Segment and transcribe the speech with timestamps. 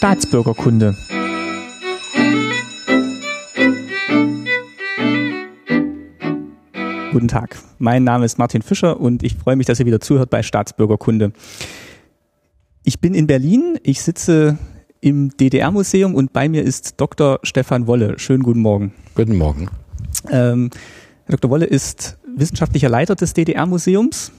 [0.00, 0.96] Staatsbürgerkunde.
[7.12, 10.30] Guten Tag, mein Name ist Martin Fischer und ich freue mich, dass ihr wieder zuhört
[10.30, 11.32] bei Staatsbürgerkunde.
[12.82, 14.58] Ich bin in Berlin, ich sitze
[15.00, 17.40] im DDR-Museum und bei mir ist Dr.
[17.42, 18.18] Stefan Wolle.
[18.18, 18.92] Schönen guten Morgen.
[19.14, 19.68] Guten Morgen.
[20.30, 20.70] Ähm,
[21.28, 21.50] Dr.
[21.50, 24.32] Wolle ist wissenschaftlicher Leiter des DDR-Museums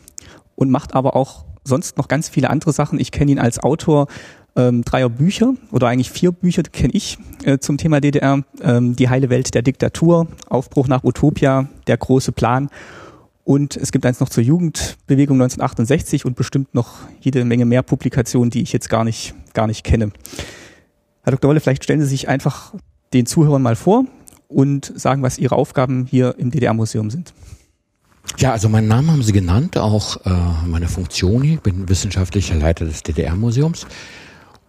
[0.56, 3.00] und macht aber auch sonst noch ganz viele andere Sachen.
[3.00, 4.08] Ich kenne ihn als Autor
[4.56, 8.44] ähm, dreier Bücher oder eigentlich vier Bücher kenne ich äh, zum Thema DDR.
[8.62, 12.70] Ähm, die heile Welt der Diktatur, Aufbruch nach Utopia, der große Plan
[13.44, 18.52] und es gibt eins noch zur Jugendbewegung 1968 und bestimmt noch jede Menge mehr Publikationen,
[18.52, 20.12] die ich jetzt gar nicht, gar nicht kenne.
[21.24, 21.50] Herr Dr.
[21.50, 22.74] Wolle, vielleicht stellen Sie sich einfach
[23.14, 24.06] den Zuhörern mal vor
[24.48, 27.34] und sagen, was Ihre Aufgaben hier im DDR-Museum sind.
[28.38, 30.30] Ja, also meinen Namen haben Sie genannt, auch äh,
[30.66, 31.56] meine Funktion hier.
[31.56, 33.86] Ich bin wissenschaftlicher Leiter des DDR-Museums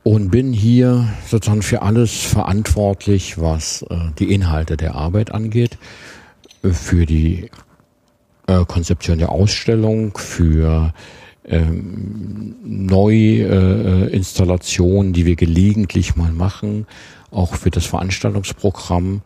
[0.03, 5.79] und bin hier sozusagen für alles verantwortlich, was äh, die Inhalte der Arbeit angeht,
[6.63, 7.51] für die
[8.47, 10.95] äh, Konzeption der Ausstellung, für
[11.45, 16.87] ähm, Neuinstallationen, äh, die wir gelegentlich mal machen,
[17.31, 19.23] auch für das Veranstaltungsprogramm,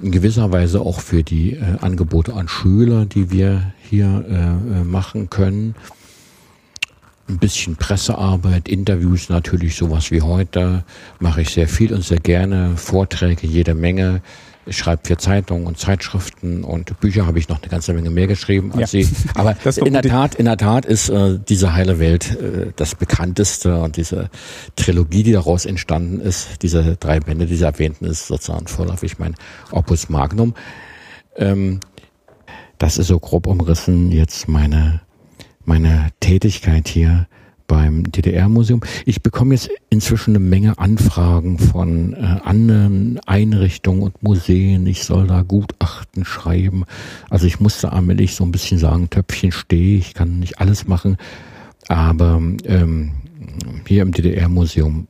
[0.00, 4.84] in gewisser Weise auch für die äh, Angebote an Schüler, die wir hier äh, äh
[4.84, 5.74] machen können.
[7.28, 10.84] Ein bisschen Pressearbeit, Interviews natürlich, sowas wie heute.
[11.20, 14.22] Mache ich sehr viel und sehr gerne, Vorträge jede Menge,
[14.68, 18.26] ich schreibe für Zeitungen und Zeitschriften und Bücher habe ich noch eine ganze Menge mehr
[18.26, 19.02] geschrieben als ja.
[19.02, 19.08] sie.
[19.34, 23.80] Aber in der Tat, in der Tat ist äh, diese heile Welt äh, das bekannteste
[23.80, 24.30] und diese
[24.76, 29.34] Trilogie, die daraus entstanden ist, diese drei Bände, die Sie erwähnten, ist sozusagen vorläufig mein
[29.70, 30.54] Opus Magnum.
[31.36, 31.80] Ähm,
[32.78, 35.00] das ist so grob umrissen jetzt meine
[35.64, 37.28] meine Tätigkeit hier
[37.68, 38.80] beim DDR-Museum.
[39.04, 44.86] Ich bekomme jetzt inzwischen eine Menge Anfragen von äh, anderen Einrichtungen und Museen.
[44.86, 46.84] Ich soll da Gutachten schreiben.
[47.30, 51.16] Also ich musste allmählich so ein bisschen sagen, Töpfchen stehe, ich kann nicht alles machen.
[51.86, 53.12] Aber ähm,
[53.86, 55.06] hier im DDR-Museum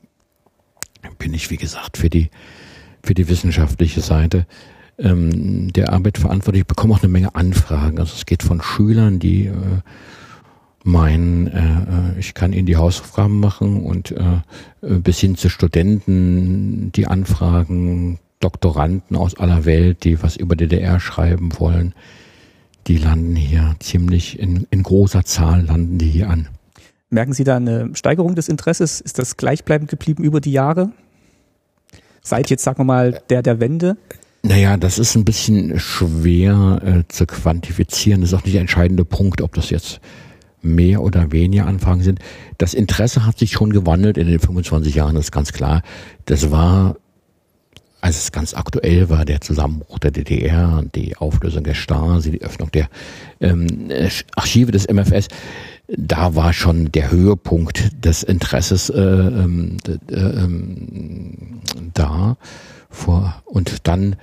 [1.19, 2.29] bin ich, wie gesagt, für die,
[3.03, 4.47] für die wissenschaftliche Seite
[4.99, 6.63] ähm, der Arbeit verantwortlich.
[6.63, 7.99] Ich bekomme auch eine Menge Anfragen.
[7.99, 9.53] Also es geht von Schülern, die äh,
[10.89, 14.17] mein, äh, äh, ich kann Ihnen die Hausaufgaben machen und äh,
[14.81, 20.99] äh, bis hin zu Studenten, die anfragen, Doktoranden aus aller Welt, die was über DDR
[20.99, 21.95] schreiben wollen,
[22.87, 26.49] die landen hier ziemlich in, in großer Zahl landen die hier an.
[27.11, 29.01] Merken Sie da eine Steigerung des Interesses?
[29.01, 30.93] Ist das gleichbleibend geblieben über die Jahre?
[32.23, 33.97] Seit jetzt, sagen wir mal, der der Wende?
[34.43, 38.21] Naja, das ist ein bisschen schwer äh, zu quantifizieren.
[38.21, 40.01] Das ist auch nicht der entscheidende Punkt, ob das jetzt
[40.63, 42.19] mehr oder weniger Anfragen sind.
[42.59, 45.83] Das Interesse hat sich schon gewandelt in den 25 Jahren, das ist ganz klar.
[46.25, 46.97] Das war,
[48.01, 52.71] als es ganz aktuell war, der Zusammenbruch der DDR, die Auflösung der Stasi, die Öffnung
[52.73, 52.89] der
[53.41, 53.67] ähm,
[54.37, 55.29] Archive des MFS,
[55.89, 60.49] da war schon der Höhepunkt des Interesses äh, ähm, äh, äh,
[61.95, 62.37] da.
[62.91, 64.17] Vor, und dann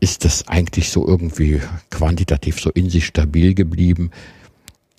[0.00, 4.10] ist das eigentlich so irgendwie quantitativ so in sich stabil geblieben.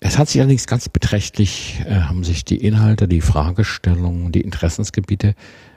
[0.00, 5.34] Es hat sich allerdings ganz beträchtlich, äh, haben sich die Inhalte, die Fragestellungen, die Interessensgebiete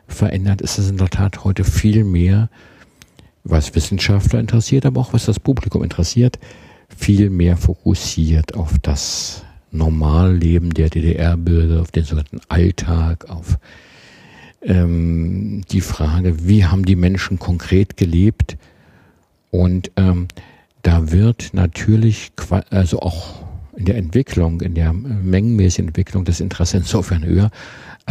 [0.07, 0.61] verändert.
[0.61, 2.49] Es ist in der Tat heute viel mehr,
[3.43, 6.37] was Wissenschaftler interessiert, aber auch was das Publikum interessiert,
[6.95, 13.57] viel mehr fokussiert auf das Normalleben der DDR-Bürger, auf den sogenannten Alltag, auf
[14.61, 18.57] ähm, die Frage, wie haben die Menschen konkret gelebt,
[19.51, 20.27] und ähm,
[20.81, 22.31] da wird natürlich,
[22.69, 23.43] also auch
[23.75, 27.51] in der Entwicklung, in der mengenmäßigen Entwicklung des Interesses insofern höher,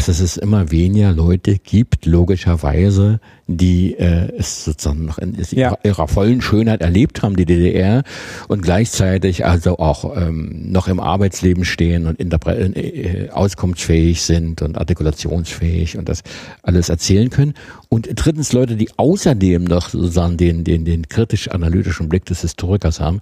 [0.00, 5.76] als dass es immer weniger Leute gibt, logischerweise, die äh, es sozusagen noch in ja.
[5.82, 8.02] ihrer vollen Schönheit erlebt haben, die DDR,
[8.48, 15.98] und gleichzeitig also auch ähm, noch im Arbeitsleben stehen und äh, auskunftsfähig sind und artikulationsfähig
[15.98, 16.22] und das
[16.62, 17.52] alles erzählen können.
[17.90, 23.20] Und drittens Leute, die außerdem noch sozusagen den, den, den kritisch-analytischen Blick des Historikers haben,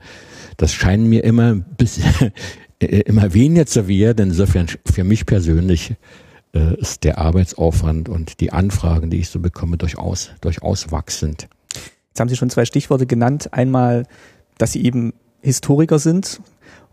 [0.59, 1.99] das scheinen mir immer bis,
[2.79, 4.29] äh, immer weniger zu werden.
[4.29, 5.97] Insofern für mich persönlich
[6.53, 11.49] ist der Arbeitsaufwand und die Anfragen, die ich so bekomme, durchaus, durchaus wachsend.
[12.09, 13.53] Jetzt haben Sie schon zwei Stichworte genannt.
[13.53, 14.07] Einmal,
[14.57, 16.41] dass Sie eben Historiker sind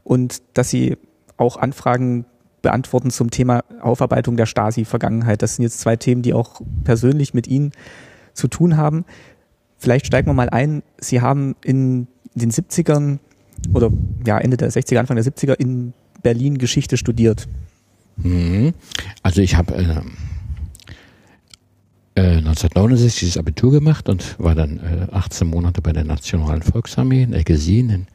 [0.04, 0.98] und dass Sie
[1.38, 2.26] auch Anfragen
[2.62, 5.42] beantworten zum Thema Aufarbeitung der Stasi-Vergangenheit.
[5.42, 7.72] Das sind jetzt zwei Themen, die auch persönlich mit Ihnen
[8.34, 9.06] zu tun haben.
[9.78, 10.84] Vielleicht steigen wir mal ein.
[10.98, 13.20] Sie haben in den 70ern
[13.74, 13.92] oder
[14.26, 15.94] ja Ende der 60er, Anfang der 70er in
[16.24, 17.48] Berlin Geschichte studiert?
[18.18, 18.74] Mhm.
[19.24, 20.02] Also ich habe äh,
[22.16, 27.24] äh, 1969 das Abitur gemacht und war dann äh, 18 Monate bei der Nationalen Volksarmee
[27.24, 28.08] in Eggesin in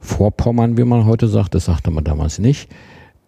[0.00, 1.54] Vorpommern, wie man heute sagt.
[1.54, 2.68] Das sagte man damals nicht.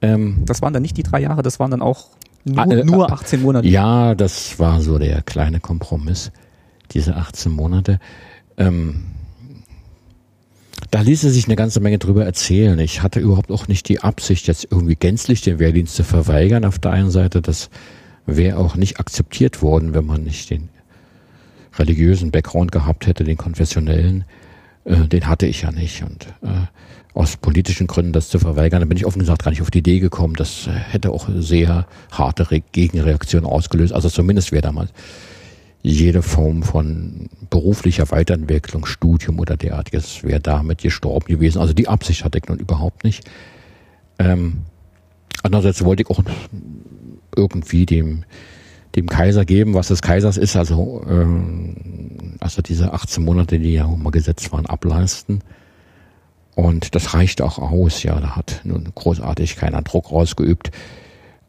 [0.02, 2.08] Ähm, das waren dann nicht die drei Jahre, das waren dann auch
[2.44, 3.68] nur, äh, nur 18 Monate.
[3.68, 6.32] Ja, das war so der kleine Kompromiss,
[6.90, 8.00] diese 18 Monate.
[8.56, 9.04] Ähm,
[10.94, 12.78] da ließe sich eine ganze Menge drüber erzählen.
[12.78, 16.64] Ich hatte überhaupt auch nicht die Absicht, jetzt irgendwie gänzlich den Wehrdienst zu verweigern.
[16.64, 17.68] Auf der einen Seite, das
[18.26, 20.68] wäre auch nicht akzeptiert worden, wenn man nicht den
[21.76, 24.24] religiösen Background gehabt hätte, den konfessionellen.
[24.84, 26.04] Äh, den hatte ich ja nicht.
[26.04, 26.68] Und äh,
[27.12, 29.78] aus politischen Gründen das zu verweigern, da bin ich offen gesagt gar nicht auf die
[29.78, 30.34] Idee gekommen.
[30.36, 33.92] Das äh, hätte auch sehr harte Re Gegenreaktionen ausgelöst.
[33.92, 34.92] Also zumindest wäre damals
[35.86, 41.60] jede Form von beruflicher Weiterentwicklung, Studium oder derartiges wäre damit gestorben gewesen.
[41.60, 43.28] Also die Absicht hatte ich nun überhaupt nicht.
[44.18, 44.62] Ähm,
[45.42, 46.24] andererseits wollte ich auch
[47.36, 48.24] irgendwie dem,
[48.96, 53.86] dem Kaiser geben, was des Kaisers ist, also, ähm, also diese 18 Monate, die ja
[53.86, 55.42] mal gesetzt waren, ableisten.
[56.54, 60.70] Und das reicht auch aus, ja, da hat nun großartig keiner Druck ausgeübt.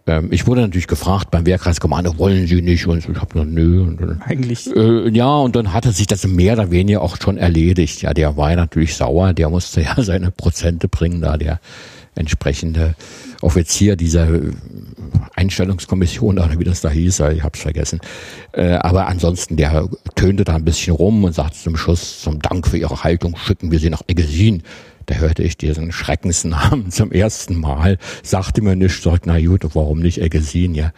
[0.07, 2.85] Ähm, ich wurde natürlich gefragt beim Wehrkreiskommando, wollen Sie nicht?
[2.87, 3.81] Und ich habe gesagt, nö.
[3.81, 4.67] Und dann, Eigentlich.
[4.75, 8.01] Äh, ja, und dann hatte sich das mehr oder weniger auch schon erledigt.
[8.01, 11.59] Ja, der war natürlich sauer, der musste ja seine Prozente bringen, da der
[12.15, 12.95] entsprechende
[13.41, 14.27] Offizier dieser
[15.35, 17.99] Einstellungskommission oder wie das da hieß, ich hab's vergessen.
[18.53, 22.67] Äh, aber ansonsten, der tönte da ein bisschen rum und sagte zum Schluss, zum Dank
[22.67, 24.63] für Ihre Haltung schicken wir Sie nach Eggesin.
[25.05, 29.99] Da hörte ich diesen Schreckensnamen zum ersten Mal, sagte mir nicht, sagt, na gut, warum
[29.99, 30.91] nicht Eggesin, ja.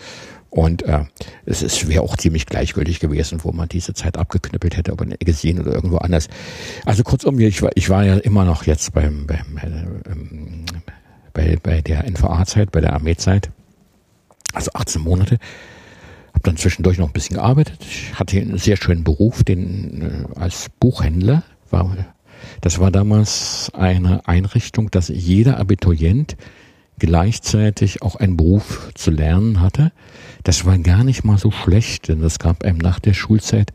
[0.49, 1.03] Und äh,
[1.45, 5.11] es, es wäre auch ziemlich gleichgültig gewesen, wo man diese Zeit abgeknüppelt hätte, ob in
[5.11, 6.29] Eggesin oder irgendwo anders.
[6.85, 10.65] Also kurzum, ich war, ich war ja immer noch jetzt beim, beim äh, ähm,
[11.33, 13.51] bei, bei der NVA-Zeit, bei der Armeezeit,
[14.53, 15.37] also 18 Monate.
[16.29, 17.77] Habe dann zwischendurch noch ein bisschen gearbeitet.
[17.81, 20.01] Ich hatte einen sehr schönen Beruf, den
[20.35, 21.95] äh, als Buchhändler war
[22.61, 26.37] das war damals eine Einrichtung, dass jeder Abiturient
[26.99, 29.91] gleichzeitig auch einen Beruf zu lernen hatte.
[30.43, 33.71] Das war gar nicht mal so schlecht, denn das gab einem nach der Schulzeit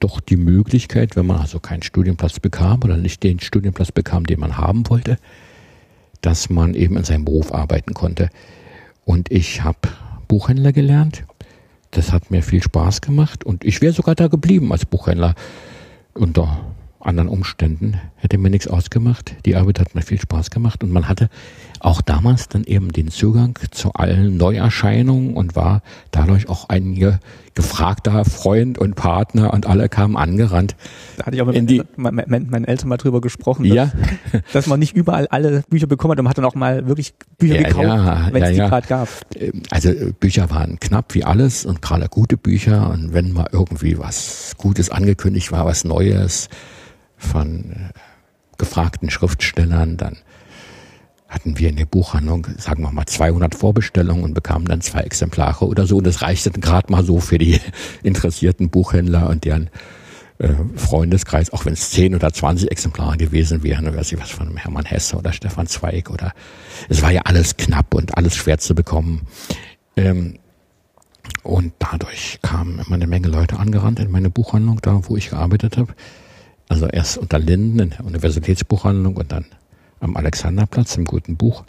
[0.00, 4.40] doch die Möglichkeit, wenn man also keinen Studienplatz bekam oder nicht den Studienplatz bekam, den
[4.40, 5.18] man haben wollte,
[6.20, 8.28] dass man eben in seinem Beruf arbeiten konnte.
[9.04, 9.78] Und ich habe
[10.28, 11.24] Buchhändler gelernt.
[11.92, 15.34] Das hat mir viel Spaß gemacht und ich wäre sogar da geblieben als Buchhändler
[16.12, 19.34] unter anderen Umständen hätte mir nichts ausgemacht.
[19.46, 21.28] Die Arbeit hat mir viel Spaß gemacht und man hatte
[21.80, 26.94] auch damals dann eben den Zugang zu allen Neuerscheinungen und war dadurch auch ein
[27.54, 30.76] gefragter Freund und Partner und alle kamen angerannt.
[31.16, 33.92] Da hatte ich auch mit die, meinen, meinen Eltern mal drüber gesprochen, dass, ja.
[34.52, 37.14] dass man nicht überall alle Bücher bekommen hat und man hat dann auch mal wirklich
[37.38, 39.08] Bücher ja, gekauft, ja, wenn es die gerade gab.
[39.36, 43.98] Ähm, also Bücher waren knapp wie alles und gerade gute Bücher und wenn mal irgendwie
[43.98, 46.48] was Gutes angekündigt war, was Neues,
[47.18, 47.98] von äh,
[48.56, 49.96] gefragten Schriftstellern.
[49.96, 50.16] Dann
[51.28, 55.66] hatten wir in der Buchhandlung, sagen wir mal, 200 Vorbestellungen und bekamen dann zwei Exemplare
[55.66, 55.98] oder so.
[55.98, 57.60] Und das reichte gerade mal so für die
[58.02, 59.68] interessierten Buchhändler und deren
[60.38, 64.56] äh, Freundeskreis, auch wenn es 10 oder 20 Exemplare gewesen wären, weiß ich was von
[64.56, 66.32] Hermann Hesse oder Stefan Zweig oder
[66.88, 69.26] es war ja alles knapp und alles schwer zu bekommen.
[69.96, 70.38] Ähm,
[71.42, 75.76] und dadurch kamen immer eine Menge Leute angerannt in meine Buchhandlung, da wo ich gearbeitet
[75.76, 75.92] habe.
[76.68, 79.46] Also erst unter Linden in der Universitätsbuchhandlung und dann
[80.00, 81.64] am Alexanderplatz im Guten Buch.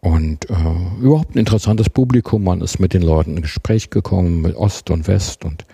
[0.00, 0.54] Und äh,
[1.00, 2.44] überhaupt ein interessantes Publikum.
[2.44, 5.44] Man ist mit den Leuten in Gespräch gekommen, mit Ost und West.
[5.44, 5.64] Und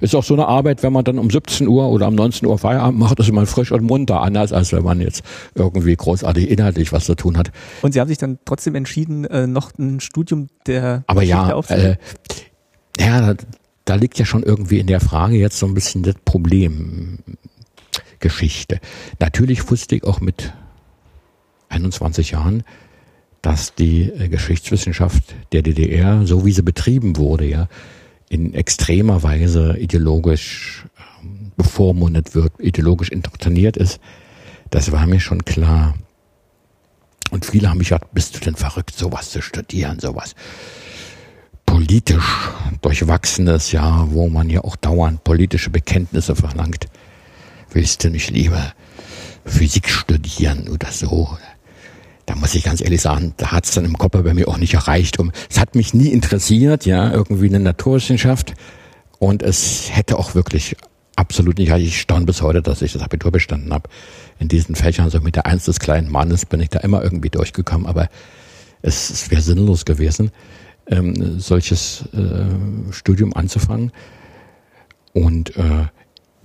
[0.00, 2.58] ist auch so eine Arbeit, wenn man dann um 17 Uhr oder um 19 Uhr
[2.58, 5.22] Feierabend macht, ist man frisch und munter, anders als wenn man jetzt
[5.54, 7.50] irgendwie großartig inhaltlich was zu tun hat.
[7.82, 11.76] Und Sie haben sich dann trotzdem entschieden, äh, noch ein Studium der Aber Geschichte ja,
[11.76, 11.96] äh,
[13.00, 13.44] ja, da,
[13.84, 17.18] da liegt ja schon irgendwie in der Frage jetzt so ein bisschen das Problem.
[18.20, 18.80] Geschichte.
[19.18, 20.52] Natürlich wusste ich auch mit
[21.68, 22.64] 21 Jahren,
[23.42, 27.68] dass die äh, Geschichtswissenschaft der DDR, so wie sie betrieben wurde, ja,
[28.28, 30.84] in extremer Weise ideologisch
[31.22, 34.00] ähm, bevormundet wird, ideologisch indoktriniert ist.
[34.70, 35.94] Das war mir schon klar.
[37.30, 40.34] Und viele haben mich gesagt, bist du denn verrückt, sowas zu studieren, sowas
[41.66, 46.88] politisch durchwachsenes, ja, wo man ja auch dauernd politische Bekenntnisse verlangt
[47.72, 48.72] willst du nicht lieber
[49.44, 51.36] Physik studieren oder so?
[52.26, 54.58] Da muss ich ganz ehrlich sagen, da hat es dann im Kopf bei mir auch
[54.58, 55.18] nicht erreicht.
[55.18, 58.54] Um, es hat mich nie interessiert, ja, irgendwie eine Naturwissenschaft.
[59.18, 60.90] Und es hätte auch wirklich ab
[61.28, 61.70] absolut nicht.
[61.70, 63.88] Ich staune bis heute, dass ich das Abitur bestanden habe.
[64.38, 67.28] In diesen Fächern, so mit der Eins des kleinen Mannes, bin ich da immer irgendwie
[67.28, 68.08] durchgekommen, aber
[68.82, 70.30] es, es wäre sinnlos gewesen,
[70.86, 73.92] ähm, solches äh, Studium anzufangen.
[75.12, 75.86] Und äh,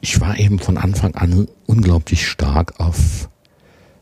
[0.04, 3.30] ich war eben von Anfang an unglaublich stark auf,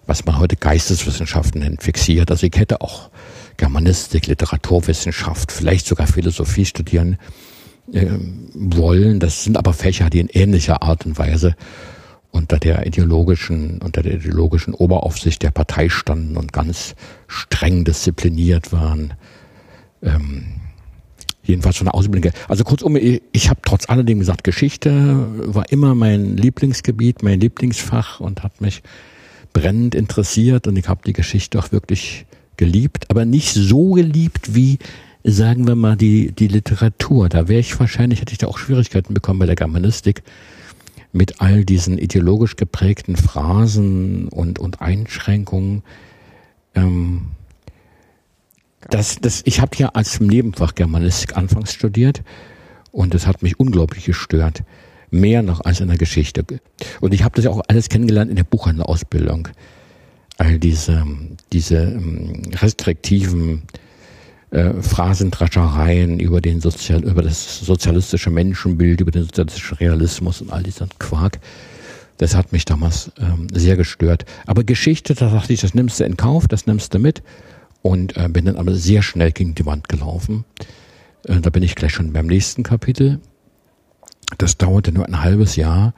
[0.08, 2.32] was man heute Geisteswissenschaften nennt, fixiert.
[2.32, 3.12] Also ich hätte auch
[3.58, 7.20] Germanistik, Literaturwissenschaft, vielleicht sogar Philosophie studieren
[7.94, 8.08] äh,
[8.56, 9.20] wollen.
[9.20, 11.56] Das sind aber Fächer, die in ähnlicher Art und Weise
[12.32, 16.96] unter der ideologischen, unter der ideologischen Oberaufsicht der Partei standen und ganz
[17.28, 19.14] streng diszipliniert waren.
[20.02, 20.61] Ähm,
[21.44, 22.32] jedenfalls von der Ausbildung.
[22.48, 28.44] Also kurzum, ich, habe trotz alledem gesagt, Geschichte war immer mein Lieblingsgebiet, mein Lieblingsfach und
[28.44, 28.84] hat mich
[29.54, 32.26] brennend interessiert und ich habe die Geschichte auch wirklich
[32.58, 34.78] geliebt, aber nicht so geliebt wie
[35.24, 37.30] sagen wir mal die die Literatur.
[37.30, 40.24] Da wäre ich wahrscheinlich hätte ich da auch Schwierigkeiten bekommen bei der Germanistik
[41.12, 45.84] mit all diesen ideologisch geprägten Phrasen und und Einschränkungen.
[46.74, 47.32] Ähm,
[48.92, 52.22] das, das, ich habe ja als Nebenfach Germanistik anfangs studiert
[52.92, 54.64] und das hat mich unglaublich gestört.
[55.10, 56.46] Mehr noch als in der Geschichte.
[57.02, 59.50] Und ich habe das ja auch alles kennengelernt in der Buchhandelausbildung.
[60.38, 61.06] All diese,
[61.52, 63.64] diese ähm, restriktiven
[64.52, 70.64] äh, Phrasentraschereien über den Sozial, über das sozialistische Menschenbild, über den sozialistischen Realismus und all
[70.64, 71.40] dieser Quark.
[72.18, 74.26] Das hat mich damals ähm, sehr gestört.
[74.46, 77.22] Aber Geschichte, da dachte ich, das nimmst du in Kauf, das nimmst du mit
[77.82, 80.46] und äh, bin dann aber sehr schnell gegen die Wand gelaufen.
[81.26, 83.20] Äh, da bin ich gleich schon beim nächsten Kapitel.
[84.38, 85.94] Das dauerte nur ein halbes Jahr.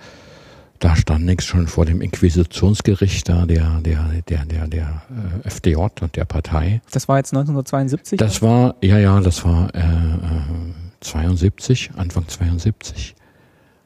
[0.80, 5.04] Da stand nichts schon vor dem Inquisitionsgericht da, der, der, der, der, der
[5.44, 6.82] äh, FDJ und der Partei.
[6.92, 8.18] Das war jetzt 1972?
[8.18, 13.16] Das war, ja, ja, das war äh, äh, 72, Anfang 72.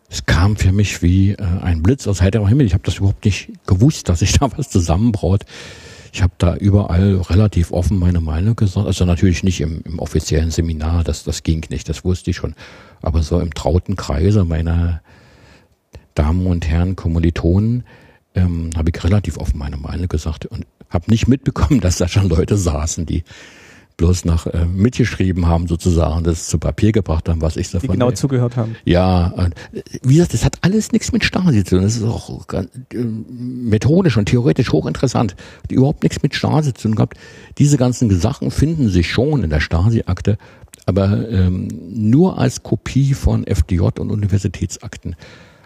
[0.10, 2.66] Es kam für mich wie äh, ein Blitz aus heiterem Himmel.
[2.66, 5.44] Ich habe das überhaupt nicht gewusst, dass sich da was zusammenbraut.
[6.14, 8.88] Ich habe da überall relativ offen meine Meinung gesagt.
[8.88, 12.56] Also natürlich nicht im, im offiziellen Seminar, das, das ging nicht, das wusste ich schon.
[13.02, 15.02] Aber so im trauten Kreise meiner
[16.16, 17.84] Damen und Herren Kommilitonen
[18.36, 22.30] ähm, habe ich relativ offen meine Meinung gesagt und habe nicht mitbekommen, dass da schon
[22.30, 23.24] Leute saßen, die
[23.98, 27.88] bloß noch äh, mitgeschrieben haben sozusagen, das zu Papier gebracht haben, was ich davon.
[27.90, 28.76] Die genau zugehört haben.
[28.86, 29.56] Ja, und,
[30.04, 31.84] wie gesagt, das hat alles nichts mit Stasi zu tun.
[31.84, 35.36] Das ist auch ganz, äh, methodisch und theoretisch hochinteressant.
[35.64, 37.18] Hat überhaupt nichts mit Stasi zu tun gehabt.
[37.58, 40.38] Diese ganzen Sachen finden sich schon in der Stasi-Akte,
[40.86, 45.16] aber ähm, nur als Kopie von FDJ und Universitätsakten.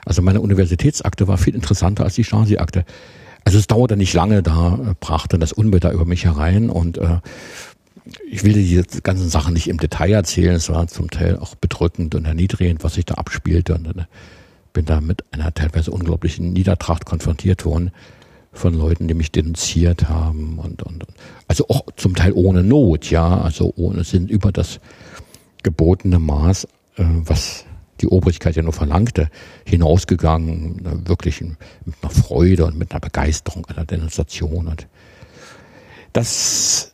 [0.06, 2.86] Also meine Universitätsakte war viel interessanter als die Stasi-Akte.
[3.44, 7.18] Also es dauerte nicht lange, da äh, brachte das da über mich herein und äh,
[8.30, 10.56] ich will die ganzen Sachen nicht im Detail erzählen.
[10.56, 13.76] Es war zum Teil auch bedrückend und erniedrigend, was sich da abspielte.
[13.76, 14.08] Und dann
[14.74, 17.92] bin da mit einer teilweise unglaublichen Niedertracht konfrontiert worden
[18.54, 21.16] von Leuten, die mich denunziert haben und, und, und
[21.48, 24.80] also auch zum Teil ohne Not, ja, also ohne sind über das
[25.64, 26.66] gebotene Maß,
[26.98, 27.66] äh, was
[28.02, 29.30] die Obrigkeit ja nur verlangte,
[29.64, 31.54] hinausgegangen, wirklich mit
[32.02, 34.88] einer Freude und mit einer Begeisterung einer Denunziation und
[36.12, 36.94] das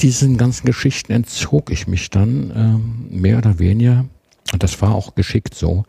[0.00, 4.04] diesen ganzen Geschichten entzog ich mich dann ähm, mehr oder weniger,
[4.52, 5.84] und das war auch geschickt so,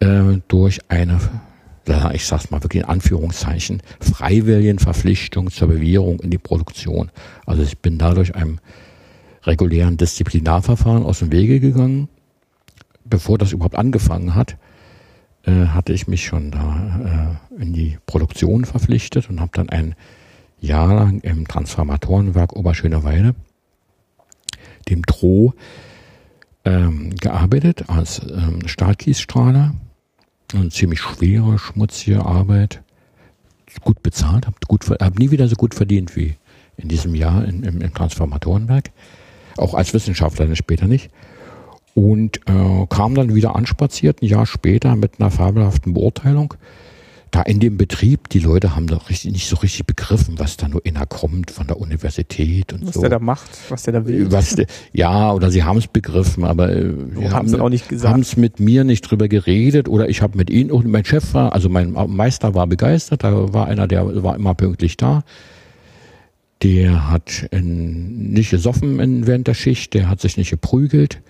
[0.00, 1.18] äh, durch eine,
[2.12, 7.10] ich sag's mal wirklich in Anführungszeichen, freiwilligen Verpflichtung zur Bewährung in die Produktion.
[7.46, 8.58] Also ich bin dadurch einem
[9.44, 12.08] regulären Disziplinarverfahren aus dem Wege gegangen.
[13.04, 14.56] Bevor das überhaupt angefangen hat,
[15.44, 19.94] äh, hatte ich mich schon da äh, in die Produktion verpflichtet und habe dann ein
[20.60, 23.34] jahrelang im Transformatorenwerk Oberschöneweide,
[24.88, 25.54] dem Droh,
[26.64, 29.74] ähm, gearbeitet als ähm, Stahlkiesstrahler.
[30.52, 32.82] Eine ziemlich schwere, schmutzige Arbeit.
[33.82, 36.36] Gut bezahlt, hab, gut, hab nie wieder so gut verdient wie
[36.76, 38.90] in diesem Jahr im, im, im Transformatorenwerk.
[39.56, 41.10] Auch als Wissenschaftler später nicht.
[41.94, 46.54] Und äh, kam dann wieder anspaziert, ein Jahr später mit einer fabelhaften Beurteilung
[47.36, 50.68] da in dem Betrieb, die Leute haben doch richtig, nicht so richtig begriffen, was da
[50.68, 53.00] nur inner kommt von der Universität und was so.
[53.00, 54.32] Was der da macht, was der da will.
[54.32, 54.56] Was,
[54.92, 58.14] ja, oder sie haben es begriffen, aber äh, sie haben es auch nicht gesagt.
[58.14, 61.34] Haben es mit mir nicht drüber geredet oder ich habe mit ihnen, und mein Chef
[61.34, 65.22] war, also mein Meister war begeistert, da war einer, der war immer pünktlich da.
[66.62, 71.20] Der hat in, nicht gesoffen in, während der Schicht, der hat sich nicht geprügelt,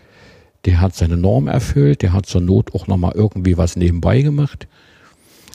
[0.66, 4.68] der hat seine Norm erfüllt, der hat zur Not auch nochmal irgendwie was nebenbei gemacht.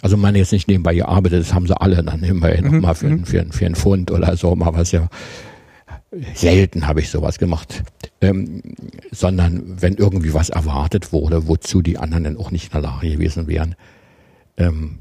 [0.02, 2.72] Also meine jetzt nicht nebenbei gearbeitet, das haben sie alle dann nebenbei mhm.
[2.72, 3.26] nochmal für, mhm.
[3.26, 5.08] für, für einen Pfund oder so, mal was ja.
[6.34, 7.84] selten habe ich sowas gemacht,
[8.20, 8.62] ähm,
[9.12, 13.12] sondern wenn irgendwie was erwartet wurde, wozu die anderen dann auch nicht in der Lage
[13.12, 13.76] gewesen wären,
[14.58, 15.00] ähm,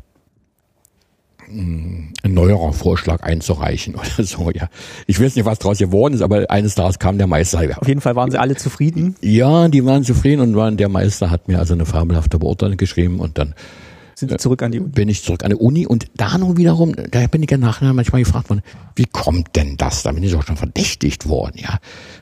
[1.52, 4.68] ein neuerer Vorschlag einzureichen oder so, ja.
[5.06, 7.60] Ich weiß nicht, was daraus geworden ist, aber eines Tages kam der Meister.
[7.76, 9.16] Auf jeden Fall waren sie alle zufrieden.
[9.20, 13.18] Ja, die waren zufrieden und waren, der Meister hat mir also eine fabelhafte Beurteilung geschrieben
[13.18, 13.54] und dann
[14.20, 14.90] sind Sie zurück an die Uni?
[14.90, 17.92] Bin ich zurück an die Uni und da nun wiederum, da bin ich ja nachher
[17.94, 18.60] manchmal gefragt worden,
[18.94, 20.02] wie kommt denn das?
[20.02, 21.78] Da bin ich auch schon verdächtigt worden, ja.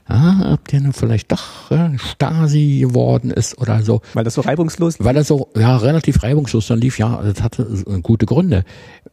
[0.07, 4.01] Ah, ob der nun vielleicht doch äh, Stasi geworden ist oder so.
[4.15, 5.05] Weil das so reibungslos lief?
[5.05, 8.65] Weil das so, ja, relativ reibungslos dann lief, ja, das hatte äh, gute Gründe.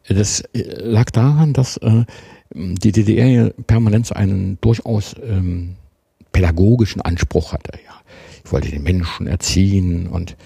[0.08, 2.06] Das äh, lag daran, dass äh,
[2.54, 5.76] die DDR permanent einen durchaus ähm,
[6.32, 7.94] pädagogischen Anspruch hatte, ja.
[8.46, 10.38] Ich wollte den Menschen erziehen und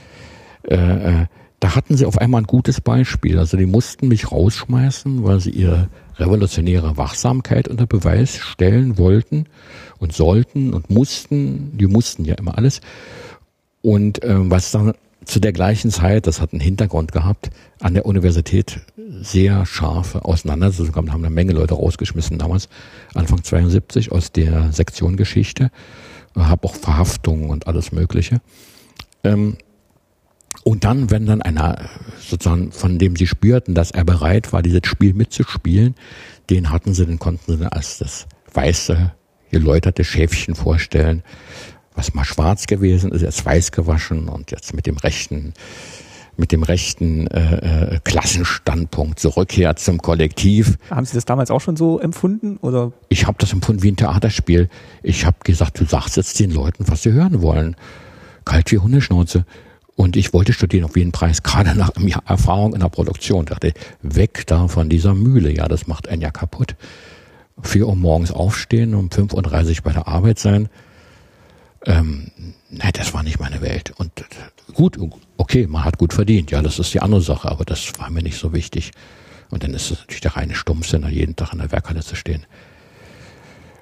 [0.63, 1.25] äh, äh
[1.59, 3.37] da hatten sie auf einmal ein gutes Beispiel.
[3.37, 9.45] Also die mussten mich rausschmeißen, weil sie ihre revolutionäre Wachsamkeit unter Beweis stellen wollten
[9.99, 11.77] und sollten und mussten.
[11.77, 12.81] Die mussten ja immer alles.
[13.81, 14.93] Und äh, was dann
[15.25, 17.49] zu der gleichen Zeit, das hat einen Hintergrund gehabt,
[17.81, 18.81] an der Universität
[19.21, 22.69] sehr scharfe Auseinandersetzungen haben eine Menge Leute rausgeschmissen damals,
[23.13, 25.71] Anfang 72 aus der Sektion Geschichte,
[26.35, 28.41] habe auch Verhaftungen und alles Mögliche.
[29.23, 29.57] Ähm,
[30.63, 31.89] und dann, wenn dann einer
[32.19, 35.95] sozusagen, von dem sie spürten, dass er bereit war, dieses Spiel mitzuspielen,
[36.49, 39.11] den hatten sie, den konnten sie als das weiße,
[39.51, 41.23] geläuterte Schäfchen vorstellen,
[41.95, 45.53] was mal schwarz gewesen ist, jetzt weiß gewaschen und jetzt mit dem rechten,
[46.37, 50.77] mit dem rechten äh, äh, Klassenstandpunkt zurückkehrt zum Kollektiv.
[50.89, 52.93] Haben Sie das damals auch schon so empfunden oder?
[53.09, 54.69] Ich habe das empfunden wie ein Theaterspiel.
[55.03, 57.75] Ich habe gesagt, du sagst jetzt den Leuten, was sie hören wollen.
[58.45, 59.45] Kalt wie Hundeschnauze.
[59.99, 63.43] Und ich wollte studieren auf jeden Preis, gerade nach einem Erfahrung in der Produktion.
[63.43, 65.53] Ich dachte, weg da von dieser Mühle.
[65.53, 66.77] Ja, das macht einen ja kaputt.
[67.61, 70.69] Vier Uhr morgens aufstehen, um 5.30 Uhr bei der Arbeit sein.
[71.85, 72.31] Ähm,
[72.69, 73.91] nein, das war nicht meine Welt.
[73.97, 74.13] Und
[74.73, 74.97] gut,
[75.35, 76.49] okay, man hat gut verdient.
[76.49, 78.91] Ja, das ist die andere Sache, aber das war mir nicht so wichtig.
[79.49, 82.45] Und dann ist es natürlich der reine Stumpfsinn, jeden Tag in der Werkhalle zu stehen.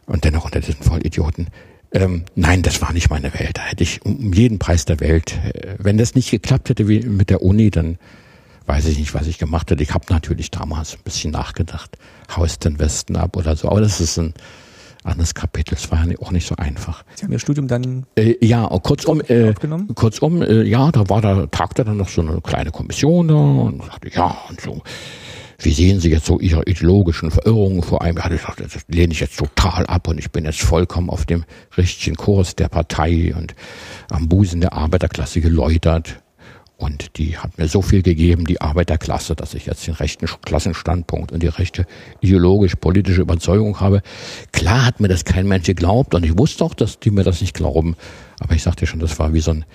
[0.07, 1.49] Und dennoch unter diesen Vollidioten.
[1.91, 3.57] Ähm, nein, das war nicht meine Welt.
[3.57, 7.01] Da hätte ich um jeden Preis der Welt, äh, wenn das nicht geklappt hätte wie
[7.01, 7.97] mit der Uni, dann
[8.65, 9.81] weiß ich nicht, was ich gemacht hätte.
[9.81, 11.97] Ich habe natürlich damals ein bisschen nachgedacht,
[12.35, 14.33] haust den Westen ab oder so, aber das ist ein
[15.03, 15.75] anderes Kapitel.
[15.75, 17.03] Es war ja auch nicht so einfach.
[17.15, 19.53] Sie haben Ihr Studium dann äh, ja kurzum äh,
[19.95, 23.83] kurzum äh, ja, da war da tagte dann noch so eine kleine Kommission da und
[23.85, 24.81] sagte ja und so
[25.59, 28.17] wie sehen Sie jetzt so Ihre ideologischen Verirrungen vor einem?
[28.17, 31.45] Ja, das, lehne ich jetzt total ab und ich bin jetzt vollkommen auf dem
[31.77, 33.55] richtigen Kurs der Partei und
[34.09, 36.21] am Busen der Arbeiterklasse geläutert.
[36.77, 41.31] Und die hat mir so viel gegeben, die Arbeiterklasse, dass ich jetzt den rechten Klassenstandpunkt
[41.31, 41.87] und die rechte
[42.21, 44.03] ideologisch-politische Überzeugung habe.
[44.51, 47.41] Klar hat mir das kein Mensch geglaubt und ich wusste auch, dass die mir das
[47.41, 47.95] nicht glauben.
[48.39, 49.65] Aber ich sagte schon, das war wie so ein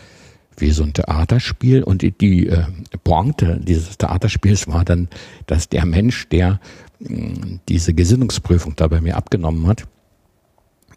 [0.56, 1.82] wie so ein Theaterspiel.
[1.82, 2.64] Und die, die äh,
[3.04, 5.08] Pointe dieses Theaterspiels war dann,
[5.46, 6.60] dass der Mensch, der
[7.00, 9.84] mh, diese Gesinnungsprüfung da bei mir abgenommen hat,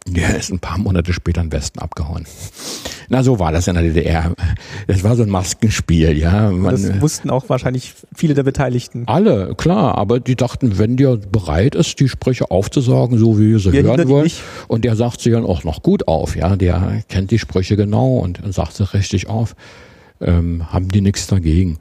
[0.08, 2.26] der ist ein paar Monate später im Westen abgehauen.
[3.10, 4.34] Na, so war das in der DDR.
[4.88, 6.52] Das war so ein Maskenspiel, ja.
[6.52, 9.04] Man, das wussten auch wahrscheinlich viele der Beteiligten.
[9.08, 9.98] Alle, klar.
[9.98, 13.84] Aber die dachten, wenn der bereit ist, die Sprüche aufzusagen, so wie wir sie wir
[13.84, 14.32] hören wollen,
[14.68, 16.56] und der sagt sie dann auch noch gut auf, ja.
[16.56, 19.56] Der kennt die Sprüche genau und sagt sie richtig auf,
[20.22, 21.80] ähm, haben die nichts dagegen.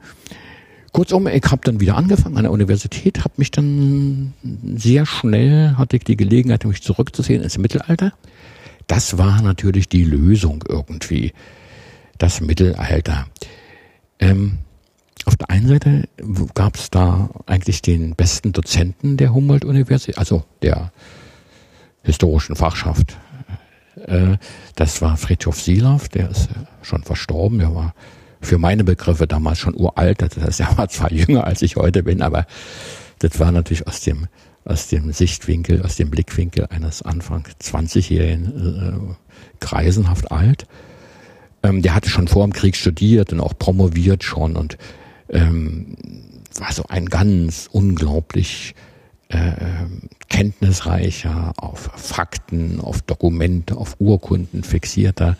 [0.95, 4.33] Kurzum, ich habe dann wieder angefangen an der Universität, habe mich dann
[4.77, 8.13] sehr schnell, hatte ich die Gelegenheit, mich zurückzusehen ins Mittelalter.
[8.87, 11.33] Das war natürlich die Lösung irgendwie,
[12.17, 13.27] das Mittelalter.
[14.19, 14.59] Ähm,
[15.25, 16.07] auf der einen Seite
[16.53, 20.93] gab es da eigentlich den besten Dozenten der Humboldt-Universität, also der
[22.03, 23.17] historischen Fachschaft.
[23.97, 24.37] Äh,
[24.75, 26.47] das war Friedhof Silav, der ist
[26.83, 27.93] schon verstorben, der war
[28.41, 30.21] für meine Begriffe damals schon uralt.
[30.21, 32.45] Das heißt, er war zwar jünger als ich heute bin, aber
[33.19, 34.27] das war natürlich aus dem,
[34.65, 40.67] aus dem Sichtwinkel, aus dem Blickwinkel eines Anfang 20-Jährigen äh, greisenhaft alt.
[41.63, 44.77] Ähm, der hatte schon vor dem Krieg studiert und auch promoviert schon und
[45.29, 45.95] ähm,
[46.59, 48.75] war so ein ganz unglaublich
[49.29, 49.53] äh,
[50.29, 55.37] kenntnisreicher, auf Fakten, auf Dokumente, auf Urkunden fixierter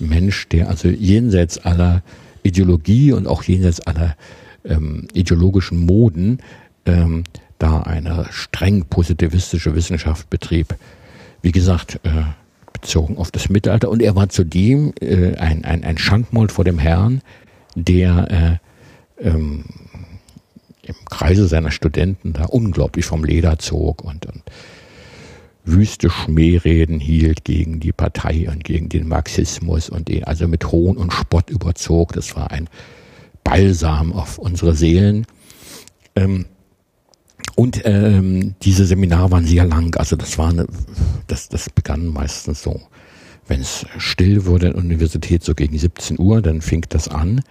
[0.00, 2.02] Mensch, der also jenseits aller
[2.42, 4.16] Ideologie und auch jenseits aller
[4.64, 6.38] ähm, ideologischen Moden
[6.86, 7.24] ähm,
[7.58, 10.74] da eine streng positivistische Wissenschaft betrieb.
[11.42, 12.22] Wie gesagt, äh,
[12.72, 13.90] bezogen auf das Mittelalter.
[13.90, 17.20] Und er war zudem äh, ein, ein, ein Schankmaul vor dem Herrn,
[17.74, 18.60] der
[19.20, 19.64] äh, ähm,
[20.82, 24.42] im Kreise seiner Studenten da unglaublich vom Leder zog und, und
[25.64, 30.96] wüste Schmähreden hielt gegen die Partei und gegen den Marxismus und den also mit Hohn
[30.96, 32.12] und Spott überzog.
[32.12, 32.68] Das war ein
[33.44, 35.26] Balsam auf unsere Seelen.
[36.16, 36.46] Ähm,
[37.56, 39.94] und ähm, diese Seminare waren sehr lang.
[39.96, 40.66] Also das war eine,
[41.26, 42.80] das, das begann meistens so,
[43.48, 47.42] wenn es still wurde in der Universität, so gegen 17 Uhr, dann fing das an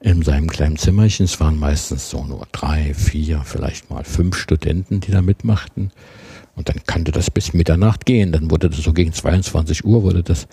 [0.00, 1.24] in seinem kleinen Zimmerchen.
[1.24, 5.90] Es waren meistens so nur drei, vier, vielleicht mal fünf Studenten, die da mitmachten.
[6.56, 8.32] Und dann kannte das bis Mitternacht gehen.
[8.32, 10.46] Dann wurde das so gegen 22 Uhr wurde das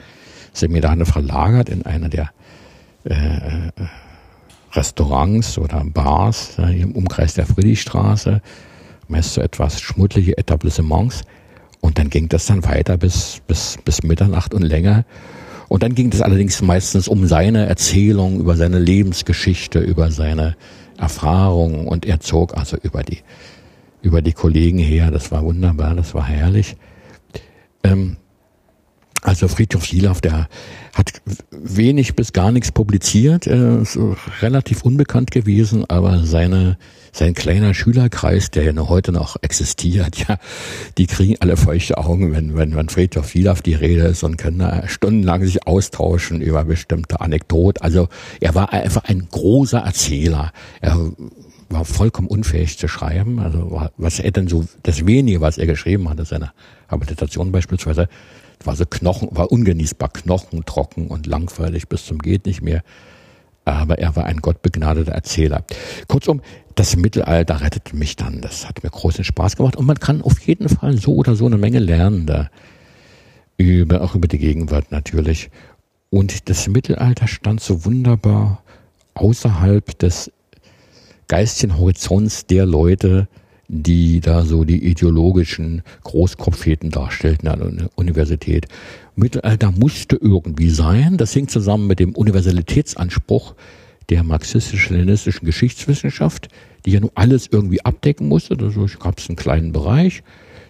[0.53, 2.31] Seminar verlagert in einer der
[3.03, 3.71] äh, äh,
[4.73, 8.41] Restaurants oder Bars äh, im Umkreis der Friedrichstraße,
[9.07, 11.23] meist so etwas schmuddlige Etablissements.
[11.79, 15.03] Und dann ging das dann weiter bis, bis, bis Mitternacht und länger.
[15.67, 20.55] Und dann ging es allerdings meistens um seine Erzählung, über seine Lebensgeschichte, über seine
[20.97, 21.87] Erfahrungen.
[21.87, 23.19] Und er zog also über die
[24.01, 25.11] über die Kollegen her.
[25.11, 26.75] Das war wunderbar, das war herrlich.
[27.83, 28.17] Ähm,
[29.23, 30.49] also Friedhof Silaff, der
[30.95, 36.77] hat wenig bis gar nichts publiziert, äh, so relativ unbekannt gewesen, aber seine,
[37.11, 40.39] sein kleiner Schülerkreis, der ja noch heute noch existiert, ja,
[40.97, 44.57] die kriegen alle feuchte Augen, wenn, wenn, wenn Friedhof Silaff die Rede ist und können
[44.57, 47.83] da stundenlang sich austauschen über bestimmte Anekdoten.
[47.83, 48.09] Also
[48.39, 50.51] er war einfach ein großer Erzähler.
[50.81, 51.11] Er
[51.73, 53.39] war vollkommen unfähig zu schreiben.
[53.39, 56.51] Also was er denn so, das wenige, was er geschrieben hatte, seine
[56.87, 58.07] Habilitation beispielsweise,
[58.63, 62.83] war so Knochen, war ungenießbar knochentrocken und langweilig bis zum geht nicht mehr.
[63.63, 65.63] Aber er war ein gottbegnadeter Erzähler.
[66.07, 66.41] Kurzum,
[66.75, 68.41] das Mittelalter rettete mich dann.
[68.41, 69.75] Das hat mir großen Spaß gemacht.
[69.75, 72.49] Und man kann auf jeden Fall so oder so eine Menge lernen da.
[73.57, 75.51] Über, auch über die Gegenwart natürlich.
[76.09, 78.63] Und das Mittelalter stand so wunderbar
[79.13, 80.31] außerhalb des
[81.31, 83.29] geistigen Horizonts der Leute,
[83.69, 88.67] die da so die ideologischen Großkopfheten darstellten an der Universität.
[89.15, 91.15] Mittelalter musste irgendwie sein.
[91.15, 93.55] Das hing zusammen mit dem Universalitätsanspruch
[94.09, 96.49] der marxistisch-leninistischen Geschichtswissenschaft,
[96.85, 98.57] die ja nun alles irgendwie abdecken musste.
[98.57, 100.23] Dadurch gab es einen kleinen Bereich.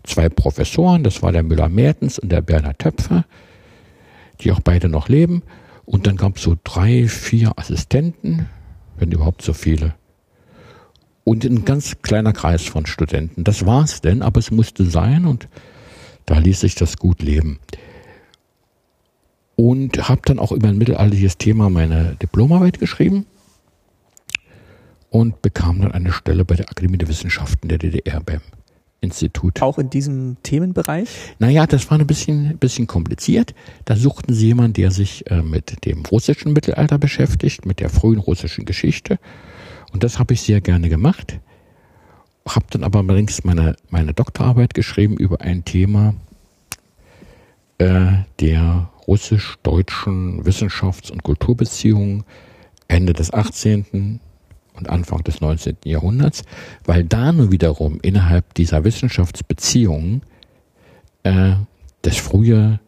[0.03, 3.25] Zwei Professoren, das war der Müller-Mertens und der Bernhard Töpfer,
[4.41, 5.41] die auch beide noch leben.
[5.85, 8.47] Und dann gab es so drei, vier Assistenten,
[8.99, 9.95] wenn überhaupt so viele
[11.23, 13.43] und ein ganz kleiner Kreis von Studenten.
[13.43, 15.47] Das war's denn, aber es musste sein und
[16.25, 17.59] da ließ sich das gut leben.
[19.55, 23.25] Und habe dann auch über ein mittelalterliches Thema meine Diplomarbeit geschrieben
[25.09, 28.41] und bekam dann eine Stelle bei der Akademie der Wissenschaften der DDR beim
[29.01, 29.61] Institut.
[29.61, 31.09] Auch in diesem Themenbereich?
[31.39, 33.53] Naja, das war ein bisschen, bisschen kompliziert.
[33.85, 38.19] Da suchten sie jemanden, der sich äh, mit dem russischen Mittelalter beschäftigt, mit der frühen
[38.19, 39.19] russischen Geschichte
[39.91, 41.39] und das habe ich sehr gerne gemacht.
[42.47, 46.15] Habe dann aber allerdings meine, meine Doktorarbeit geschrieben über ein Thema
[47.77, 52.23] äh, der russisch-deutschen Wissenschafts- und Kulturbeziehungen
[52.87, 54.19] Ende des 18.
[54.73, 55.77] und Anfang des 19.
[55.85, 56.43] Jahrhunderts,
[56.85, 60.23] weil da nur wiederum innerhalb dieser Wissenschaftsbeziehungen
[61.23, 61.53] äh,
[62.01, 62.79] das frühe,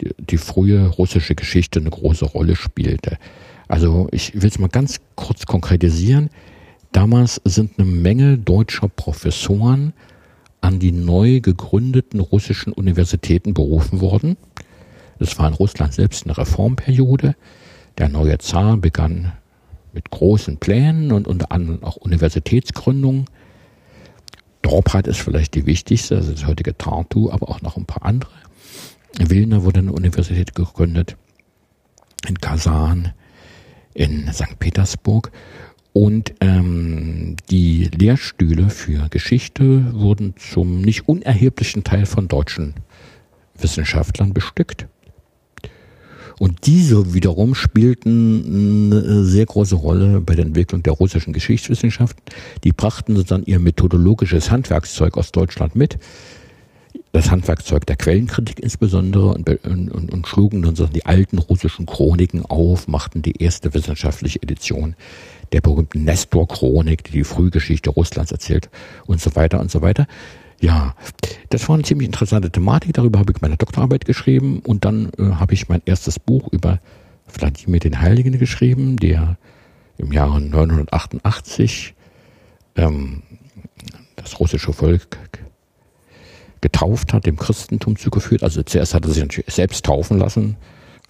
[0.00, 3.18] die, die frühe russische Geschichte eine große Rolle spielte.
[3.68, 6.30] Also ich will es mal ganz kurz konkretisieren.
[6.92, 9.92] Damals sind eine Menge deutscher Professoren
[10.60, 14.36] an die neu gegründeten russischen Universitäten berufen worden.
[15.20, 17.36] Es war in Russland selbst eine Reformperiode.
[17.98, 19.32] Der neue Zar begann
[19.92, 23.26] mit großen Plänen und unter anderem auch Universitätsgründungen.
[24.62, 28.30] Dorpat ist vielleicht die wichtigste, also das heutige Tartu, aber auch noch ein paar andere.
[29.18, 31.16] In Wilna wurde eine Universität gegründet,
[32.26, 33.12] in Kasan,
[33.98, 34.58] in St.
[34.58, 35.30] Petersburg.
[35.92, 42.74] Und ähm, die Lehrstühle für Geschichte wurden zum nicht unerheblichen Teil von deutschen
[43.58, 44.86] Wissenschaftlern bestückt.
[46.38, 52.16] Und diese wiederum spielten eine sehr große Rolle bei der Entwicklung der russischen Geschichtswissenschaft.
[52.62, 55.98] Die brachten dann ihr methodologisches Handwerkszeug aus Deutschland mit
[57.12, 62.86] das Handwerkzeug der Quellenkritik insbesondere und, und, und, schlugen dann die alten russischen Chroniken auf,
[62.86, 64.94] machten die erste wissenschaftliche Edition
[65.52, 68.68] der berühmten Nestor-Chronik, die die Frühgeschichte Russlands erzählt
[69.06, 70.06] und so weiter und so weiter.
[70.60, 70.94] Ja,
[71.50, 72.92] das war eine ziemlich interessante Thematik.
[72.92, 76.80] Darüber habe ich meine Doktorarbeit geschrieben und dann äh, habe ich mein erstes Buch über
[77.32, 79.38] Wladimir den Heiligen geschrieben, der
[79.98, 81.94] im Jahre 988
[82.76, 83.22] ähm,
[84.16, 85.18] das russische Volk
[86.60, 88.42] getauft hat, dem Christentum zugeführt.
[88.42, 90.56] Also zuerst hat er sich natürlich selbst taufen lassen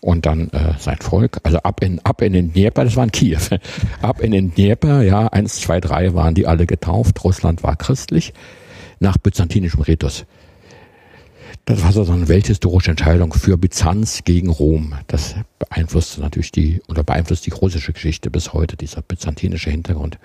[0.00, 1.38] und dann äh, sein Volk.
[1.42, 3.40] Also ab in, ab in den Dnieper, das war in Kiew,
[4.02, 7.22] ab in den Dnieper, ja, eins, zwei, drei waren die alle getauft.
[7.24, 8.32] Russland war christlich
[9.00, 10.24] nach byzantinischem Ritus.
[11.64, 14.94] Das war so eine welthistorische Entscheidung für Byzanz gegen Rom.
[15.06, 20.18] Das beeinflusste natürlich die oder beeinflusst die russische Geschichte bis heute, dieser byzantinische Hintergrund.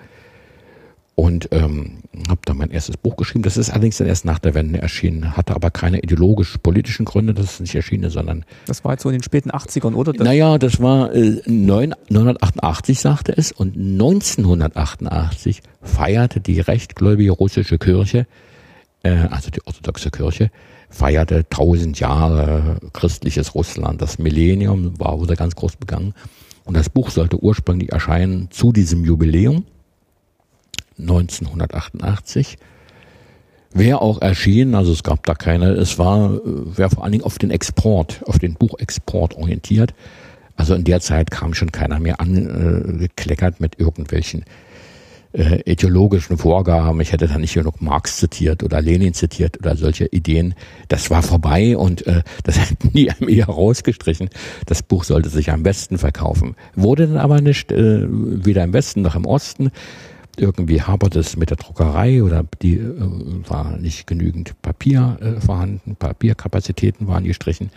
[1.16, 1.98] Und ähm,
[2.28, 3.44] habe dann mein erstes Buch geschrieben.
[3.44, 7.54] Das ist allerdings dann erst nach der Wende erschienen, hatte aber keine ideologisch-politischen Gründe, dass
[7.54, 8.44] es nicht erschienen ist, sondern.
[8.66, 10.12] Das war jetzt so in den späten 80ern, oder?
[10.12, 18.26] Das naja, das war äh, 988, sagte es, und 1988 feierte die rechtgläubige russische Kirche,
[19.04, 20.50] äh, also die orthodoxe Kirche,
[20.90, 24.02] feierte 1000 Jahre christliches Russland.
[24.02, 26.14] Das Millennium war, wurde ganz groß begangen.
[26.64, 29.64] Und das Buch sollte ursprünglich erscheinen zu diesem Jubiläum
[30.98, 32.58] 1988.
[33.72, 37.38] Wäre auch erschienen, also es gab da keine, es war, wäre vor allen Dingen auf
[37.38, 39.94] den Export, auf den Buchexport orientiert.
[40.56, 44.44] Also in der Zeit kam schon keiner mehr angekleckert mit irgendwelchen
[45.34, 47.00] äh, ideologischen Vorgaben.
[47.00, 50.54] Ich hätte da nicht genug Marx zitiert oder Lenin zitiert oder solche Ideen.
[50.88, 54.30] Das war vorbei und äh, das hätten die einem eher rausgestrichen.
[54.66, 56.54] Das Buch sollte sich am besten verkaufen.
[56.76, 59.72] Wurde dann aber nicht, äh, weder im Westen noch im Osten.
[60.40, 62.92] Irgendwie haperte es mit der Druckerei oder die äh,
[63.48, 67.70] war nicht genügend Papier äh, vorhanden, Papierkapazitäten waren gestrichen.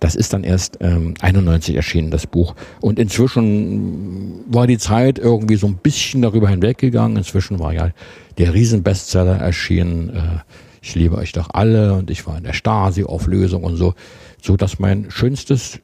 [0.00, 2.54] Das ist dann erst ähm, 91 erschienen, das Buch.
[2.80, 7.16] Und inzwischen war die Zeit irgendwie so ein bisschen darüber hinweggegangen.
[7.16, 7.90] Inzwischen war ja
[8.38, 10.10] der Riesenbestseller erschienen.
[10.10, 10.38] Äh,
[10.82, 13.94] ich liebe euch doch alle und ich war in der Stasi-Auflösung und so,
[14.40, 15.80] so dass mein schönstes,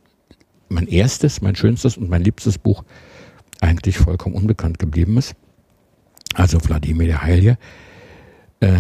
[0.69, 2.85] mein erstes, mein schönstes und mein liebstes Buch
[3.61, 5.35] eigentlich vollkommen unbekannt geblieben ist.
[6.35, 7.59] Also Wladimir der Heilige,
[8.61, 8.77] äh,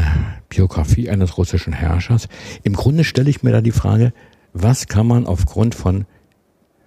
[0.48, 2.28] Biografie eines russischen Herrschers.
[2.62, 4.12] Im Grunde stelle ich mir da die Frage,
[4.52, 6.06] was kann man aufgrund von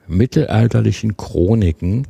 [0.07, 2.07] mittelalterlichen Chroniken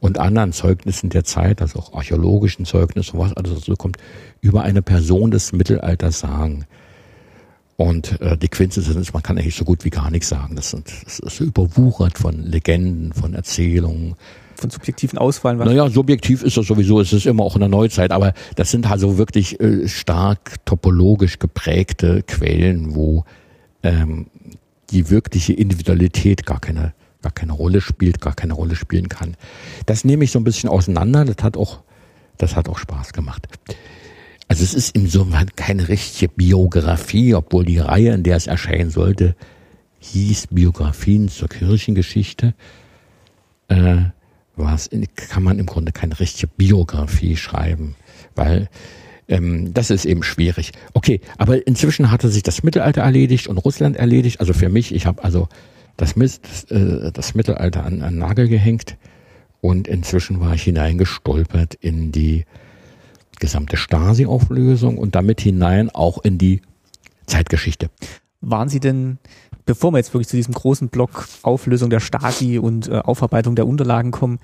[0.00, 3.96] und anderen Zeugnissen der Zeit, also auch archäologischen Zeugnissen, was alles dazu kommt,
[4.40, 6.66] über eine Person des Mittelalters sagen.
[7.76, 10.56] Und äh, die Quintessenz ist, man kann eigentlich so gut wie gar nichts sagen.
[10.56, 14.14] Das, sind, das ist überwuchert von Legenden, von Erzählungen.
[14.56, 15.58] Von subjektiven Auswahlen.
[15.58, 18.90] Naja, subjektiv ist das sowieso, es ist immer auch in der Neuzeit, aber das sind
[18.90, 23.24] also wirklich äh, stark topologisch geprägte Quellen, wo
[23.82, 24.26] ähm,
[24.90, 29.36] die wirkliche Individualität gar keine, gar keine Rolle spielt, gar keine Rolle spielen kann.
[29.86, 31.24] Das nehme ich so ein bisschen auseinander.
[31.24, 31.80] Das hat auch,
[32.38, 33.48] das hat auch Spaß gemacht.
[34.48, 39.34] Also es ist insofern keine richtige Biografie, obwohl die Reihe, in der es erscheinen sollte,
[40.00, 42.54] hieß Biografien zur Kirchengeschichte.
[43.68, 44.02] Äh,
[44.56, 47.96] was kann man im Grunde keine richtige Biografie schreiben,
[48.34, 48.68] weil
[49.28, 50.72] ähm, das ist eben schwierig.
[50.92, 54.40] Okay, aber inzwischen hatte sich das Mittelalter erledigt und Russland erledigt.
[54.40, 55.48] Also für mich, ich habe also
[55.96, 58.96] das, das, äh, das Mittelalter an, an Nagel gehängt
[59.60, 62.44] und inzwischen war ich hineingestolpert in die
[63.40, 66.60] gesamte Stasi-Auflösung und damit hinein auch in die
[67.26, 67.90] Zeitgeschichte.
[68.40, 69.18] Waren Sie denn,
[69.66, 73.66] bevor wir jetzt wirklich zu diesem großen Block Auflösung der Stasi und äh, Aufarbeitung der
[73.66, 74.38] Unterlagen kommen,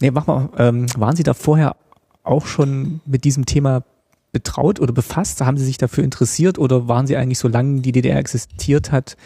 [0.00, 1.76] nee, mach mal, ähm, waren Sie da vorher
[2.22, 3.84] auch schon mit diesem Thema
[4.32, 5.40] betraut oder befasst?
[5.40, 9.16] Haben Sie sich dafür interessiert oder waren Sie eigentlich, solange die DDR existiert hat,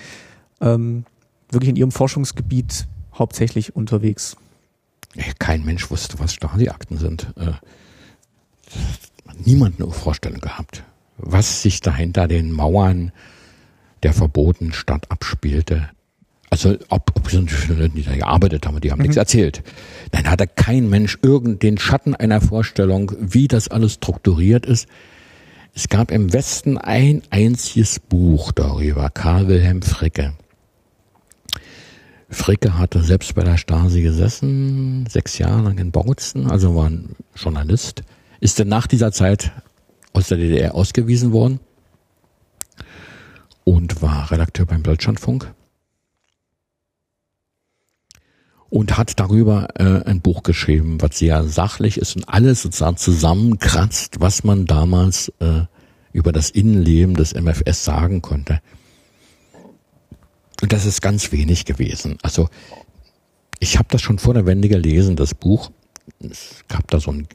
[0.61, 1.05] ähm,
[1.51, 4.37] wirklich in Ihrem Forschungsgebiet hauptsächlich unterwegs?
[5.39, 7.35] Kein Mensch wusste, was Stasi-Akten sind.
[7.37, 7.53] Äh,
[9.45, 10.85] niemand eine Vorstellung gehabt,
[11.19, 13.13] was sich dahinter den Mauern
[14.03, 15.91] der verbotenen Stadt abspielte.
[16.51, 19.05] Also ob, ob die da gearbeitet haben, die haben mhm.
[19.05, 19.63] nichts erzählt.
[20.11, 24.87] Dann hatte kein Mensch irgend den Schatten einer Vorstellung, wie das alles strukturiert ist.
[25.75, 30.35] Es gab im Westen ein einziges Buch darüber, Karl Wilhelm Fricke.
[32.29, 37.17] Fricke hatte selbst bei der Stasi gesessen, sechs Jahre lang in Bautzen, also war ein
[37.35, 38.03] Journalist,
[38.41, 39.53] ist dann nach dieser Zeit
[40.13, 41.61] aus der DDR ausgewiesen worden
[43.65, 45.53] und war Redakteur beim Deutschlandfunk
[48.73, 54.21] und hat darüber äh, ein Buch geschrieben, was sehr sachlich ist und alles sozusagen zusammenkratzt,
[54.21, 55.65] was man damals äh,
[56.13, 58.61] über das Innenleben des MFS sagen konnte.
[60.63, 62.17] Und das ist ganz wenig gewesen.
[62.23, 62.49] Also
[63.59, 65.71] ich habe das schon vor der Wende gelesen, das Buch.
[66.21, 67.27] Es gab da so ein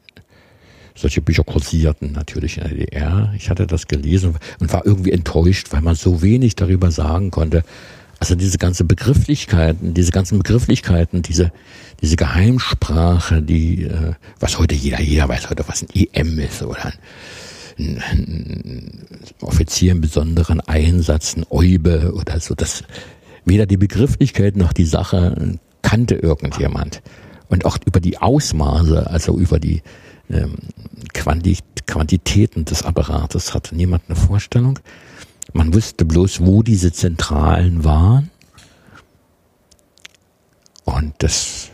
[0.97, 3.33] solche Bücher kursierten natürlich in der DDR.
[3.38, 7.63] Ich hatte das gelesen und war irgendwie enttäuscht, weil man so wenig darüber sagen konnte,
[8.19, 11.51] also diese ganze Begrifflichkeiten, diese ganzen Begrifflichkeiten, diese,
[12.01, 16.93] diese Geheimsprache, die, äh, was heute jeder, jeder weiß heute, was ein EM ist oder
[17.77, 19.05] ein, ein
[19.41, 22.83] Offizier im besonderen Einsatz, ein Eube oder so, das,
[23.45, 27.03] weder die Begrifflichkeit noch die Sache kannte irgendjemand.
[27.49, 29.81] Und auch über die Ausmaße, also über die,
[31.13, 34.79] Quantitäten des Apparates hatte niemand eine Vorstellung.
[35.53, 38.29] Man wusste bloß, wo diese Zentralen waren.
[40.83, 41.69] Und das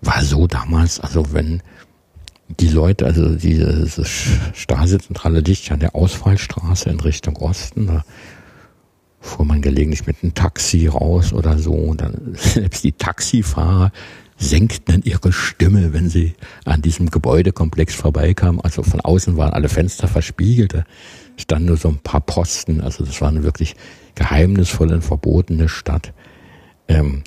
[0.00, 1.62] war so damals, also wenn
[2.48, 4.04] die Leute, also diese
[4.54, 8.04] Stasi-Zentrale ja an der Ausfallstraße in Richtung Osten, da
[9.20, 11.72] fuhr man gelegentlich mit einem Taxi raus oder so.
[11.72, 13.90] Und dann selbst die Taxifahrer
[14.36, 18.60] senkten ihre Stimme, wenn sie an diesem Gebäudekomplex vorbeikamen.
[18.60, 20.84] Also von außen waren alle Fenster verspiegelt, da
[21.36, 22.80] standen nur so ein paar Posten.
[22.80, 23.76] Also das war eine wirklich
[24.14, 26.12] geheimnisvolle und verbotene Stadt,
[26.88, 27.22] ähm,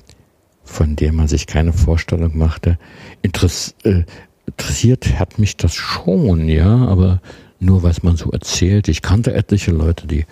[0.64, 2.78] von der man sich keine Vorstellung machte.
[3.22, 4.04] Interess äh,
[4.46, 7.20] interessiert hat mich das schon, ja, aber
[7.60, 8.88] nur was man so erzählt.
[8.88, 10.26] Ich kannte etliche Leute, die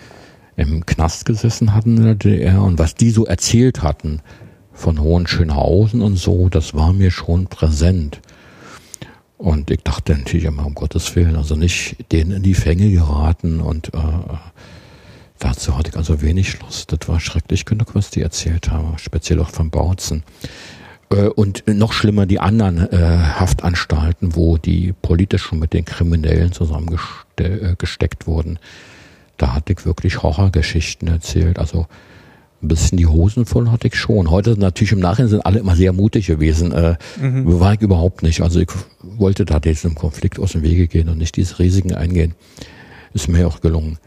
[0.55, 4.21] im Knast gesessen hatten in der DDR und was die so erzählt hatten
[4.79, 8.19] von Hohenschönhausen und so, das war mir schon präsent.
[9.37, 13.61] Und ich dachte natürlich immer, um Gottes Willen, also nicht denen in die Fänge geraten
[13.61, 13.99] und äh,
[15.37, 16.91] dazu hatte ich also wenig Lust.
[16.91, 20.23] Das war schrecklich genug, was die erzählt haben, speziell auch von Bautzen.
[21.09, 26.51] Äh, und noch schlimmer die anderen äh, Haftanstalten, wo die politisch schon mit den Kriminellen
[26.51, 28.59] zusammengesteckt wurden
[29.39, 31.57] da hatte ich wirklich Horrorgeschichten erzählt.
[31.57, 31.87] Also
[32.61, 34.29] ein bisschen die Hosen voll hatte ich schon.
[34.29, 36.71] Heute natürlich im Nachhinein sind alle immer sehr mutig gewesen.
[36.71, 37.59] Äh, mhm.
[37.59, 38.41] War ich überhaupt nicht.
[38.41, 38.69] Also ich
[39.01, 42.33] wollte da diesem Konflikt aus dem Wege gehen und nicht diese Risiken eingehen.
[43.13, 43.97] Ist mir auch gelungen.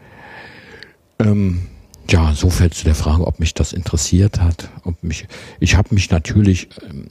[1.19, 1.61] Ähm,
[2.09, 4.69] ja, so fällt zu der Frage, ob mich das interessiert hat.
[4.83, 5.27] Ob mich,
[5.59, 7.07] ich habe mich natürlich ähm,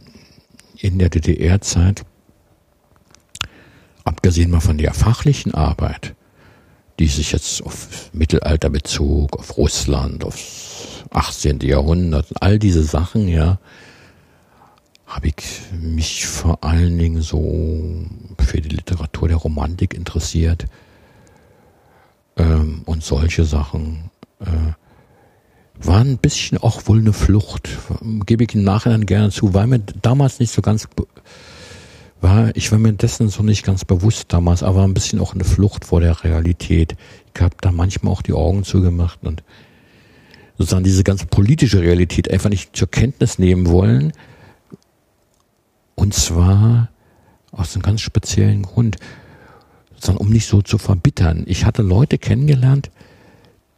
[0.78, 2.04] in der DDR-Zeit,
[4.04, 6.14] abgesehen mal von der fachlichen Arbeit,
[6.98, 10.61] die sich jetzt auf Mittelalter bezog, auf Russland, aufs
[11.12, 11.60] 18.
[11.60, 13.58] Jahrhundert, all diese Sachen, ja,
[15.06, 15.34] habe ich
[15.80, 18.06] mich vor allen Dingen so
[18.38, 20.66] für die Literatur der Romantik interessiert
[22.36, 24.10] ähm, und solche Sachen.
[24.40, 24.72] Äh,
[25.84, 27.68] war ein bisschen auch wohl eine Flucht,
[28.26, 30.86] gebe ich im Nachhinein gerne zu, weil mir damals nicht so ganz
[32.20, 35.44] war, ich war mir dessen so nicht ganz bewusst damals, aber ein bisschen auch eine
[35.44, 36.96] Flucht vor der Realität.
[37.34, 39.42] Ich habe da manchmal auch die Augen zugemacht und
[40.58, 44.12] sozusagen diese ganze politische Realität einfach nicht zur Kenntnis nehmen wollen.
[45.94, 46.88] Und zwar
[47.50, 48.96] aus einem ganz speziellen Grund,
[49.94, 51.44] sozusagen um nicht so zu verbittern.
[51.46, 52.90] Ich hatte Leute kennengelernt,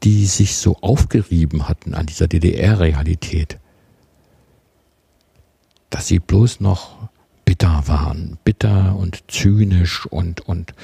[0.02, 3.58] die sich so aufgerieben hatten an dieser DDR-Realität,
[5.90, 7.08] dass sie bloß noch
[7.44, 10.74] bitter waren, bitter und zynisch und und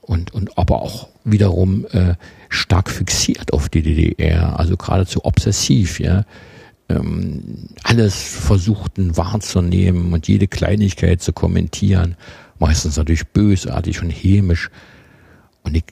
[0.00, 2.14] und und aber auch wiederum äh,
[2.50, 6.24] stark fixiert auf die DDR, also geradezu obsessiv, ja.
[6.88, 12.16] Ähm, alles versuchten wahrzunehmen und jede Kleinigkeit zu kommentieren,
[12.58, 14.70] meistens natürlich bösartig und hämisch.
[15.62, 15.84] Und ich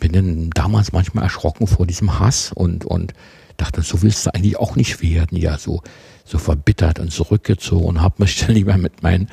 [0.00, 3.12] bin dann damals manchmal erschrocken vor diesem Hass und und
[3.58, 5.82] dachte, so willst du eigentlich auch nicht werden, ja, so
[6.26, 9.28] so verbittert und zurückgezogen und habe mich dann lieber mit meinen,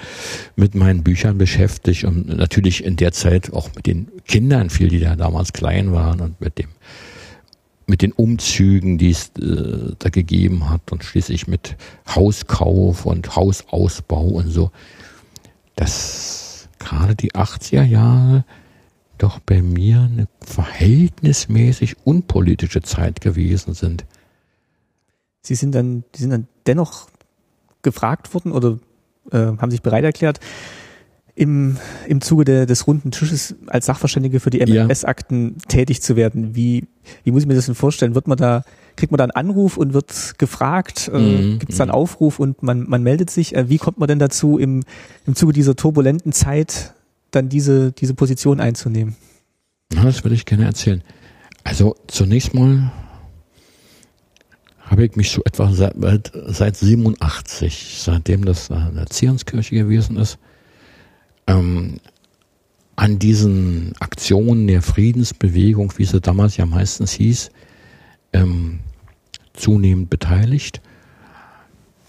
[0.56, 5.00] mit meinen Büchern beschäftigt und natürlich in der Zeit auch mit den Kindern viel, die
[5.00, 6.70] da damals klein waren und mit dem
[7.86, 11.76] mit den Umzügen, die es äh, da gegeben hat und schließlich mit
[12.08, 14.72] Hauskauf und Hausausbau und so,
[15.76, 18.46] dass gerade die 80er Jahre
[19.18, 24.06] doch bei mir eine verhältnismäßig unpolitische Zeit gewesen sind.
[25.44, 27.08] Sie sind dann, die sind dann dennoch
[27.82, 28.80] gefragt worden oder
[29.32, 30.40] äh, haben sich bereit erklärt,
[31.36, 31.78] im,
[32.08, 35.68] im Zuge de, des runden Tisches als Sachverständige für die MMS-Akten ja.
[35.68, 36.56] tätig zu werden.
[36.56, 36.88] Wie,
[37.24, 38.14] wie muss ich mir das denn vorstellen?
[38.16, 38.64] Wird man da,
[38.96, 41.10] kriegt man da einen Anruf und wird gefragt?
[41.12, 41.60] Äh, mhm.
[41.60, 43.56] Gibt es da einen Aufruf und man, man meldet sich?
[43.56, 44.84] Äh, wie kommt man denn dazu, im,
[45.26, 46.94] im Zuge dieser turbulenten Zeit
[47.32, 49.16] dann diese, diese Position einzunehmen?
[49.94, 51.04] Na, das würde ich gerne erzählen.
[51.64, 52.92] Also zunächst mal
[54.94, 60.38] habe ich mich so etwa seit, seit 87, seitdem das eine Erziehungskirche gewesen ist,
[61.48, 62.00] ähm,
[62.96, 67.50] an diesen Aktionen der Friedensbewegung, wie sie damals ja meistens hieß,
[68.34, 68.82] ähm,
[69.54, 70.80] zunehmend beteiligt.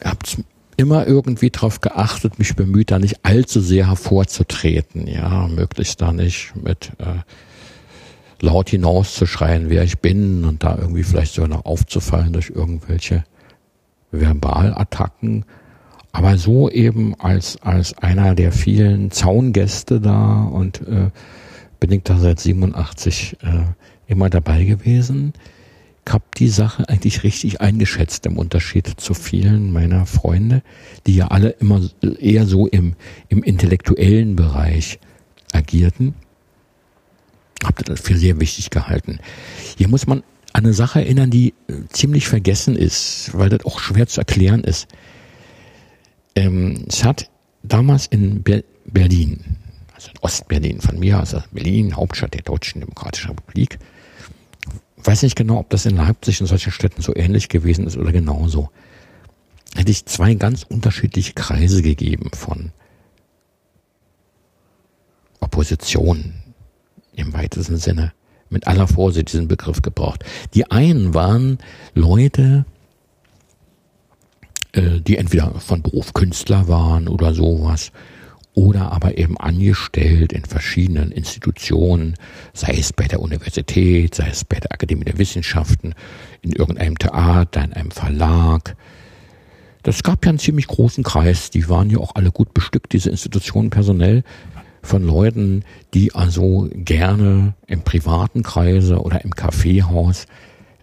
[0.05, 0.45] Habt
[0.77, 6.55] immer irgendwie darauf geachtet, mich bemüht, da nicht allzu sehr hervorzutreten, ja, möglichst da nicht
[6.55, 7.21] mit äh,
[8.45, 13.25] laut hinauszuschreien, wer ich bin und da irgendwie vielleicht sogar noch aufzufallen durch irgendwelche
[14.13, 15.45] Verbalattacken.
[16.13, 21.11] Aber so eben als, als einer der vielen Zaungäste da und äh,
[21.81, 23.65] bin ich da seit 87 äh,
[24.07, 25.33] immer dabei gewesen.
[26.09, 30.63] habe die Sache eigentlich richtig eingeschätzt im Unterschied zu vielen meiner Freunde,
[31.07, 31.81] die ja alle immer
[32.21, 32.95] eher so im,
[33.29, 35.01] im intellektuellen Bereich
[35.53, 36.15] agierten.
[37.65, 39.19] Habe das für sehr wichtig gehalten.
[39.77, 43.81] Hier muss man an eine Sache erinnern, die äh, ziemlich vergessen ist, weil das auch
[43.81, 44.87] schwer zu erklären ist.
[46.37, 47.29] Ähm, es hat
[47.63, 49.57] damals in Ber Berlin,
[49.95, 53.79] also in Ostberlin von mir, also Berlin, Hauptstadt der Deutschen Demokratischen Republik,
[55.03, 58.13] weiß nicht genau, ob das in Leipzig und solchen Städten so ähnlich gewesen ist oder
[58.13, 58.71] genauso.
[59.75, 62.73] Hätte ich zwei ganz unterschiedliche Kreise gegeben von
[65.41, 66.35] Opposition
[67.17, 68.13] im weitesten Sinne.
[68.51, 70.25] Mit aller Vorsicht diesen Begriff gebraucht.
[70.53, 71.59] Die einen waren
[71.95, 72.67] Leute,
[74.73, 77.91] äh, die entweder von Beruf Künstler waren oder sowas
[78.55, 82.15] oder aber eben angestellt in verschiedenen Institutionen,
[82.53, 85.95] sei es bei der Universität, sei es bei der Akademie der Wissenschaften,
[86.41, 88.77] in irgendeinem Theater, in einem Verlag.
[89.83, 93.11] Das gab ja einen ziemlich großen Kreis, die waren ja auch alle gut bestückt, diese
[93.11, 94.23] Institutionen personell,
[94.85, 95.65] von Leuten,
[95.95, 100.27] die also gerne im privaten Kreise oder im Kaffeehaus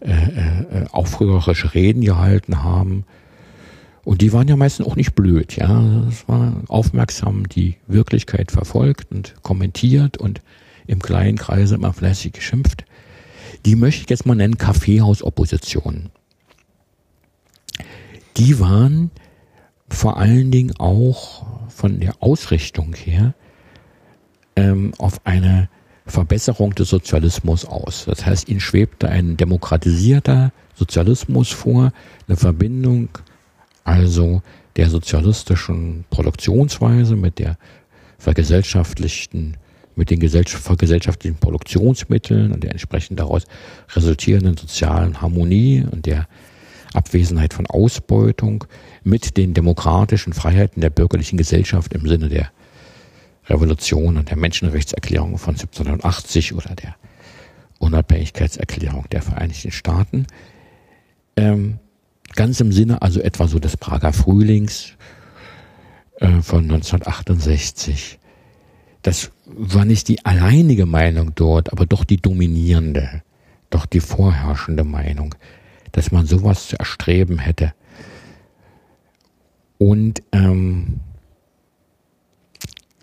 [0.01, 3.05] äh, äh, aufrührerische Reden gehalten haben,
[4.03, 6.03] und die waren ja meistens auch nicht blöd, ja.
[6.05, 10.41] Das war aufmerksam die Wirklichkeit verfolgt und kommentiert und
[10.87, 12.85] im kleinen Kreise immer fleißig geschimpft.
[13.65, 16.09] Die möchte ich jetzt mal nennen Kaffeehausopposition.
[18.37, 19.11] Die waren
[19.87, 23.35] vor allen Dingen auch von der Ausrichtung her
[24.55, 25.69] ähm, auf eine
[26.05, 28.05] Verbesserung des Sozialismus aus.
[28.05, 31.91] Das heißt, ihnen schwebte ein demokratisierter Sozialismus vor,
[32.27, 33.09] eine Verbindung
[33.83, 34.41] also
[34.75, 37.57] der sozialistischen Produktionsweise mit der
[38.17, 39.57] vergesellschaftlichten,
[39.95, 43.43] mit den vergesellschaftlichen Produktionsmitteln und der entsprechend daraus
[43.93, 46.27] resultierenden sozialen Harmonie und der
[46.93, 48.65] Abwesenheit von Ausbeutung
[49.03, 52.51] mit den demokratischen Freiheiten der bürgerlichen Gesellschaft im Sinne der
[53.47, 56.95] Revolution und der Menschenrechtserklärung von 1780 oder der
[57.79, 60.27] Unabhängigkeitserklärung der Vereinigten Staaten.
[61.35, 61.79] Ähm,
[62.35, 64.93] Ganz im Sinne also etwa so des Prager Frühlings
[66.19, 68.19] äh, von 1968.
[69.01, 73.23] Das war nicht die alleinige Meinung dort, aber doch die dominierende,
[73.69, 75.35] doch die vorherrschende Meinung,
[75.91, 77.73] dass man sowas zu erstreben hätte.
[79.77, 80.99] Und ähm,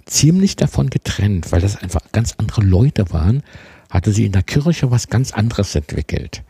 [0.09, 3.43] ziemlich davon getrennt, weil das einfach ganz andere Leute waren,
[3.91, 6.43] hatte sie in der Kirche was ganz anderes entwickelt.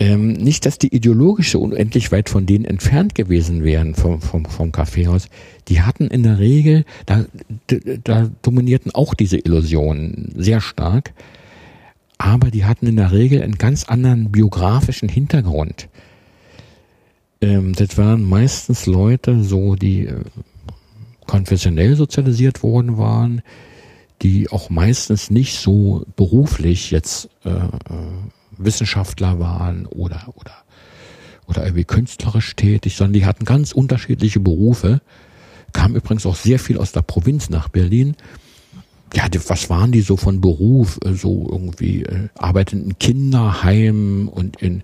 [0.00, 4.46] Ähm, nicht, dass die ideologisch so unendlich weit von denen entfernt gewesen wären vom, vom,
[4.46, 5.28] vom Kaffeehaus.
[5.68, 7.24] Die hatten in der Regel, da,
[8.02, 11.12] da dominierten auch diese Illusionen sehr stark,
[12.18, 15.88] aber die hatten in der Regel einen ganz anderen biografischen Hintergrund.
[17.40, 20.24] Ähm, das waren meistens Leute, so die äh,
[21.32, 23.40] konfessionell sozialisiert worden waren,
[24.20, 27.68] die auch meistens nicht so beruflich jetzt äh, äh
[28.58, 30.52] Wissenschaftler waren oder, oder,
[31.46, 35.00] oder irgendwie künstlerisch tätig, sondern die hatten ganz unterschiedliche Berufe,
[35.72, 38.14] kamen übrigens auch sehr viel aus der Provinz nach Berlin.
[39.14, 40.98] Ja, was waren die so von Beruf?
[41.02, 44.82] Äh, so irgendwie äh, arbeiten in Kinderheimen und in,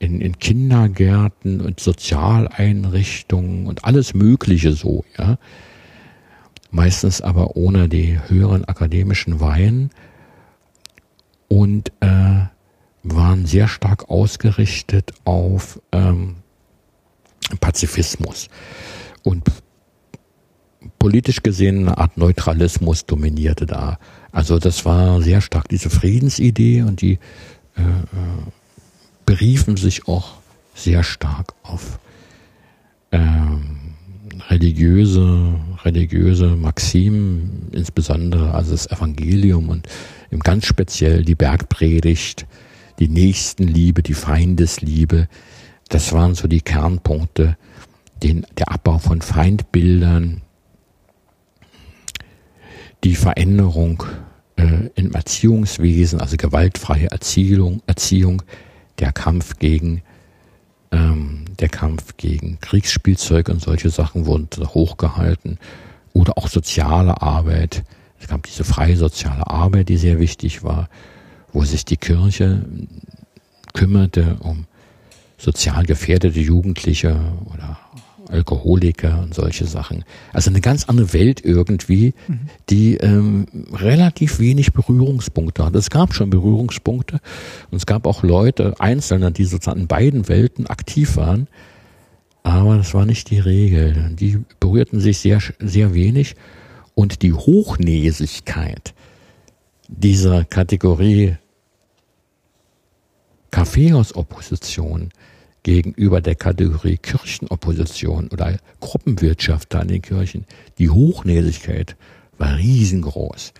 [0.00, 5.38] in, in Kindergärten und Sozialeinrichtungen und alles Mögliche so, ja.
[6.70, 9.90] Meistens aber ohne die höheren akademischen Weihen.
[11.48, 12.46] Und äh,
[13.02, 16.36] waren sehr stark ausgerichtet auf ähm,
[17.60, 18.48] Pazifismus.
[19.22, 19.44] Und
[20.98, 23.98] politisch gesehen eine Art Neutralismus dominierte da.
[24.32, 27.18] Also das war sehr stark diese Friedensidee und die
[27.76, 28.50] äh, äh
[29.24, 30.34] beriefen sich auch
[30.72, 31.98] sehr stark auf
[33.10, 33.75] ähm,
[34.48, 39.88] religiöse, religiöse Maximen, insbesondere also das Evangelium und
[40.30, 42.46] im ganz speziell die Bergpredigt,
[42.98, 45.28] die Nächstenliebe, die Feindesliebe.
[45.88, 47.56] Das waren so die Kernpunkte,
[48.22, 50.42] den, der Abbau von Feindbildern,
[53.04, 54.04] die Veränderung
[54.56, 58.42] äh, im Erziehungswesen, also gewaltfreie Erziehung, Erziehung,
[58.98, 60.02] der Kampf gegen
[60.92, 65.58] ähm, der Kampf gegen Kriegsspielzeug und solche Sachen wurden hochgehalten
[66.12, 67.84] oder auch soziale Arbeit.
[68.20, 70.88] Es gab diese freie soziale Arbeit, die sehr wichtig war
[71.56, 72.66] wo sich die Kirche
[73.72, 74.66] kümmerte um
[75.38, 77.78] sozial gefährdete Jugendliche oder
[78.28, 80.04] Alkoholiker und solche Sachen.
[80.32, 82.14] Also eine ganz andere Welt irgendwie,
[82.70, 85.74] die ähm, relativ wenig Berührungspunkte hat.
[85.74, 87.20] Es gab schon Berührungspunkte
[87.70, 91.48] und es gab auch Leute, Einzelne, die sozusagen in beiden Welten aktiv waren,
[92.42, 94.14] aber das war nicht die Regel.
[94.14, 96.36] Die berührten sich sehr, sehr wenig
[96.94, 98.94] und die Hochnäsigkeit
[99.88, 101.36] dieser Kategorie
[103.50, 105.10] Kaffeehausopposition
[105.66, 110.46] gegenüber der Kategorie Kirchenopposition oder Gruppenwirtschaft da in den Kirchen,
[110.78, 111.96] die Hochnäsigkeit
[112.38, 113.52] war riesengroß.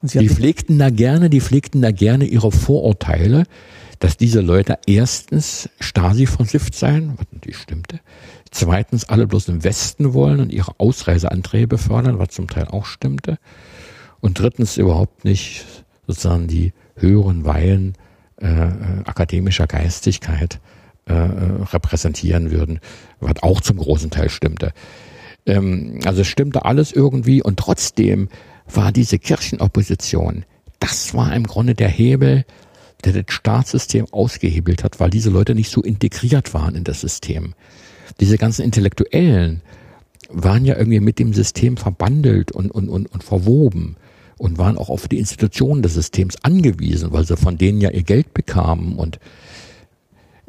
[0.00, 3.44] Die pflegten da gerne, die pflegten da gerne ihre Vorurteile,
[3.98, 8.00] dass diese Leute erstens Stasi versifft seien, was natürlich stimmte,
[8.50, 13.36] zweitens alle bloß im Westen wollen und ihre Ausreiseanträge befördern, was zum Teil auch stimmte,
[14.20, 15.66] und drittens überhaupt nicht
[16.06, 17.92] sozusagen die höheren Weihen
[18.40, 18.70] äh, äh,
[19.04, 20.60] akademischer Geistigkeit
[21.08, 21.12] äh,
[21.72, 22.80] repräsentieren würden,
[23.20, 24.72] was auch zum großen Teil stimmte.
[25.46, 28.28] Ähm, also es stimmte alles irgendwie und trotzdem
[28.72, 30.44] war diese Kirchenopposition,
[30.80, 32.44] das war im Grunde der Hebel,
[33.04, 37.54] der das Staatssystem ausgehebelt hat, weil diese Leute nicht so integriert waren in das System.
[38.20, 39.62] Diese ganzen Intellektuellen
[40.28, 43.96] waren ja irgendwie mit dem System verbandelt und, und, und, und verwoben
[44.36, 48.02] und waren auch auf die Institutionen des Systems angewiesen, weil sie von denen ja ihr
[48.02, 49.18] Geld bekamen und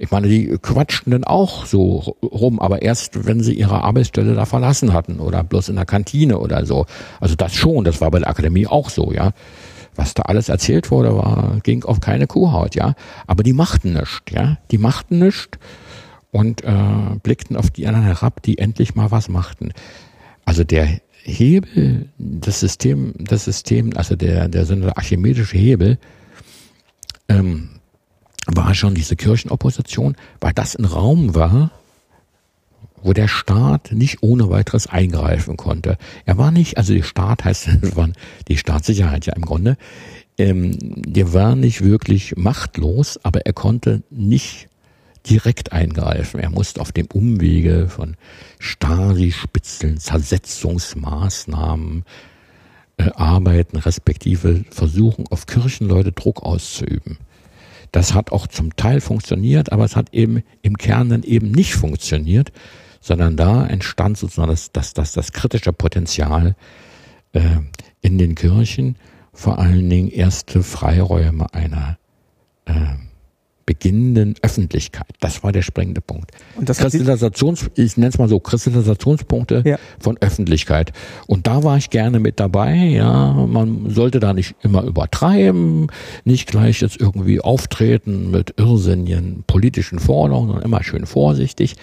[0.01, 4.45] ich meine, die quatschten dann auch so rum, aber erst, wenn sie ihre Arbeitsstelle da
[4.45, 6.85] verlassen hatten oder bloß in der Kantine oder so.
[7.19, 9.31] Also das schon, das war bei der Akademie auch so, ja.
[9.95, 12.95] Was da alles erzählt wurde, war, ging auf keine Kuhhaut, ja.
[13.27, 14.57] Aber die machten nichts, ja.
[14.71, 15.59] Die machten nichts
[16.31, 16.73] und äh,
[17.21, 19.73] blickten auf die anderen herab, die endlich mal was machten.
[20.45, 20.87] Also der
[21.23, 25.97] Hebel, das System, das System, also der, der so eine archimedische Hebel,
[27.27, 27.78] ähm,
[28.55, 31.71] war schon diese Kirchenopposition, weil das ein Raum war,
[33.01, 35.97] wo der Staat nicht ohne weiteres eingreifen konnte.
[36.25, 37.69] Er war nicht, also der Staat heißt,
[38.47, 39.77] die Staatssicherheit ja im Grunde,
[40.37, 44.69] ähm, der war nicht wirklich machtlos, aber er konnte nicht
[45.29, 46.39] direkt eingreifen.
[46.39, 48.15] Er musste auf dem Umwege von
[48.59, 52.05] Stasi-Spitzeln, Zersetzungsmaßnahmen
[52.97, 57.17] äh, arbeiten, respektive versuchen, auf Kirchenleute Druck auszuüben.
[57.91, 61.73] Das hat auch zum Teil funktioniert, aber es hat eben im Kern dann eben nicht
[61.73, 62.51] funktioniert,
[63.01, 66.55] sondern da entstand sozusagen das, das, das, das kritische Potenzial
[67.33, 67.41] äh,
[68.01, 68.95] in den Kirchen,
[69.33, 71.97] vor allen Dingen erste Freiräume einer
[72.65, 72.73] äh,
[73.70, 75.05] beginnenden Öffentlichkeit.
[75.20, 76.32] Das war der springende Punkt.
[76.55, 79.78] Und das Kristallisations, ich nenne es mal so, Kristallisationspunkte ja.
[79.99, 80.91] von Öffentlichkeit.
[81.28, 82.74] Und da war ich gerne mit dabei.
[82.74, 85.86] Ja, man sollte da nicht immer übertreiben,
[86.24, 91.76] nicht gleich jetzt irgendwie auftreten mit irrsinnigen politischen Forderungen, sondern immer schön vorsichtig.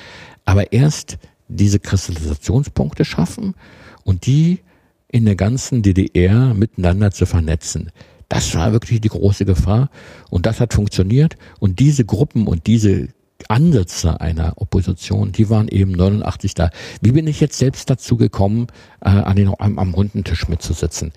[0.44, 3.54] Aber erst diese Kristallisationspunkte schaffen
[4.02, 4.58] und die
[5.06, 7.92] in der ganzen DDR miteinander zu vernetzen.
[8.28, 9.90] Das war wirklich die große Gefahr
[10.30, 13.08] und das hat funktioniert und diese Gruppen und diese
[13.48, 16.70] Ansätze einer Opposition, die waren eben 89 da.
[17.00, 18.66] Wie bin ich jetzt selbst dazu gekommen,
[19.00, 21.12] äh, an den, am, am runden Tisch mitzusitzen?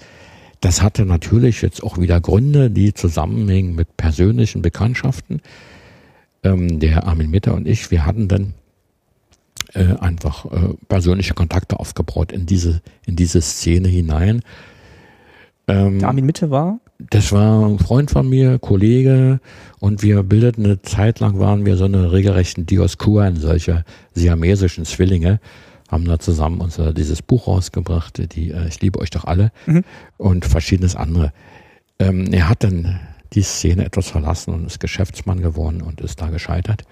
[0.62, 5.42] Das hatte natürlich jetzt auch wieder Gründe, die zusammenhängen mit persönlichen Bekanntschaften.
[6.44, 8.54] Ähm, der Armin Mitter und ich, wir hatten dann
[9.74, 14.42] äh, einfach äh, persönliche Kontakte aufgebaut in diese, in diese Szene hinein.
[15.68, 16.80] Ähm, Armin Mitte war?
[17.00, 19.40] Das war ein Freund von mir, Kollege,
[19.80, 25.40] und wir bildeten eine Zeit lang, waren wir so eine regelrechten Dioskuren, solche siamesischen Zwillinge,
[25.88, 29.86] haben da zusammen unser dieses Buch rausgebracht, die äh, Ich liebe euch doch alle, mhm.
[30.18, 31.32] und verschiedenes andere.
[32.00, 33.00] Ähm, er hat dann
[33.32, 36.84] die Szene etwas verlassen und ist Geschäftsmann geworden und ist da gescheitert.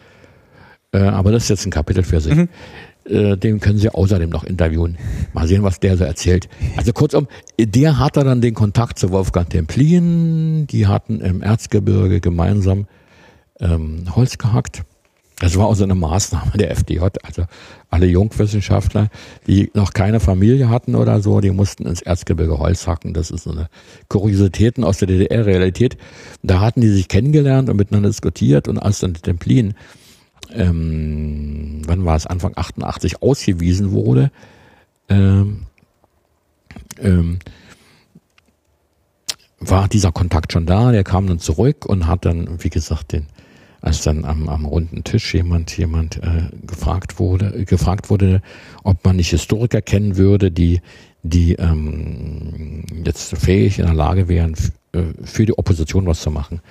[0.93, 2.33] Äh, aber das ist jetzt ein Kapitel für sich.
[2.33, 2.49] Mhm.
[3.09, 4.97] Äh, den können Sie außerdem noch interviewen.
[5.33, 6.49] Mal sehen, was der so erzählt.
[6.75, 7.27] Also kurzum,
[7.59, 10.67] der hatte dann den Kontakt zu Wolfgang Templin.
[10.67, 12.87] Die hatten im Erzgebirge gemeinsam
[13.59, 14.83] ähm, Holz gehackt.
[15.39, 16.99] Das war auch so eine Maßnahme der FDJ.
[17.21, 17.43] Also
[17.91, 19.09] alle Jungwissenschaftler,
[19.45, 23.13] die noch keine Familie hatten oder so, die mussten ins Erzgebirge Holz hacken.
[23.13, 23.67] Das ist so eine
[24.09, 25.97] Kuriositäten aus der DDR-Realität.
[26.41, 29.75] Da hatten die sich kennengelernt und miteinander diskutiert und als dann Templin
[30.53, 34.31] ähm, wann war es, Anfang 88 ausgewiesen wurde,
[35.09, 35.65] ähm,
[36.99, 37.39] ähm,
[39.59, 43.25] war dieser Kontakt schon da, der kam dann zurück und hat dann, wie gesagt, den,
[43.81, 48.41] als dann am, am runden Tisch jemand, jemand äh, gefragt wurde, gefragt wurde,
[48.83, 50.81] ob man nicht Historiker kennen würde, die,
[51.23, 54.53] die ähm, jetzt fähig in der Lage wären,
[54.91, 56.61] äh, für die Opposition was zu machen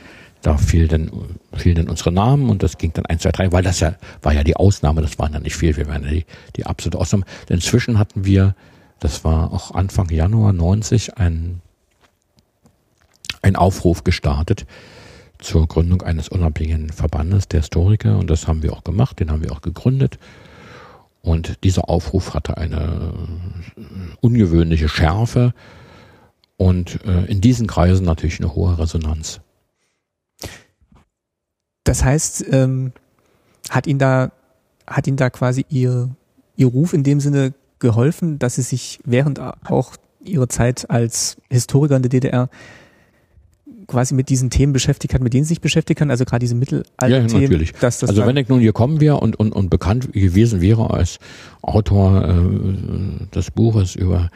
[0.43, 1.11] Da fiel dann,
[1.55, 4.33] fiel dann unsere Namen und das ging dann eins, zwei, drei, weil das ja, war
[4.33, 6.27] ja die Ausnahme, das waren ja nicht viel, wir waren ja die,
[6.57, 7.25] die absolute Ausnahme.
[7.49, 8.55] Denn inzwischen hatten wir,
[9.01, 11.61] das war auch Anfang Januar 90, ein,
[13.43, 14.67] ein Aufruf gestartet
[15.39, 19.43] zur Gründung eines unabhängigen Verbandes der Historiker und das haben wir auch gemacht, den haben
[19.43, 20.19] wir auch gegründet.
[21.23, 23.13] Und dieser Aufruf hatte eine
[24.21, 25.55] ungewöhnliche Schärfe
[26.57, 29.41] und äh, in diesen Kreisen natürlich eine hohe Resonanz.
[31.87, 32.93] Das heißt, ähm,
[33.71, 34.33] hat Ihnen da,
[34.87, 36.11] hat Ihnen da quasi Ihr,
[36.57, 39.93] Ihr Ruf in dem Sinne geholfen, dass Sie sich während auch
[40.25, 42.51] Ihrer Zeit als Historiker in der DDR
[43.87, 46.57] quasi mit diesen Themen beschäftigt hat, mit denen Sie sich beschäftigt haben, also gerade diese
[46.57, 47.29] Mittelalter-Themen.
[47.29, 47.73] Ja, natürlich.
[47.75, 50.91] Dass das also wenn ich nun hier kommen wäre und, und, und bekannt gewesen wäre
[50.91, 51.19] als
[51.63, 54.31] Autor äh, des Buches über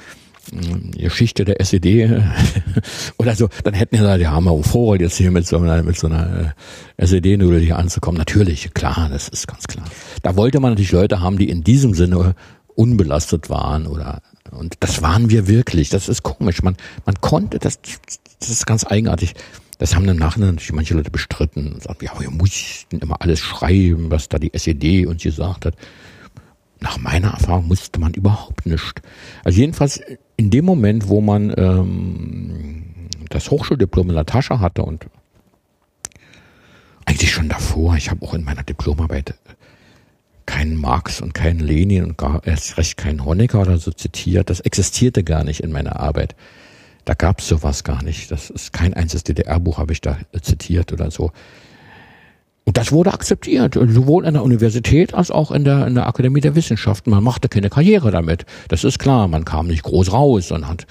[0.97, 2.23] Geschichte der SED
[3.19, 5.83] oder so, dann hätten wir gesagt, ja, haben wir vor, jetzt hier mit so einer,
[5.83, 6.55] mit so einer
[6.97, 8.19] äh, SED-Nudel hier anzukommen.
[8.19, 9.87] Natürlich, klar, das ist ganz klar.
[10.23, 12.35] Da wollte man natürlich Leute haben, die in diesem Sinne
[12.75, 15.91] unbelastet waren oder und das waren wir wirklich.
[15.91, 16.63] Das ist komisch.
[16.63, 16.77] Man,
[17.07, 17.79] man konnte, das,
[18.41, 19.35] das ist ganz eigenartig.
[19.79, 23.41] Das haben dann nachher natürlich manche Leute bestritten und sagten, ja, wir mussten immer alles
[23.41, 25.75] schreiben, was da die SED uns gesagt hat.
[26.81, 29.03] Nach meiner Erfahrung musste man überhaupt nicht.
[29.45, 30.01] Also jedenfalls
[30.37, 32.85] in dem Moment, wo man ähm,
[33.29, 35.07] das Hochschuldiplom in der Tasche hatte und
[37.05, 39.35] eigentlich schon davor, ich habe auch in meiner Diplomarbeit
[40.47, 44.51] keinen Marx und keinen Lenin und gar erst recht keinen Honecker oder so zitiert.
[44.51, 46.35] Das existierte gar nicht in meiner Arbeit.
[47.05, 48.31] Da gab es sowas gar nicht.
[48.31, 51.33] Das ist kein einziges DDR-Buch habe ich da zitiert oder so.
[52.71, 56.41] Und das wurde akzeptiert, sowohl in der Universität als auch in der, in der Akademie
[56.41, 57.11] der Wissenschaften.
[57.11, 58.47] Man machte keine Karriere damit.
[58.69, 59.27] Das ist klar.
[59.27, 60.87] Man kam nicht groß raus und hat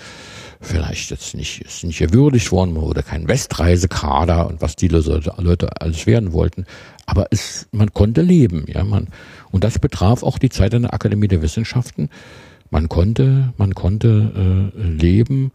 [0.60, 5.82] vielleicht jetzt nicht, ist nicht gewürdigt worden, man wurde kein Westreisekader und was die Leute
[5.82, 6.66] alles werden wollten.
[7.06, 9.08] Aber es, man konnte leben, ja, man,
[9.50, 12.10] und das betraf auch die Zeit in der Akademie der Wissenschaften.
[12.72, 15.54] Man konnte, man konnte äh, leben,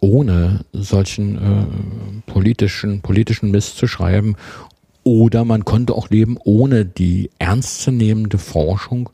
[0.00, 4.36] ohne solchen äh, politischen, politischen Mist zu schreiben
[5.08, 9.08] oder man konnte auch leben, ohne die ernstzunehmende Forschung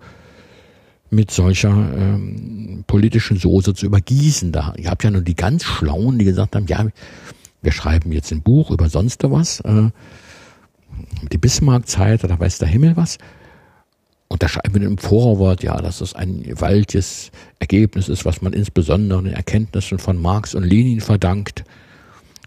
[1.09, 4.51] mit solcher ähm, politischen Soße zu übergießen.
[4.51, 6.85] Da, ihr habt ja nur die ganz Schlauen, die gesagt haben, ja,
[7.63, 9.91] wir schreiben jetzt ein Buch über sonst was, äh,
[11.33, 13.19] die Bismarck-Zeit oder weiß der Himmel was.
[14.27, 17.31] Und da schreiben wir im Vorwort, ja, dass das ein gewaltiges
[17.61, 21.63] Ergebnis ist, was man insbesondere den Erkenntnissen von Marx und Lenin verdankt.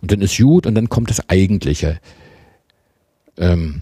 [0.01, 2.01] Und dann ist gut und dann kommt das Eigentliche.
[3.37, 3.81] Ähm,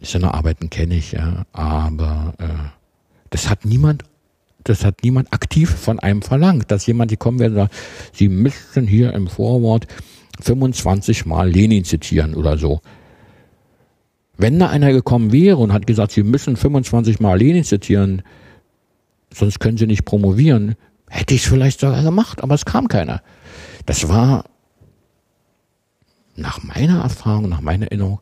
[0.00, 2.46] seine Arbeiten kenne ich, ja, aber äh,
[3.30, 4.04] das hat niemand,
[4.64, 7.74] das hat niemand aktiv von einem verlangt, dass jemand hier kommen werde und sagt,
[8.12, 9.86] Sie müssten hier im Vorwort
[10.40, 12.80] 25 Mal Lenin zitieren oder so.
[14.36, 18.22] Wenn da einer gekommen wäre und hat gesagt, Sie müssen 25 Mal Lenin zitieren,
[19.32, 20.74] sonst können Sie nicht promovieren,
[21.08, 23.22] hätte ich es vielleicht sogar gemacht, aber es kam keiner.
[23.86, 24.44] Das war
[26.34, 28.20] nach meiner Erfahrung, nach meiner Erinnerung,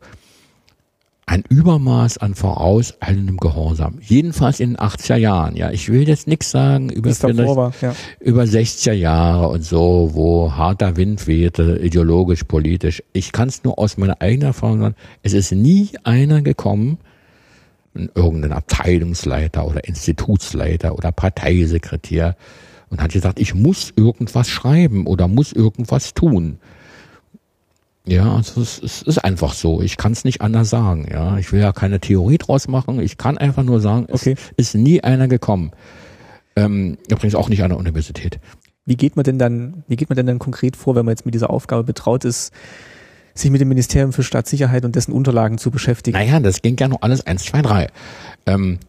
[1.31, 3.99] ein Übermaß an vorauseilendem Gehorsam.
[4.01, 5.55] Jedenfalls in den 80er Jahren.
[5.55, 7.95] Ja, ich will jetzt nichts sagen über, war, ja.
[8.19, 13.01] über 60er Jahre und so, wo harter Wind wehte, ideologisch, politisch.
[13.13, 14.95] Ich kann es nur aus meiner eigenen Erfahrung sagen.
[15.23, 16.97] Es ist nie einer gekommen,
[17.93, 22.35] irgendein Abteilungsleiter oder Institutsleiter oder Parteisekretär
[22.89, 26.59] und hat gesagt, ich muss irgendwas schreiben oder muss irgendwas tun.
[28.05, 29.81] Ja, also es, es ist einfach so.
[29.81, 31.07] Ich kann es nicht anders sagen.
[31.11, 32.99] Ja, ich will ja keine Theorie draus machen.
[32.99, 34.35] Ich kann einfach nur sagen, es okay.
[34.57, 35.71] ist nie einer gekommen.
[36.55, 38.39] Ähm, übrigens auch nicht an der Universität.
[38.85, 41.25] Wie geht man denn dann, wie geht man denn dann konkret vor, wenn man jetzt
[41.25, 42.51] mit dieser Aufgabe betraut ist,
[43.35, 46.17] sich mit dem Ministerium für Staatssicherheit und dessen Unterlagen zu beschäftigen?
[46.17, 47.87] Naja, das ging ja noch alles eins, zwei, drei.
[48.47, 48.79] Ähm,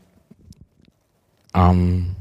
[1.54, 2.16] ähm,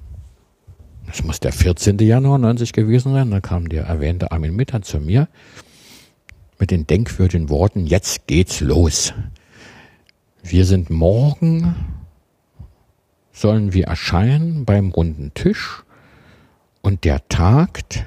[1.08, 1.98] das muss der 14.
[2.00, 3.32] Januar 90 gewesen sein.
[3.32, 5.30] Da kam der erwähnte Armin Mitter zu mir
[6.62, 9.14] mit den denkwürdigen Worten, jetzt geht's los.
[10.44, 11.76] Wir sind morgen,
[13.34, 15.84] sollen wir erscheinen beim runden Tisch
[16.82, 18.06] und der tagt,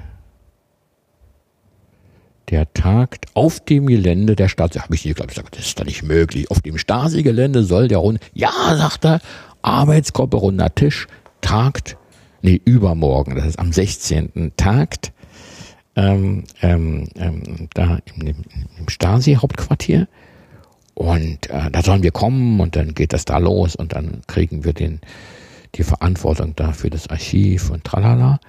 [2.49, 4.79] der tagt auf dem Gelände der Stadt.
[4.79, 6.49] Habe ich nicht geglaubt, das ist doch nicht möglich.
[6.49, 9.19] Auf dem Stasi-Gelände soll der runde, ja, sagt er,
[9.63, 11.07] Arbeitsgruppe runder Tisch
[11.41, 11.97] tagt,
[12.41, 14.53] nee, übermorgen, das ist am 16.
[14.55, 15.11] tagt
[15.95, 18.35] ähm, ähm, ähm, da im,
[18.87, 20.07] Stasi-Hauptquartier.
[20.93, 24.63] Und äh, da sollen wir kommen und dann geht das da los und dann kriegen
[24.63, 25.01] wir den,
[25.75, 28.39] die Verantwortung da für das Archiv und tralala.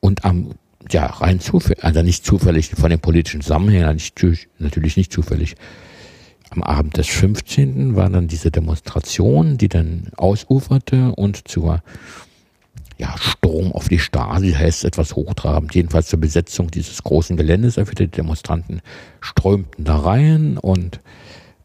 [0.00, 0.54] Und am
[0.90, 5.56] ja, rein zufällig, also nicht zufällig von den politischen Zusammenhängen, nicht, natürlich nicht zufällig.
[6.50, 7.94] Am Abend des 15.
[7.94, 11.82] war dann diese Demonstration, die dann ausuferte und zur
[12.98, 17.76] ja, Sturm auf die Stasi heißt etwas hochtrabend, jedenfalls zur Besetzung dieses großen Geländes.
[17.76, 18.80] Die Demonstranten
[19.20, 21.00] strömten da rein und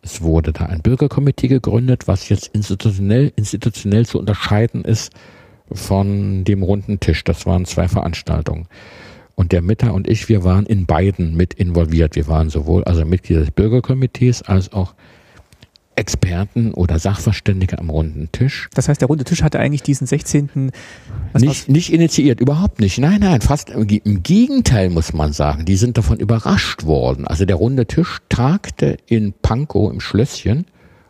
[0.03, 5.11] es wurde da ein Bürgerkomitee gegründet, was jetzt institutionell, institutionell zu unterscheiden ist
[5.71, 7.23] von dem runden Tisch.
[7.23, 8.67] Das waren zwei Veranstaltungen.
[9.36, 12.15] Und der Mitter und ich, wir waren in beiden mit involviert.
[12.15, 14.93] Wir waren sowohl also Mitglieder des Bürgerkomitees als auch
[15.95, 18.69] Experten oder Sachverständige am runden Tisch.
[18.73, 20.71] Das heißt, der runde Tisch hatte eigentlich diesen 16.
[21.39, 22.97] Nicht, nicht initiiert, überhaupt nicht.
[22.97, 25.65] Nein, nein, fast im Gegenteil muss man sagen.
[25.65, 27.27] Die sind davon überrascht worden.
[27.27, 30.65] Also der runde Tisch tagte in Pankow im Schlösschen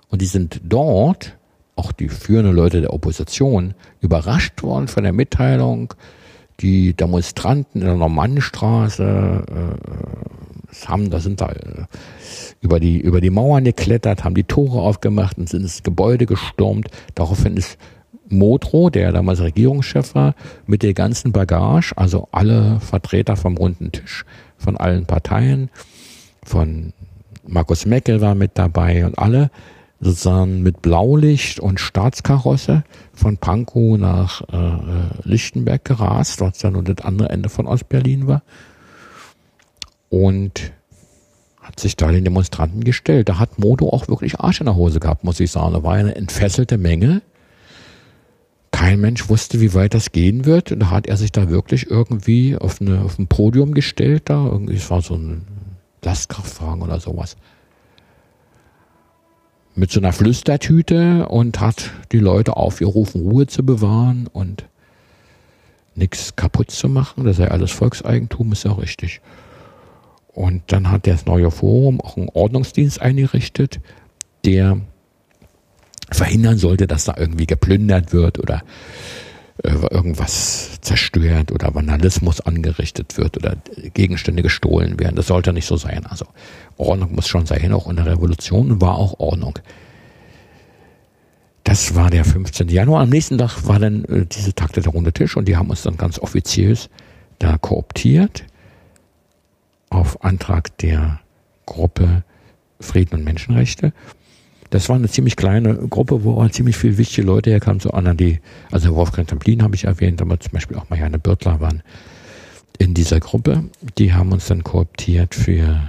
[0.10, 1.38] und die sind dort,
[1.76, 5.94] auch die führenden Leute der Opposition, überrascht worden von der Mitteilung,
[6.60, 10.53] die Demonstranten in der Normannenstraße äh,
[10.88, 11.86] haben, da sind da äh,
[12.62, 16.90] über die über die Mauern geklettert, haben die Tore aufgemacht und sind ins Gebäude gestürmt.
[17.16, 17.78] Daraufhin ist
[18.30, 24.26] Modrow, der damals Regierungschef war, mit der ganzen Bagage, also alle Vertreter vom runden Tisch
[24.58, 25.70] von allen Parteien,
[26.44, 26.94] von
[27.46, 29.52] Markus Meckel war mit dabei und alle
[30.00, 37.06] sozusagen mit Blaulicht und Staatskarosse von Pankow nach äh, Lichtenberg gerast, was ja nun das
[37.06, 38.44] andere Ende von Ostberlin war.
[40.14, 40.72] Und
[41.60, 43.30] hat sich da den Demonstranten gestellt.
[43.30, 45.74] Da hat Modo auch wirklich Arsch in der Hose gehabt, muss ich sagen.
[45.74, 47.24] Da war eine entfesselte Menge.
[48.70, 50.72] Kein Mensch wusste, wie weit das gehen wird.
[50.72, 54.24] Und da hat er sich da wirklich irgendwie auf, eine, auf ein Podium gestellt.
[54.26, 55.48] Da irgendwie, es war so ein
[56.04, 57.36] Lastkraftwagen oder sowas
[59.76, 64.66] mit so einer Flüstertüte und hat die Leute aufgerufen, Ruhe zu bewahren und
[65.96, 67.24] nichts kaputt zu machen.
[67.24, 69.22] Das sei alles Volkseigentum, ist ja richtig.
[70.34, 73.80] Und dann hat das neue Forum auch einen Ordnungsdienst eingerichtet,
[74.46, 74.82] der
[76.12, 78.64] verhindern sollte, dass da irgendwie geplündert wird oder
[79.64, 83.58] äh, irgendwas zerstört oder Vandalismus angerichtet wird oder
[83.94, 85.16] Gegenstände gestohlen werden.
[85.16, 86.06] Das sollte nicht so sein.
[86.08, 86.26] Also
[86.78, 87.72] Ordnung muss schon sein.
[87.72, 89.60] Auch in der Revolution war auch Ordnung.
[91.64, 92.68] Das war der 15.
[92.70, 93.04] Januar.
[93.04, 95.84] Am nächsten Tag war dann äh, diese Takte der runde Tisch und die haben uns
[95.84, 96.90] dann ganz offiziös
[97.38, 98.46] da kooptiert
[99.94, 101.20] auf Antrag der
[101.66, 102.24] Gruppe
[102.80, 103.94] Frieden und Menschenrechte.
[104.70, 108.18] Das war eine ziemlich kleine Gruppe, wo auch ziemlich viele wichtige Leute herkamen, so anderen,
[108.18, 108.40] die,
[108.72, 111.84] also Wolfgang Templin habe ich erwähnt, aber zum Beispiel auch Marianne Birtler waren
[112.80, 113.66] in dieser Gruppe.
[113.98, 115.80] Die haben uns dann kooptiert für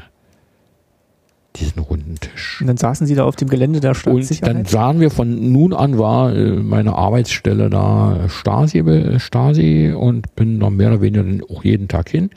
[1.56, 2.60] diesen runden Tisch.
[2.60, 4.54] Und dann saßen Sie da auf dem Gelände der Staatssicherheit?
[4.54, 8.82] Und dann sahen wir von nun an war äh, meine Arbeitsstelle da Stasi,
[9.18, 12.30] Stasi und bin noch mehr oder weniger auch jeden Tag hin.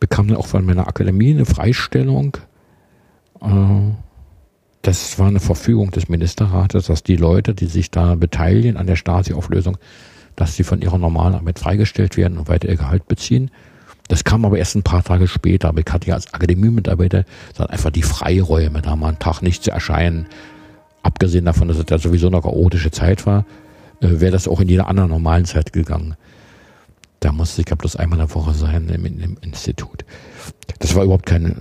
[0.00, 2.36] Bekam dann auch von meiner Akademie eine Freistellung.
[3.40, 3.46] Äh,
[4.82, 8.96] das war eine Verfügung des Ministerrates, dass die Leute, die sich da beteiligen an der
[8.96, 9.76] Stasi-Auflösung,
[10.36, 13.50] dass sie von ihrer normalen Arbeit freigestellt werden und weiter ihr Gehalt beziehen.
[14.08, 15.68] Das kam aber erst ein paar Tage später.
[15.68, 17.24] Aber ich hatte ja als Akademiemitarbeiter
[17.58, 20.26] einfach die Freiräume, da mal einen Tag nicht zu erscheinen.
[21.02, 23.44] Abgesehen davon, dass es ja sowieso eine chaotische Zeit war,
[24.00, 26.16] äh, wäre das auch in jeder anderen normalen Zeit gegangen.
[27.20, 30.04] Da musste ich ja bloß einmal in der Woche sein im, im Institut.
[30.78, 31.56] Das war überhaupt kein,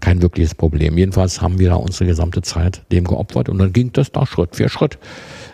[0.00, 0.96] kein wirkliches Problem.
[0.96, 4.56] Jedenfalls haben wir da unsere gesamte Zeit dem geopfert und dann ging das da Schritt
[4.56, 4.98] für Schritt.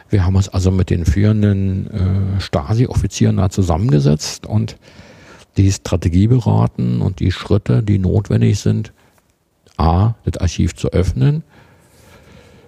[0.09, 4.77] Wir haben uns also mit den führenden äh, Stasi-Offizieren da zusammengesetzt und
[5.57, 8.93] die Strategie beraten und die Schritte, die notwendig sind,
[9.77, 11.43] a, das Archiv zu öffnen,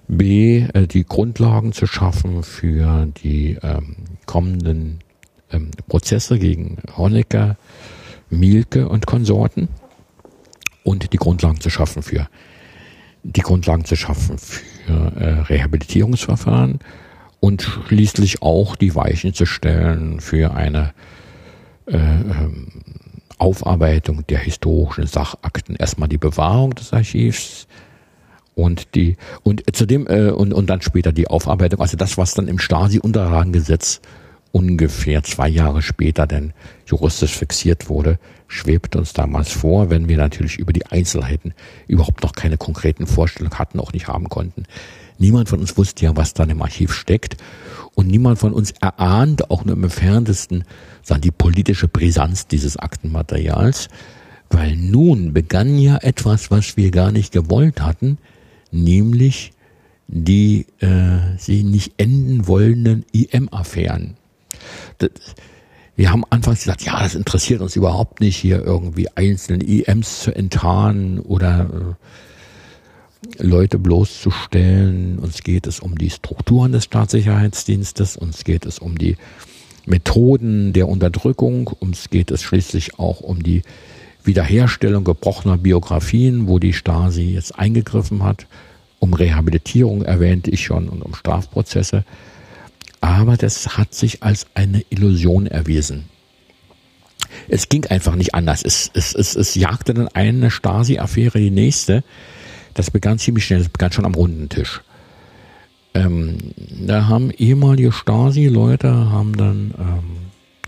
[0.08, 4.98] b, äh, die Grundlagen zu schaffen für die ähm, kommenden
[5.52, 7.56] ähm, Prozesse gegen Honecker,
[8.30, 9.68] Mielke und Konsorten
[10.84, 12.28] und die Grundlagen zu schaffen für
[13.22, 16.80] die Grundlagen zu schaffen für äh, Rehabilitierungsverfahren
[17.40, 20.92] und schließlich auch die Weichen zu stellen für eine
[21.86, 22.68] äh, ähm,
[23.38, 25.76] Aufarbeitung der historischen Sachakten.
[25.76, 27.66] Erstmal die Bewahrung des Archivs
[28.54, 31.80] und die und zudem äh, und und dann später die Aufarbeitung.
[31.80, 34.00] Also das, was dann im Stasi-Unterlagengesetz
[34.52, 36.52] ungefähr zwei Jahre später denn
[36.86, 41.54] juristisch fixiert wurde, schwebt uns damals vor, wenn wir natürlich über die Einzelheiten
[41.88, 44.64] überhaupt noch keine konkreten Vorstellungen hatten, auch nicht haben konnten.
[45.18, 47.36] Niemand von uns wusste ja, was dann im Archiv steckt
[47.94, 50.64] und niemand von uns erahnt, auch nur im entferntesten,
[51.22, 53.88] die politische Brisanz dieses Aktenmaterials,
[54.50, 58.18] weil nun begann ja etwas, was wir gar nicht gewollt hatten,
[58.70, 59.52] nämlich
[60.08, 64.16] die äh, sie nicht enden wollenden IM-Affären.
[65.96, 70.34] Wir haben anfangs gesagt, ja, das interessiert uns überhaupt nicht, hier irgendwie einzelne IMs zu
[70.34, 71.96] enttarnen oder
[73.38, 75.18] äh, Leute bloßzustellen.
[75.18, 79.16] Uns geht es um die Strukturen des Staatssicherheitsdienstes, uns geht es um die
[79.84, 83.62] Methoden der Unterdrückung, uns geht es schließlich auch um die
[84.24, 88.46] Wiederherstellung gebrochener Biografien, wo die Stasi jetzt eingegriffen hat.
[88.98, 92.04] Um Rehabilitierung erwähnte ich schon und um Strafprozesse.
[93.02, 96.04] Aber das hat sich als eine Illusion erwiesen.
[97.48, 98.62] Es ging einfach nicht anders.
[98.64, 102.04] Es, es, es, es jagte dann eine Stasi-Affäre die nächste.
[102.74, 104.82] Das begann ziemlich schnell, das begann schon am runden Tisch.
[105.94, 106.38] Ähm,
[106.86, 110.16] da haben ehemalige Stasi-Leute haben dann ähm,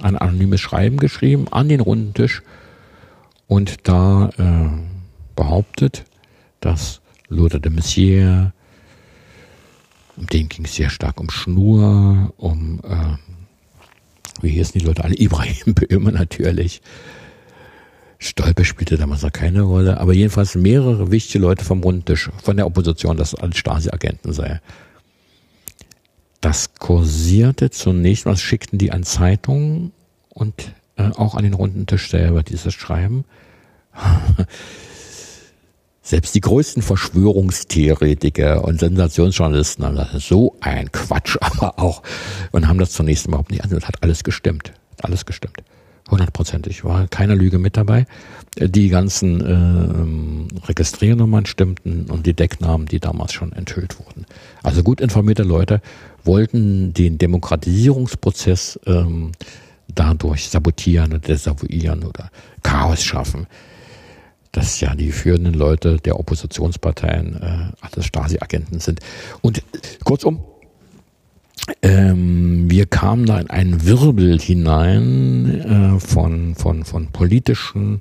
[0.03, 2.43] ein anonymes Schreiben geschrieben an den runden Tisch
[3.47, 4.71] und da äh,
[5.37, 6.05] behauptet,
[6.61, 8.53] dass Lothar de Messier,
[10.17, 15.19] um den ging es sehr stark um Schnur, um, äh, wie hießen die Leute alle,
[15.19, 16.81] Ibrahim Böhme natürlich,
[18.19, 22.67] Stolpe spielte damals noch keine Rolle, aber jedenfalls mehrere wichtige Leute vom Rundtisch, von der
[22.67, 24.61] Opposition, dass alle Stasi-Agenten seien.
[26.41, 29.93] Das kursierte zunächst, was schickten die an Zeitungen
[30.31, 33.25] und äh, auch an den runden Tisch selber dieses Schreiben.
[36.07, 42.03] Selbst die größten Verschwörungstheoretiker und Sensationsjournalisten haben gesagt, so ein Quatsch, aber auch,
[42.53, 45.65] und haben das zunächst überhaupt nicht angehört, hat alles gestimmt, alles gestimmt.
[46.11, 48.05] Hundertprozentig, war keine Lüge mit dabei.
[48.59, 54.27] Die ganzen äh, Registriernummern stimmten und die Decknamen, die damals schon enthüllt wurden.
[54.63, 55.81] Also gut informierte Leute
[56.23, 59.33] wollten den Demokratisierungsprozess ähm,
[59.89, 62.31] dadurch sabotieren oder desavouieren oder
[62.63, 63.47] Chaos schaffen
[64.55, 69.01] dass ja die führenden Leute der Oppositionsparteien äh, alles Stasi-Agenten sind.
[69.43, 69.63] Und
[70.05, 70.45] kurzum,
[71.83, 78.01] ähm, wir kamen da in einen Wirbel hinein äh, von, von, von politischen,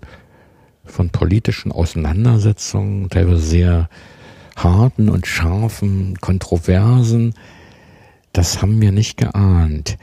[0.86, 3.89] von politischen Auseinandersetzungen, teilweise sehr
[4.56, 7.34] harten und scharfen Kontroversen.
[8.32, 9.97] Das haben wir nicht geahnt.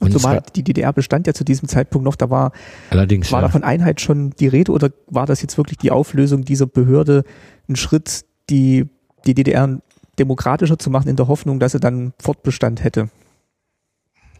[0.00, 2.52] Und zumal die DDR bestand ja zu diesem Zeitpunkt noch, da war,
[2.90, 3.48] allerdings, war ja.
[3.48, 7.24] da von Einheit schon die Rede oder war das jetzt wirklich die Auflösung dieser Behörde
[7.68, 8.86] ein Schritt, die
[9.26, 9.80] die DDR
[10.18, 13.10] demokratischer zu machen in der Hoffnung, dass sie dann Fortbestand hätte?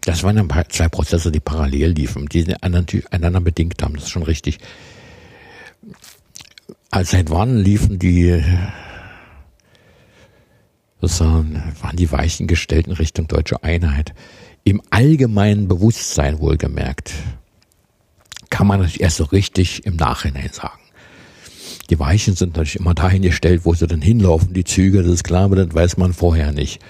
[0.03, 4.23] Das waren dann zwei Prozesse, die parallel liefen, die einander bedingt haben, das ist schon
[4.23, 4.59] richtig.
[6.91, 8.43] Als seit wann liefen die
[11.01, 14.15] sozusagen, waren die Weichen gestellt in Richtung deutsche Einheit?
[14.65, 17.15] Im allgemeinen Bewusstsein wohlgemerkt,
[18.51, 20.81] kann man das erst so richtig im Nachhinein sagen.
[21.91, 25.25] Die Weichen sind natürlich immer dahin gestellt, wo sie dann hinlaufen, die Züge, das ist
[25.25, 26.81] klar, aber das weiß man vorher nicht.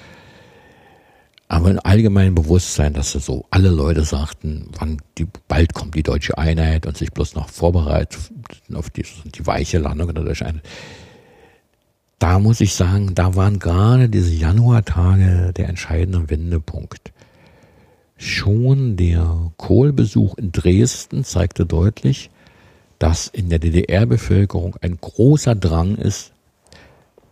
[1.47, 6.37] Aber im allgemeinen Bewusstsein, dass so alle Leute sagten, wann die, bald kommt die deutsche
[6.37, 8.19] Einheit und sich bloß noch vorbereitet
[8.75, 10.69] auf die, die weiche Landung der deutschen Einheit.
[12.19, 17.13] Da muss ich sagen, da waren gerade diese Januartage der entscheidende Wendepunkt.
[18.21, 22.31] Schon der Kohlbesuch in Dresden zeigte deutlich,
[22.99, 26.33] dass in der DDR-Bevölkerung ein großer Drang ist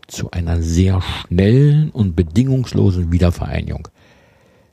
[0.06, 3.88] zu einer sehr schnellen und bedingungslosen Wiedervereinigung.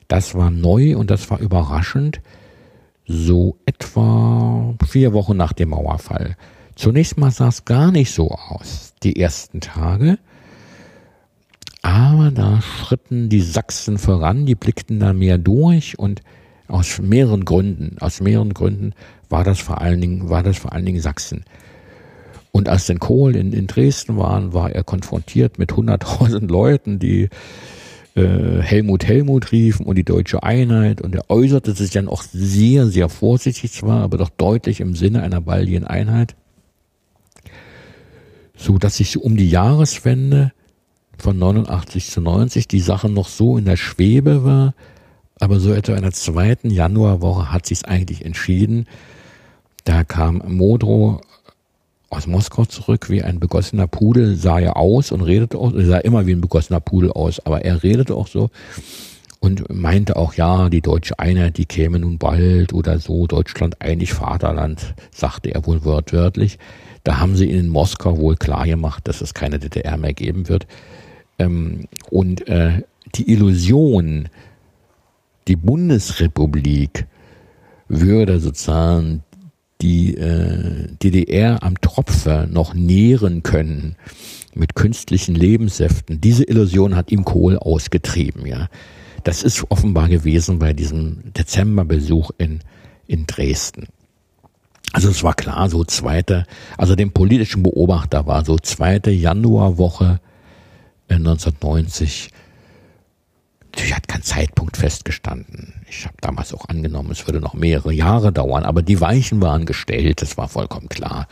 [0.08, 2.22] Das war neu und das war überraschend,
[3.08, 6.38] so etwa vier Wochen nach dem Mauerfall.
[6.76, 10.20] Zunächst mal sah es gar nicht so aus, die ersten Tage.
[11.84, 16.22] Aber da schritten die Sachsen voran, die blickten da mehr durch und
[16.70, 18.94] aus mehreren Gründen, aus mehreren Gründen
[19.30, 21.44] war das vor allen Dingen, war das vor allen Dingen Sachsen.
[22.54, 27.30] Und als denn Kohl in, in Dresden waren, war er konfrontiert mit 100.000 Leuten, die
[28.16, 32.88] äh, Helmut Helmut riefen und die deutsche Einheit und er äußerte sich dann auch sehr,
[32.88, 36.36] sehr vorsichtig zwar, aber doch deutlich im Sinne einer baldigen Einheit,
[38.56, 40.54] so dass sich um die Jahreswende
[41.18, 44.74] von 89 zu 90 die Sache noch so in der Schwebe war,
[45.40, 48.88] aber so etwa in der zweiten Januarwoche hat sich's eigentlich entschieden.
[49.84, 51.22] Da kam Modro
[52.10, 56.26] aus Moskau zurück wie ein begossener Pudel, sah er aus und redete auch, sah immer
[56.26, 58.50] wie ein begossener Pudel aus, aber er redete auch so
[59.44, 64.14] und meinte auch, ja, die deutsche Einheit, die käme nun bald oder so, Deutschland eigentlich
[64.14, 66.60] Vaterland, sagte er wohl wortwörtlich.
[67.04, 70.66] Da haben sie in Moskau wohl klar gemacht, dass es keine DDR mehr geben wird.
[71.44, 72.84] Ähm, und äh,
[73.16, 74.30] die Illusion,
[75.48, 77.06] die Bundesrepublik
[77.88, 79.24] würde sozusagen
[79.82, 83.96] die äh, DDR am Tropfe noch nähren können
[84.56, 86.22] mit künstlichen Lebenssäften.
[86.22, 88.70] Diese Illusion hat ihm Kohl ausgetrieben, ja.
[89.24, 92.60] Das ist offenbar gewesen bei diesem Dezemberbesuch in,
[93.08, 93.88] in Dresden.
[94.92, 96.46] Also es war klar, so zweite,
[96.78, 100.20] also dem politischen Beobachter war so zweite Januarwoche
[101.16, 102.32] 1990
[103.74, 105.74] Natürlich hat kein Zeitpunkt festgestanden.
[105.90, 109.66] Ich habe damals auch angenommen, es würde noch mehrere Jahre dauern, aber die Weichen waren
[109.66, 111.28] gestellt, das war vollkommen klar.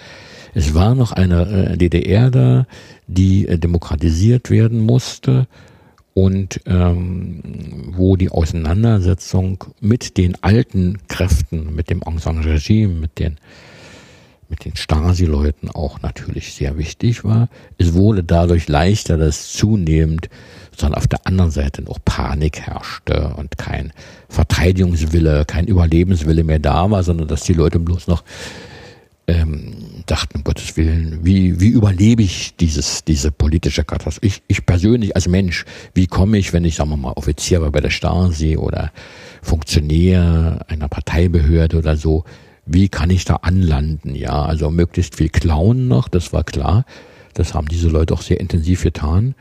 [0.56, 2.66] Es war noch eine äh, DDR da,
[3.06, 5.48] die äh, demokratisiert werden musste
[6.16, 13.38] und ähm, wo die Auseinandersetzung mit den alten Kräften, mit dem Aung Regime, mit den
[14.52, 17.50] mit den Stasi-Leuten auch natürlich sehr wichtig war.
[17.80, 20.30] Es wurde dadurch leichter, dass zunehmend
[20.78, 23.92] sondern auf der anderen Seite noch Panik herrschte und kein
[24.30, 28.24] Verteidigungswille, kein Überlebenswille mehr da war, sondern dass die Leute bloß noch
[29.28, 34.26] ähm, dachten, um Gottes Willen, wie, wie überlebe ich dieses, diese politische Katastrophe?
[34.26, 37.72] Ich, ich persönlich als Mensch, wie komme ich, wenn ich, sagen wir mal, Offizier war
[37.72, 38.92] bei der Stasi oder
[39.42, 42.24] Funktionär einer Parteibehörde oder so,
[42.74, 44.16] wie kann ich da anlanden?
[44.16, 46.86] Ja, also möglichst viel klauen noch, das war klar.
[47.34, 49.36] Das haben diese Leute auch sehr intensiv getan.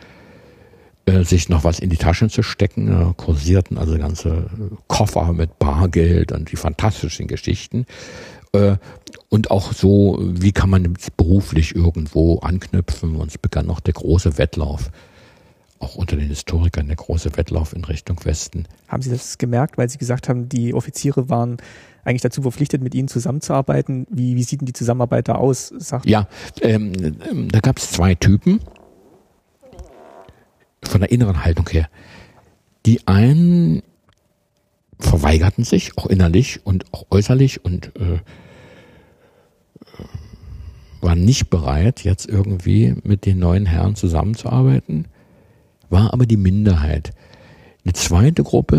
[1.06, 4.50] Äh, sich noch was in die Taschen zu stecken, äh, kursierten also ganze
[4.86, 7.86] Koffer mit Bargeld und die fantastischen Geschichten.
[8.52, 8.76] Äh,
[9.28, 13.16] und auch so, wie kann man beruflich irgendwo anknüpfen?
[13.16, 14.90] Und es begann noch der große Wettlauf
[15.80, 18.66] auch unter den Historikern der große Wettlauf in Richtung Westen.
[18.86, 21.56] Haben Sie das gemerkt, weil Sie gesagt haben, die Offiziere waren
[22.04, 24.06] eigentlich dazu verpflichtet, mit Ihnen zusammenzuarbeiten?
[24.10, 25.72] Wie, wie sieht denn die Zusammenarbeit da aus?
[25.78, 26.28] Sagt ja,
[26.62, 26.92] ähm,
[27.48, 28.60] da gab es zwei Typen
[30.82, 31.88] von der inneren Haltung her.
[32.86, 33.82] Die einen
[34.98, 38.20] verweigerten sich, auch innerlich und auch äußerlich und äh, äh,
[41.00, 45.08] waren nicht bereit, jetzt irgendwie mit den neuen Herren zusammenzuarbeiten,
[45.88, 47.12] war aber die Minderheit.
[47.84, 48.78] Eine zweite Gruppe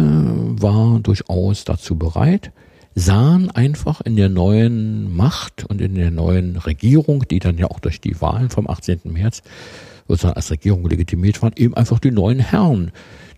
[0.62, 2.52] war durchaus dazu bereit,
[2.96, 7.80] sahen einfach in der neuen Macht und in der neuen Regierung, die dann ja auch
[7.80, 9.02] durch die Wahlen vom 18.
[9.06, 9.42] März
[10.08, 12.92] sozusagen als Regierung legitimiert waren, eben einfach die neuen Herren.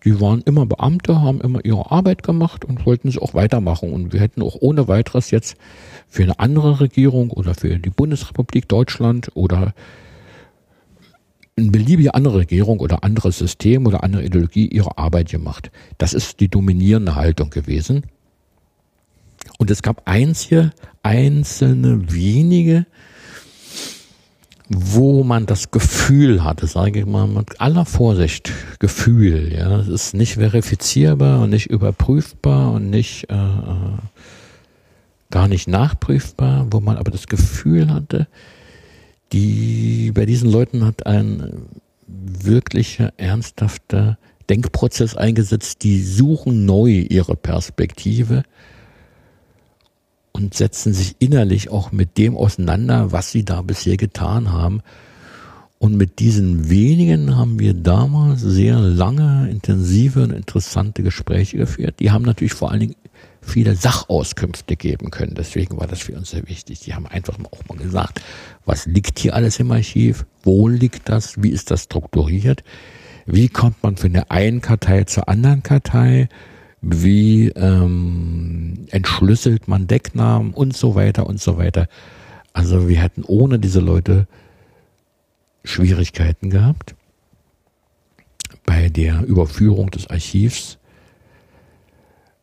[0.06, 3.93] Die waren immer Beamte, haben immer ihre Arbeit gemacht und wollten sie auch weitermachen.
[3.93, 5.56] Und wir hätten auch ohne weiteres jetzt
[6.10, 9.74] für eine andere Regierung oder für die Bundesrepublik Deutschland oder
[11.56, 15.72] eine beliebige andere Regierung oder anderes System oder andere Ideologie ihre Arbeit gemacht.
[15.99, 18.04] Das ist die dominierende Haltung gewesen.
[19.58, 20.72] Und es gab einzige,
[21.04, 22.86] einzelne wenige,
[24.70, 30.14] wo man das Gefühl hatte, sage ich mal mit aller Vorsicht, Gefühl, ja, es ist
[30.14, 33.98] nicht verifizierbar und nicht überprüfbar und nicht äh, äh,
[35.30, 38.28] gar nicht nachprüfbar, wo man aber das Gefühl hatte,
[39.32, 41.68] die bei diesen Leuten hat ein
[42.08, 44.18] wirklicher ernsthafter
[44.50, 48.44] Denkprozess eingesetzt, die suchen neu ihre Perspektive
[50.34, 54.82] und setzen sich innerlich auch mit dem auseinander, was sie da bisher getan haben.
[55.78, 61.96] Und mit diesen wenigen haben wir damals sehr lange, intensive und interessante Gespräche geführt.
[62.00, 62.96] Die haben natürlich vor allen Dingen
[63.42, 65.36] viele Sachauskünfte geben können.
[65.36, 66.80] Deswegen war das für uns sehr wichtig.
[66.80, 68.22] Die haben einfach auch mal gesagt,
[68.66, 70.26] was liegt hier alles im Archiv?
[70.42, 71.44] Wo liegt das?
[71.44, 72.64] Wie ist das strukturiert?
[73.26, 76.30] Wie kommt man von der einen Kartei zur anderen Kartei?
[76.84, 81.88] Wie ähm, entschlüsselt man Decknamen und so weiter und so weiter.
[82.52, 84.28] Also wir hätten ohne diese Leute
[85.64, 86.94] Schwierigkeiten gehabt
[88.66, 90.78] bei der Überführung des Archivs.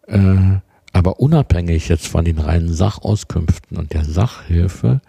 [0.06, 0.58] Äh,
[0.92, 5.02] aber unabhängig jetzt von den reinen Sachauskünften und der Sachhilfe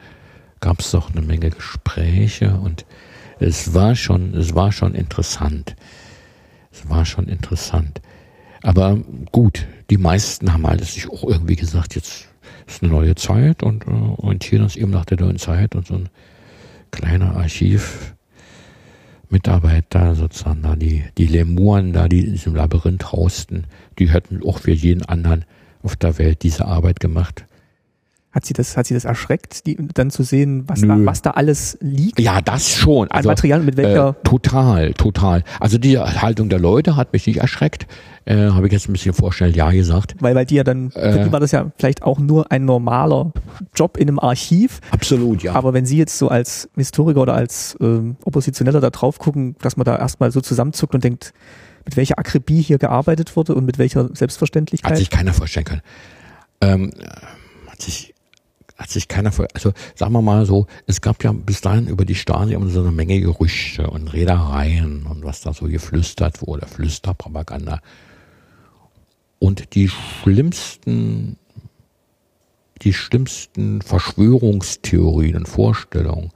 [0.59, 2.85] gab es doch eine Menge Gespräche und
[3.39, 5.75] es war schon, es war schon interessant.
[6.71, 8.01] Es war schon interessant.
[8.63, 8.99] Aber
[9.31, 12.27] gut, die meisten haben halt sich auch irgendwie gesagt, jetzt
[12.67, 15.95] ist eine neue Zeit und äh, orientieren uns eben nach der neuen Zeit und so
[15.95, 16.09] ein
[16.91, 23.65] kleiner Archivmitarbeiter sozusagen da, die, die Lemuren da, die in diesem Labyrinth hausten,
[23.97, 25.45] die hätten auch für jeden anderen
[25.81, 27.45] auf der Welt diese Arbeit gemacht.
[28.31, 31.31] Hat sie das, hat sie das erschreckt, die, dann zu sehen, was da, was da
[31.31, 32.17] alles liegt?
[32.17, 33.11] Ja, das schon.
[33.11, 34.09] Also, An Material mit welcher?
[34.09, 35.43] Äh, total, total.
[35.59, 37.87] Also die Haltung der Leute hat mich nicht erschreckt.
[38.23, 40.15] Äh, Habe ich jetzt ein bisschen vorschnell ja gesagt.
[40.21, 43.33] Weil bei dir dann, äh, für die war das ja vielleicht auch nur ein normaler
[43.75, 44.79] Job in einem Archiv.
[44.91, 45.53] Absolut, ja.
[45.53, 49.75] Aber wenn Sie jetzt so als Historiker oder als ähm, Oppositioneller da drauf gucken, dass
[49.75, 51.33] man da erstmal so zusammenzuckt und denkt,
[51.83, 54.91] mit welcher Akribie hier gearbeitet wurde und mit welcher Selbstverständlichkeit.
[54.91, 55.81] Hat sich keiner vorstellen können.
[56.61, 56.91] Ähm,
[57.67, 58.13] hat sich
[58.81, 62.03] hat sich keiner vor, also sagen wir mal so, es gab ja bis dahin über
[62.03, 66.65] die Stasi immer so eine Menge Gerüchte und Redereien und was da so geflüstert wurde,
[66.67, 67.79] Flüsterpropaganda.
[69.39, 71.37] Und die schlimmsten
[72.83, 76.31] die schlimmsten Verschwörungstheorien und Vorstellungen,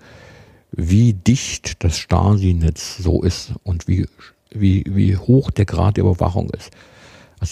[0.72, 4.08] wie dicht das Stasi-Netz so ist und wie,
[4.52, 6.72] wie, wie hoch der Grad der Überwachung ist.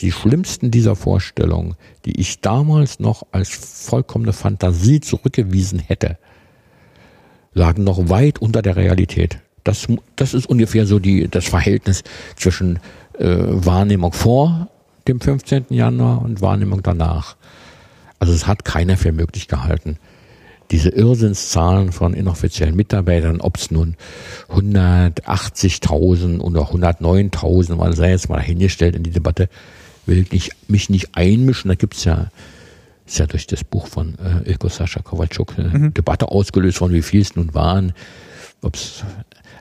[0.02, 1.76] Die schlimmsten dieser Vorstellungen,
[2.06, 6.18] die ich damals noch als vollkommene Fantasie zurückgewiesen hätte,
[7.54, 9.40] lagen noch weit unter der Realität.
[9.64, 12.04] Das, das ist ungefähr so die, das Verhältnis
[12.36, 12.80] zwischen
[13.18, 14.70] äh, Wahrnehmung vor
[15.08, 15.66] dem 15.
[15.70, 17.36] Januar und Wahrnehmung danach.
[18.20, 19.98] Also es hat keiner für möglich gehalten.
[20.72, 23.96] Diese Irrsinnszahlen von inoffiziellen Mitarbeitern, ob es nun
[24.50, 29.50] 180.000 oder 109.000, man sei jetzt mal hingestellt in die Debatte,
[30.06, 31.70] will ich mich nicht einmischen.
[31.70, 32.32] Da gibt's ja,
[33.06, 35.94] ist ja durch das Buch von äh, Ilko Sascha Kowalczuk eine mhm.
[35.94, 37.94] Debatte ausgelöst worden, wie viel es nun waren.
[38.62, 39.04] Ob's,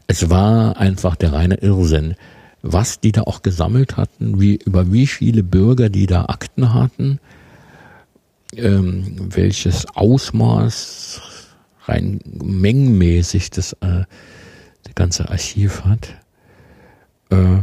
[0.06, 2.16] es war einfach der reine Irrsinn
[2.62, 7.18] was die da auch gesammelt hatten, wie, über wie viele Bürger die da Akten hatten,
[8.56, 11.20] ähm, welches Ausmaß
[11.84, 14.04] rein mengenmäßig das, äh,
[14.84, 16.14] das ganze Archiv hat.
[17.30, 17.62] Äh,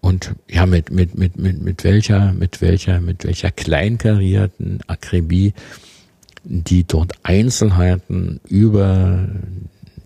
[0.00, 5.52] und ja, mit, mit, mit, mit, mit welcher, mit welcher, mit welcher kleinkarierten Akribie
[6.44, 9.28] die dort Einzelheiten über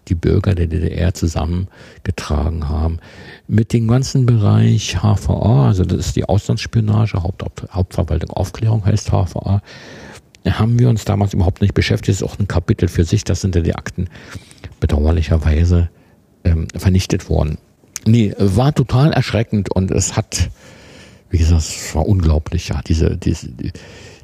[0.08, 2.98] die Bürger der DDR zusammengetragen haben.
[3.46, 7.42] Mit dem ganzen Bereich HVA, also das ist die Auslandsspionage, Haupt,
[7.72, 9.62] Hauptverwaltung Aufklärung heißt HVA,
[10.46, 12.08] haben wir uns damals überhaupt nicht beschäftigt.
[12.08, 14.08] Das ist auch ein Kapitel für sich, das sind ja die Akten
[14.80, 15.88] bedauerlicherweise
[16.44, 17.56] ähm, vernichtet worden.
[18.06, 20.50] Nee, war total erschreckend und es hat,
[21.30, 23.48] wie gesagt, es war unglaublich, ja, diese, diese,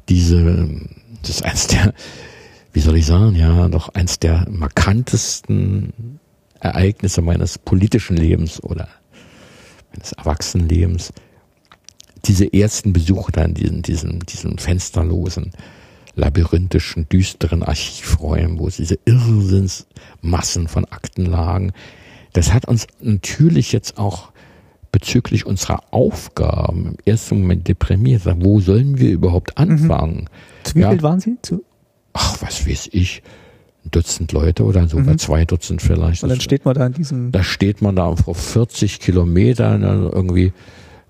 [0.07, 0.69] diese,
[1.21, 1.93] das ist eines der
[2.73, 6.19] wie soll ich sagen, ja, doch eins der markantesten
[6.59, 8.87] Ereignisse meines politischen Lebens oder
[9.91, 11.11] meines Erwachsenenlebens.
[12.25, 15.51] Diese ersten Besuche da in diesen, diesen, diesen fensterlosen,
[16.15, 21.73] labyrinthischen, düsteren Archivräumen, wo diese Irrsinnsmassen von Akten lagen.
[22.33, 24.31] Das hat uns natürlich jetzt auch
[24.91, 28.23] bezüglich unserer Aufgaben im ersten Moment deprimiert.
[28.39, 29.63] Wo sollen wir überhaupt mhm.
[29.63, 30.15] anfangen?
[30.15, 30.63] Mhm.
[30.63, 31.37] Zu wie ja, viel waren Sie?
[31.41, 31.63] Zu
[32.13, 33.23] ach, was weiß ich,
[33.85, 35.17] ein Dutzend Leute oder sogar mhm.
[35.17, 36.23] zwei Dutzend vielleicht.
[36.23, 37.31] Und dann steht man da in diesem.
[37.31, 40.53] Da steht man da vor 40 Kilometern also irgendwie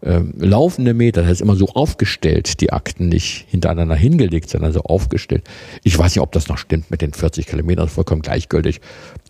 [0.03, 4.81] ähm, laufende Meter, das ist immer so aufgestellt, die Akten nicht hintereinander hingelegt, sondern so
[4.81, 5.47] aufgestellt.
[5.83, 8.81] Ich weiß nicht, ob das noch stimmt mit den 40 Kilometern, vollkommen gleichgültig.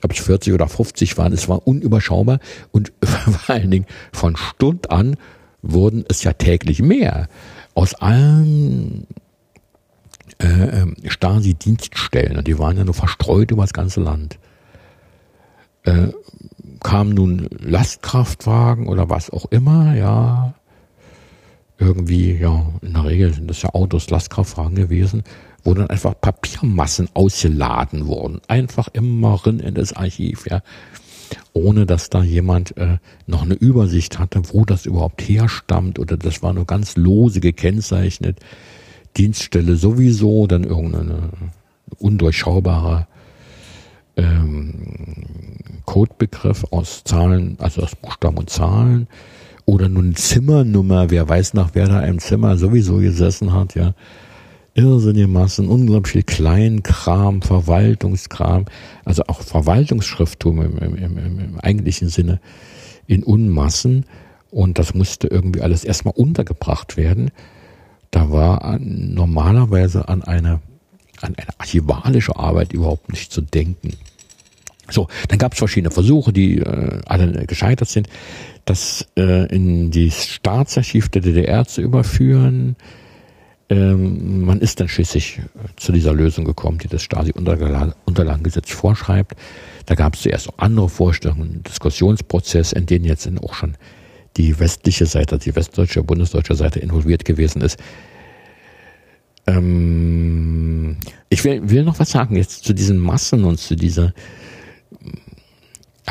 [0.01, 2.39] Ob es 40 oder 50 waren, es war unüberschaubar
[2.72, 5.17] und vor allen Dingen von Stund an
[5.61, 7.28] wurden es ja täglich mehr.
[7.74, 9.07] Aus allen
[10.39, 14.39] äh, ähm, Stasi-Dienststellen, und die waren ja nur verstreut über das ganze Land.
[15.84, 16.09] Äh,
[16.82, 20.53] kamen nun Lastkraftwagen oder was auch immer, ja,
[21.82, 25.24] irgendwie, ja, in der Regel sind das ja Autos, Lastkraftwagen gewesen,
[25.64, 30.62] wo dann einfach Papiermassen ausgeladen wurden, einfach immer rein in das Archiv, ja,
[31.54, 36.44] ohne dass da jemand äh, noch eine Übersicht hatte, wo das überhaupt herstammt oder das
[36.44, 38.40] war nur ganz lose gekennzeichnet.
[39.18, 41.30] Dienststelle sowieso, dann irgendeine
[41.98, 43.08] undurchschaubare
[44.18, 49.08] ähm, Codebegriff aus Zahlen, also aus Buchstaben und Zahlen
[49.66, 53.93] oder nun Zimmernummer, wer weiß nach wer da im Zimmer sowieso gesessen hat, ja.
[54.74, 58.66] Irrsinnige Massen, unglaublich viel Kleinkram, Verwaltungskram,
[59.03, 62.39] also auch Verwaltungsschrifttum im, im, im, im eigentlichen Sinne
[63.05, 64.05] in Unmassen.
[64.49, 67.32] Und das musste irgendwie alles erstmal untergebracht werden.
[68.12, 70.62] Da war normalerweise an eine,
[71.22, 73.91] an eine archivalische Arbeit überhaupt nicht zu denken.
[74.89, 78.09] So, dann gab es verschiedene Versuche, die äh, alle gescheitert sind,
[78.66, 82.76] das äh, in die Staatsarchiv der DDR zu überführen.
[83.70, 85.41] Ähm, man ist dann schließlich
[85.78, 89.36] zu dieser Lösung gekommen, die das Stasi-Unterlagengesetz vorschreibt.
[89.86, 93.78] Da gab es zuerst auch andere Vorstellungen, Diskussionsprozess, in den jetzt auch schon
[94.38, 97.80] die westliche Seite, die westdeutsche, bundesdeutsche Seite involviert gewesen ist.
[99.48, 100.98] Ähm,
[101.30, 104.14] ich will, will noch was sagen jetzt zu diesen Massen und zu dieser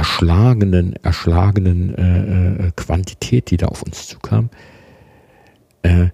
[0.00, 4.48] erschlagenen, erschlagenen äh, äh, Quantität, die da auf uns zukam.
[5.82, 6.06] Äh,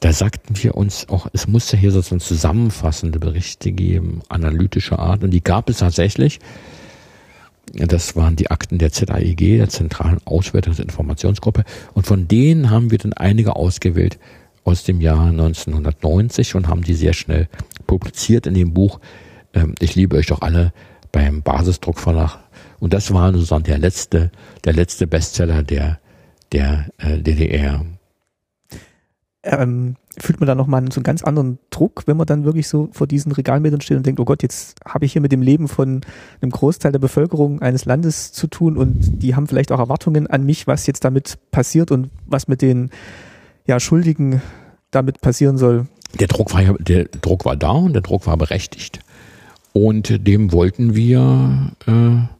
[0.00, 5.30] da sagten wir uns auch, es musste hier sozusagen zusammenfassende Berichte geben, analytischer Art, und
[5.30, 6.38] die gab es tatsächlich.
[7.74, 11.64] Das waren die Akten der ZAIG, der Zentralen Auswertungsinformationsgruppe.
[11.92, 14.18] Und von denen haben wir dann einige ausgewählt
[14.64, 17.48] aus dem Jahr 1990 und haben die sehr schnell
[17.86, 19.00] publiziert in dem Buch
[19.52, 20.72] ähm, Ich liebe euch doch alle
[21.12, 22.45] beim Basisdruckverlag.
[22.78, 24.30] Und das war sozusagen der letzte,
[24.64, 25.98] der letzte Bestseller der,
[26.52, 27.84] der äh, DDR.
[29.42, 32.88] Ähm, fühlt man da nochmal so einen ganz anderen Druck, wenn man dann wirklich so
[32.92, 35.68] vor diesen Regalmetern steht und denkt, oh Gott, jetzt habe ich hier mit dem Leben
[35.68, 36.00] von
[36.40, 40.44] einem Großteil der Bevölkerung eines Landes zu tun und die haben vielleicht auch Erwartungen an
[40.44, 42.90] mich, was jetzt damit passiert und was mit den
[43.66, 44.40] ja, Schuldigen
[44.90, 45.86] damit passieren soll.
[46.18, 49.00] Der Druck war ja, der Druck war da und der Druck war berechtigt.
[49.72, 52.35] Und dem wollten wir äh,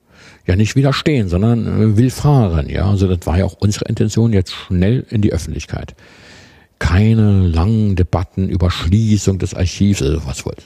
[0.47, 2.69] ja nicht widerstehen, sondern äh, will fahren.
[2.69, 5.95] Ja, also das war ja auch unsere Intention jetzt schnell in die Öffentlichkeit.
[6.79, 10.63] Keine langen Debatten über Schließung des Archivs, also was wollte.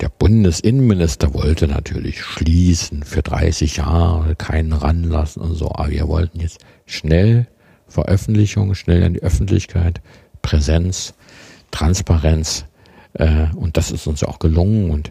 [0.00, 5.72] Der Bundesinnenminister wollte natürlich schließen für 30 Jahre, keinen ranlassen und so.
[5.72, 7.48] Aber wir wollten jetzt schnell
[7.88, 10.00] Veröffentlichung, schnell in die Öffentlichkeit,
[10.42, 11.14] Präsenz,
[11.72, 12.64] Transparenz.
[13.14, 14.90] Äh, und das ist uns auch gelungen.
[14.90, 15.10] Und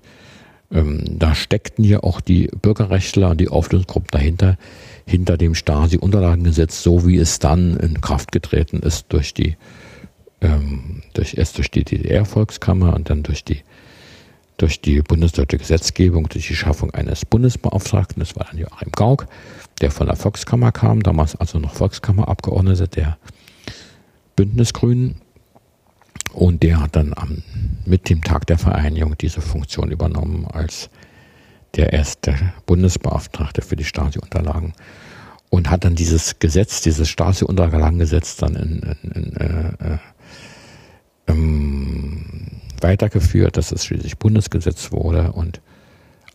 [0.72, 4.58] ähm, da steckten ja auch die Bürgerrechtler und die Auflösungsgruppen dahinter,
[5.06, 9.56] hinter dem Stasi-Unterlagengesetz, so wie es dann in Kraft getreten ist durch die,
[10.42, 13.62] ähm, durch, erst durch die DDR-Volkskammer und dann durch die,
[14.58, 19.28] durch die bundesdeutsche Gesetzgebung, durch die Schaffung eines Bundesbeauftragten, das war dann Joachim Gauck,
[19.80, 23.18] der von der Volkskammer kam, damals also noch Volkskammerabgeordneter der
[24.36, 25.22] Bündnisgrünen.
[26.38, 27.42] Und der hat dann am,
[27.84, 30.92] mit dem Tag der Vereinigung diese Funktion übernommen als
[31.76, 32.36] der erste
[32.68, 34.74] Bundesbeauftragte für die Stasi-Unterlagen
[35.50, 39.98] und hat dann dieses Gesetz, dieses Stasi-Unterlagengesetz dann in, in, in, äh, äh,
[41.26, 42.26] ähm,
[42.82, 45.60] weitergeführt, dass es schließlich Bundesgesetz wurde und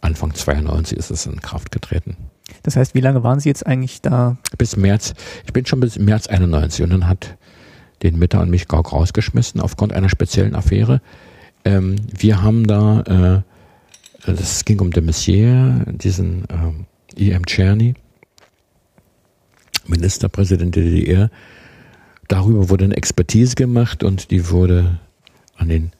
[0.00, 2.16] Anfang 92 ist es in Kraft getreten.
[2.64, 4.36] Das heißt, wie lange waren Sie jetzt eigentlich da?
[4.58, 5.14] Bis März.
[5.46, 7.36] Ich bin schon bis März 91 und dann hat
[8.02, 11.00] den Mitter und mich Gauck rausgeschmissen aufgrund einer speziellen Affäre.
[11.64, 13.44] Ähm, wir haben da,
[14.26, 17.46] äh, das ging um de Messier, diesen äh, E.M.
[17.46, 17.94] Czerny,
[19.86, 21.30] Ministerpräsident der DDR.
[22.28, 24.98] Darüber wurde eine Expertise gemacht und die wurde
[25.56, 25.92] an den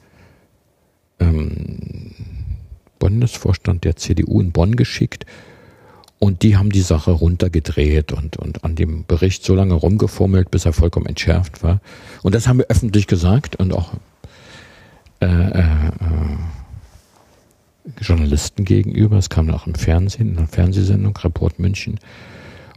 [1.19, 2.15] ähm,
[2.99, 5.27] Bundesvorstand der CDU in Bonn geschickt
[6.23, 10.65] und die haben die Sache runtergedreht und, und an dem Bericht so lange rumgefummelt, bis
[10.65, 11.81] er vollkommen entschärft war.
[12.23, 13.95] Und das haben wir öffentlich gesagt und auch
[15.19, 16.39] äh, äh, äh
[18.01, 19.17] Journalisten gegenüber.
[19.17, 21.99] Es kam auch im Fernsehen, in einer Fernsehsendung, Report München.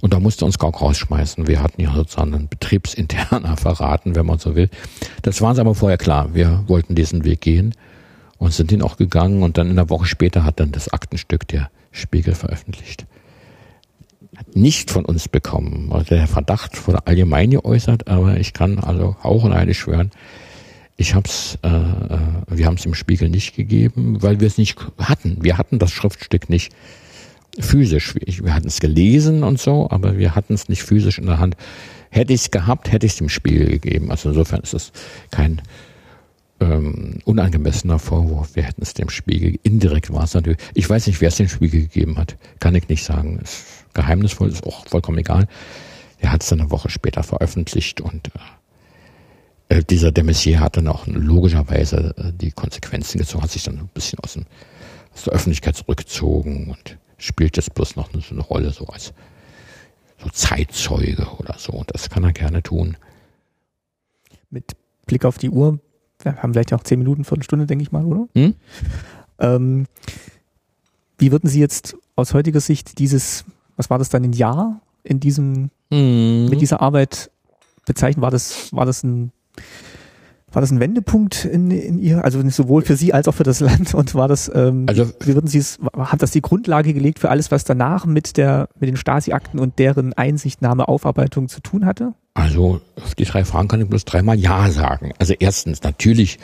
[0.02, 1.46] Und da musste uns Gauck rausschmeißen.
[1.46, 4.72] Wir hatten ja sozusagen einen betriebsinterner verraten, wenn man so will.
[5.22, 6.34] Das war uns aber vorher klar.
[6.34, 7.76] Wir wollten diesen Weg gehen
[8.40, 9.44] und sind ihn auch gegangen.
[9.44, 13.06] Und dann in einer Woche später hat dann das Aktenstück der Spiegel veröffentlicht
[14.54, 15.90] nicht von uns bekommen.
[15.92, 20.12] Also der Verdacht wurde allgemein geäußert, aber ich kann also auch und schwören,
[20.98, 22.18] ich hab's, äh, äh
[22.48, 25.38] wir haben es im Spiegel nicht gegeben, weil wir es nicht hatten.
[25.42, 26.72] Wir hatten das Schriftstück nicht
[27.60, 28.16] physisch.
[28.16, 31.56] Wir hatten es gelesen und so, aber wir hatten es nicht physisch in der Hand.
[32.10, 34.12] Hätte ich es gehabt, hätte ich es dem Spiegel gegeben.
[34.12, 34.92] Also insofern ist es
[35.32, 35.62] kein
[36.60, 38.56] ähm, unangemessener Vorwurf.
[38.56, 40.60] Wir hätten es dem Spiegel indirekt war es natürlich.
[40.74, 42.38] Ich weiß nicht, wer es dem Spiegel gegeben hat.
[42.60, 43.40] Kann ich nicht sagen.
[43.44, 45.48] Es geheimnisvoll, ist auch vollkommen egal.
[46.20, 48.30] Er hat es dann eine Woche später veröffentlicht und
[49.70, 53.90] äh, dieser de hat dann auch logischerweise äh, die Konsequenzen gezogen, hat sich dann ein
[53.94, 54.46] bisschen aus, dem,
[55.14, 59.14] aus der Öffentlichkeit zurückgezogen und spielt jetzt bloß noch so eine Rolle so als
[60.24, 61.74] so Zeitzeuge oder so.
[61.74, 62.98] Und das kann er gerne tun.
[64.50, 65.80] Mit Blick auf die Uhr,
[66.20, 68.28] wir haben vielleicht auch zehn Minuten, Viertelstunde, denke ich mal, oder?
[68.36, 68.56] Hm?
[69.40, 69.86] Ähm,
[71.18, 73.46] wie würden Sie jetzt aus heutiger Sicht dieses
[73.78, 76.48] was war das dann, ein Jahr in diesem, mhm.
[76.50, 77.32] mit dieser Arbeit
[77.86, 78.22] bezeichnen?
[78.22, 79.32] War das, war das ein,
[80.52, 83.60] war das ein Wendepunkt in, in ihr, also sowohl für Sie als auch für das
[83.60, 83.94] Land?
[83.94, 87.30] Und war das, ähm, also, wie würden Sie es, hat das die Grundlage gelegt für
[87.30, 92.14] alles, was danach mit der, mit den Stasi-Akten und deren Einsichtnahme, Aufarbeitung zu tun hatte?
[92.36, 95.14] Also auf die drei Fragen kann ich bloß dreimal Ja sagen.
[95.20, 96.38] Also erstens natürlich,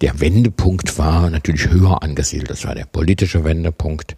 [0.00, 2.50] der Wendepunkt war natürlich höher angesiedelt.
[2.50, 4.16] Das war der politische Wendepunkt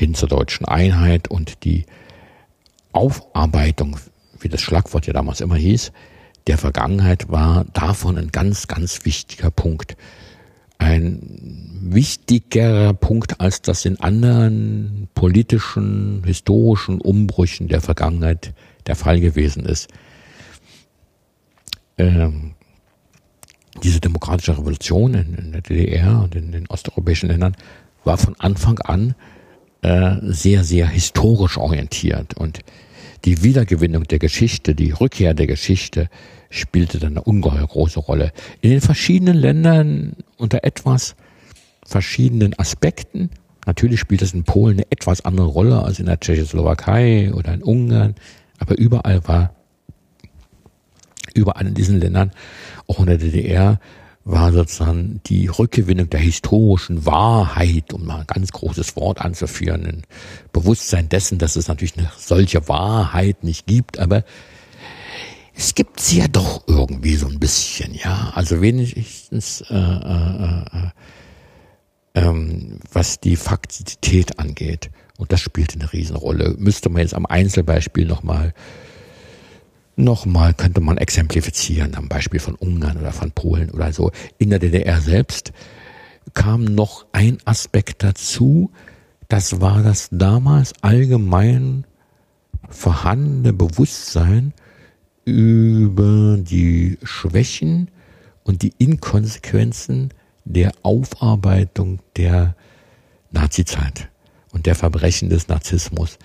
[0.00, 1.84] hin zur deutschen Einheit und die
[2.92, 3.98] Aufarbeitung,
[4.40, 5.92] wie das Schlagwort ja damals immer hieß,
[6.46, 9.96] der Vergangenheit war davon ein ganz, ganz wichtiger Punkt.
[10.78, 18.54] Ein wichtigerer Punkt, als das in anderen politischen, historischen Umbrüchen der Vergangenheit
[18.86, 19.88] der Fall gewesen ist.
[21.98, 22.54] Ähm,
[23.82, 27.54] diese demokratische Revolution in, in der DDR und in den osteuropäischen Ländern
[28.04, 29.14] war von Anfang an
[29.82, 32.34] äh, sehr, sehr historisch orientiert.
[32.34, 32.60] Und
[33.24, 36.08] die Wiedergewinnung der Geschichte, die Rückkehr der Geschichte
[36.50, 38.32] spielte dann eine ungeheuer große Rolle.
[38.60, 41.14] In den verschiedenen Ländern unter etwas
[41.84, 43.30] verschiedenen Aspekten.
[43.66, 47.62] Natürlich spielt es in Polen eine etwas andere Rolle als in der Tschechoslowakei oder in
[47.62, 48.14] Ungarn,
[48.58, 49.54] aber überall war
[51.34, 52.32] überall in diesen Ländern,
[52.86, 53.78] auch in der DDR,
[54.24, 60.02] war sozusagen die Rückgewinnung der historischen Wahrheit, um mal ein ganz großes Wort anzuführen, ein
[60.52, 64.24] Bewusstsein dessen, dass es natürlich eine solche Wahrheit nicht gibt, aber
[65.54, 68.32] es gibt sie ja doch irgendwie so ein bisschen, ja.
[68.34, 70.90] Also wenigstens äh, äh, äh,
[72.14, 74.90] ähm, was die Faktizität angeht.
[75.18, 76.54] Und das spielt eine Riesenrolle.
[76.58, 78.54] Müsste man jetzt am Einzelbeispiel nochmal
[80.04, 84.10] nochmal könnte man exemplifizieren am Beispiel von Ungarn oder von Polen oder so.
[84.38, 85.52] In der DDR selbst
[86.34, 88.70] kam noch ein Aspekt dazu,
[89.28, 91.86] das war das damals allgemein
[92.68, 94.52] vorhandene Bewusstsein
[95.24, 97.90] über die Schwächen
[98.42, 100.12] und die Inkonsequenzen
[100.44, 102.56] der Aufarbeitung der
[103.30, 104.08] Nazizeit
[104.52, 106.18] und der Verbrechen des Narzissmus.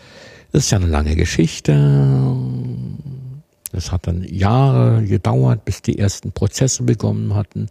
[0.51, 1.73] Das ist ja eine lange Geschichte.
[3.75, 7.67] Das hat dann Jahre gedauert, bis die ersten Prozesse begonnen hatten.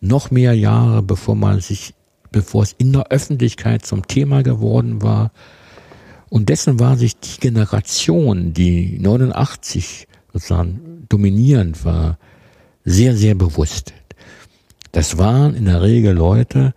[0.00, 1.92] Noch mehr Jahre, bevor man sich,
[2.30, 5.32] bevor es in der Öffentlichkeit zum Thema geworden war.
[6.30, 12.18] Und dessen war sich die Generation, die 89 sozusagen dominierend war,
[12.84, 13.92] sehr, sehr bewusst.
[14.92, 16.74] Das waren in der Regel Leute,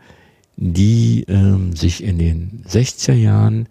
[0.56, 3.70] die ähm, sich in den 60er Jahren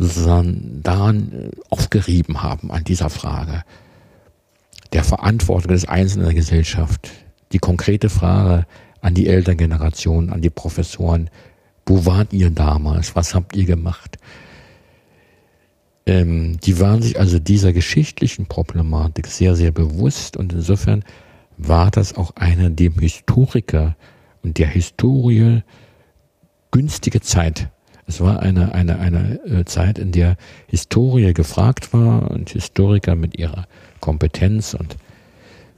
[0.00, 3.62] daran äh, aufgerieben haben, an dieser Frage
[4.92, 7.10] der Verantwortung des Einzelnen in der Gesellschaft.
[7.52, 8.66] Die konkrete Frage
[9.02, 11.30] an die Elterngeneration, an die Professoren,
[11.86, 13.14] wo wart ihr damals?
[13.16, 14.16] Was habt ihr gemacht?
[16.06, 21.04] Ähm, die waren sich also dieser geschichtlichen Problematik sehr, sehr bewusst und insofern
[21.56, 23.96] war das auch eine dem Historiker
[24.42, 25.62] und der Historie
[26.70, 27.68] günstige Zeit.
[28.10, 33.38] Es war eine, eine, eine äh, Zeit, in der Historie gefragt war und Historiker mit
[33.38, 33.68] ihrer
[34.00, 34.96] Kompetenz und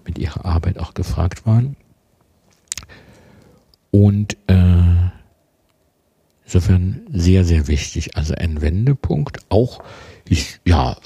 [0.06, 1.76] mit ihrer Arbeit auch gefragt waren.
[3.90, 5.10] Und äh,
[6.46, 8.16] insofern sehr, sehr wichtig.
[8.16, 9.84] Also ein Wendepunkt, auch
[10.26, 10.96] ich, ja,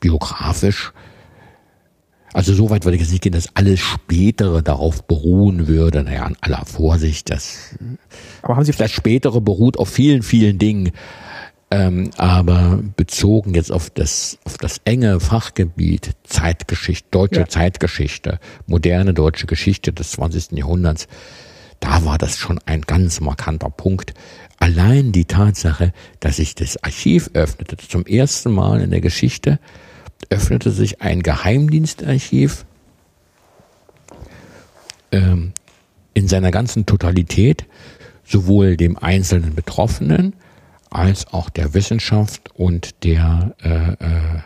[0.00, 0.92] biografisch
[2.38, 6.04] also so weit würde ich jetzt nicht gehen, dass alles Spätere darauf beruhen würde.
[6.04, 7.74] Naja, an aller Vorsicht, das,
[8.42, 10.92] aber haben Sie das Spätere beruht auf vielen, vielen Dingen.
[11.72, 17.48] Ähm, aber bezogen jetzt auf das, auf das enge Fachgebiet Zeitgeschichte, deutsche ja.
[17.48, 18.38] Zeitgeschichte,
[18.68, 20.52] moderne deutsche Geschichte des 20.
[20.52, 21.08] Jahrhunderts,
[21.80, 24.14] da war das schon ein ganz markanter Punkt.
[24.58, 29.58] Allein die Tatsache, dass sich das Archiv öffnete, zum ersten Mal in der Geschichte,
[30.30, 32.64] öffnete sich ein Geheimdienstarchiv
[35.12, 35.52] ähm,
[36.14, 37.66] in seiner ganzen Totalität,
[38.24, 40.34] sowohl dem einzelnen Betroffenen
[40.90, 44.40] als auch der Wissenschaft und der äh, äh,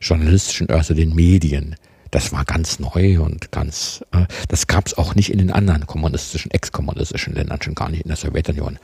[0.00, 1.76] journalistischen, also den Medien.
[2.10, 5.86] Das war ganz neu und ganz, äh, das gab es auch nicht in den anderen
[5.86, 8.78] kommunistischen, ex-kommunistischen Ländern, schon gar nicht in der Sowjetunion.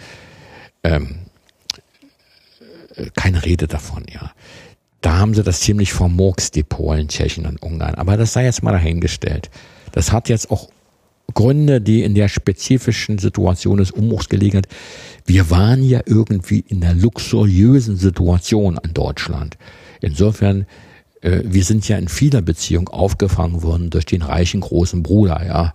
[0.83, 1.21] Ähm,
[2.97, 4.33] äh, keine Rede davon, ja.
[5.01, 7.95] Da haben sie das ziemlich vermurkst, die Polen, Tschechen und Ungarn.
[7.95, 9.51] Aber das sei jetzt mal dahingestellt.
[9.93, 10.69] Das hat jetzt auch
[11.33, 14.69] Gründe, die in der spezifischen Situation des Umbruchs gelegen hat.
[15.25, 19.57] Wir waren ja irgendwie in der luxuriösen Situation in Deutschland.
[20.01, 20.67] Insofern,
[21.23, 25.75] äh, wir sind ja in vieler Beziehung aufgefangen worden durch den reichen großen Bruder, ja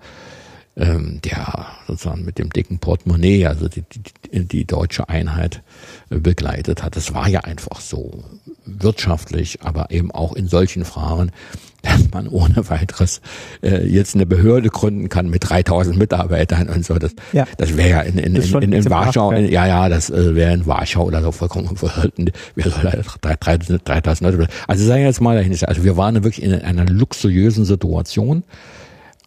[0.77, 5.61] ähm, der sozusagen mit dem dicken Portemonnaie, also die, die, die deutsche Einheit
[6.09, 6.95] äh, begleitet hat.
[6.95, 8.23] Das war ja einfach so
[8.65, 11.31] wirtschaftlich, aber eben auch in solchen Fragen,
[11.85, 13.21] dass man ohne weiteres
[13.61, 16.95] äh, jetzt eine Behörde gründen kann mit 3000 Mitarbeitern und so.
[16.95, 17.45] Das, ja.
[17.57, 20.53] das wäre ja in, in, in, in, in Warschau, in, ja, ja, das äh, wäre
[20.53, 22.31] in Warschau oder so vollkommen verhalten.
[22.55, 24.47] Wir sollen 3000 Leute.
[24.67, 28.43] Also sagen wir jetzt mal dahin, also wir waren wirklich in einer luxuriösen Situation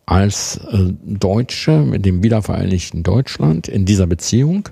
[0.08, 4.68] als äh, Deutsche mit dem wiedervereinigten Deutschland in dieser Beziehung.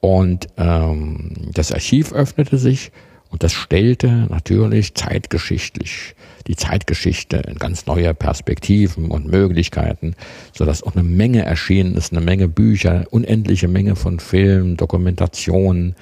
[0.00, 2.90] Und ähm, das Archiv öffnete sich
[3.32, 6.14] und das stellte natürlich zeitgeschichtlich
[6.46, 10.14] die Zeitgeschichte in ganz neue Perspektiven und Möglichkeiten,
[10.52, 15.96] so dass auch eine Menge erschienen ist, eine Menge Bücher, unendliche Menge von Filmen, Dokumentationen.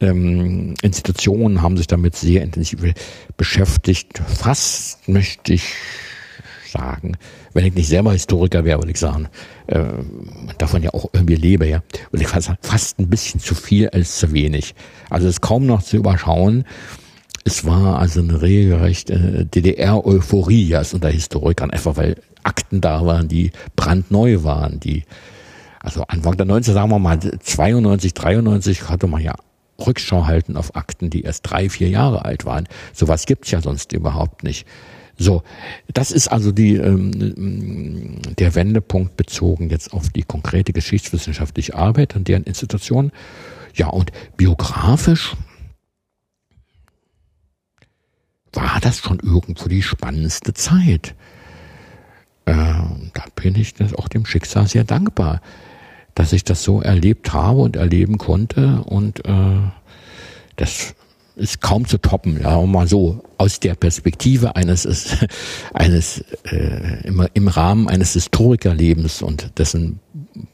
[0.00, 2.80] Ähm, Institutionen haben sich damit sehr intensiv
[3.36, 4.20] beschäftigt.
[4.26, 5.74] Fast möchte ich
[6.72, 7.16] sagen,
[7.52, 9.28] wenn ich nicht selber Historiker wäre, würde ich sagen,
[9.66, 9.84] äh,
[10.58, 14.18] davon ja auch irgendwie lebe, ja, würde ich fast fast ein bisschen zu viel als
[14.18, 14.74] zu wenig.
[15.10, 16.64] Also es ist kaum noch zu überschauen.
[17.44, 23.52] Es war also eine regelrechte DDR-Euphorie ja, unter Historikern, einfach weil Akten da waren, die
[23.76, 25.04] brandneu waren, die
[25.80, 29.34] also Anfang der 90 sagen wir mal 92, 93 hatte man ja
[29.84, 32.68] Rückschau halten auf Akten, die erst drei, vier Jahre alt waren.
[32.92, 34.66] Sowas gibt's ja sonst überhaupt nicht.
[35.18, 35.42] So,
[35.92, 42.24] das ist also die, ähm, der Wendepunkt bezogen jetzt auf die konkrete geschichtswissenschaftliche Arbeit an
[42.24, 43.12] deren Institutionen.
[43.74, 45.36] Ja, und biografisch
[48.52, 51.14] war das schon irgendwo die spannendste Zeit.
[52.44, 55.40] Äh, da bin ich das auch dem Schicksal sehr dankbar,
[56.14, 59.60] dass ich das so erlebt habe und erleben konnte und äh,
[60.56, 60.94] das
[61.36, 64.86] ist kaum zu toppen, ja, mal so aus der Perspektive eines
[65.72, 70.00] eines äh, im, im Rahmen eines Historikerlebens und dessen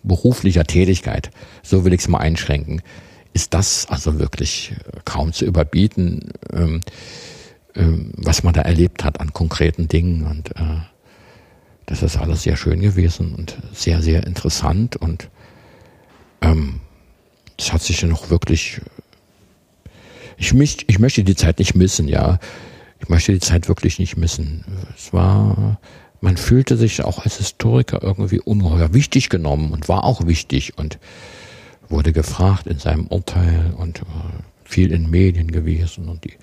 [0.03, 1.31] beruflicher Tätigkeit,
[1.63, 2.83] so will ich es mal einschränken,
[3.33, 4.75] ist das also wirklich
[5.05, 6.81] kaum zu überbieten, ähm,
[7.75, 10.81] ähm, was man da erlebt hat an konkreten Dingen und äh,
[11.87, 15.29] das ist alles sehr schön gewesen und sehr sehr interessant und
[16.41, 16.81] ähm,
[17.71, 18.81] hat sich dann auch wirklich
[20.39, 22.39] ich, mich, ich möchte die Zeit nicht missen, ja.
[23.01, 24.65] Ich möchte die Zeit wirklich nicht missen.
[24.97, 25.79] Es war,
[26.21, 30.99] man fühlte sich auch als Historiker irgendwie ungeheuer wichtig genommen und war auch wichtig und
[31.89, 34.03] wurde gefragt in seinem Urteil und
[34.65, 36.35] viel in Medien gewesen und die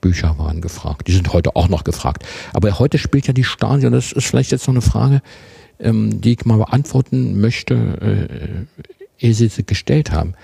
[0.00, 1.06] Bücher waren gefragt.
[1.08, 2.24] Die sind heute auch noch gefragt.
[2.52, 5.20] Aber heute spielt ja die Stasi und das ist vielleicht jetzt noch eine Frage,
[5.78, 8.66] ähm, die ich mal beantworten möchte,
[9.20, 10.34] äh, ehe Sie sie gestellt haben.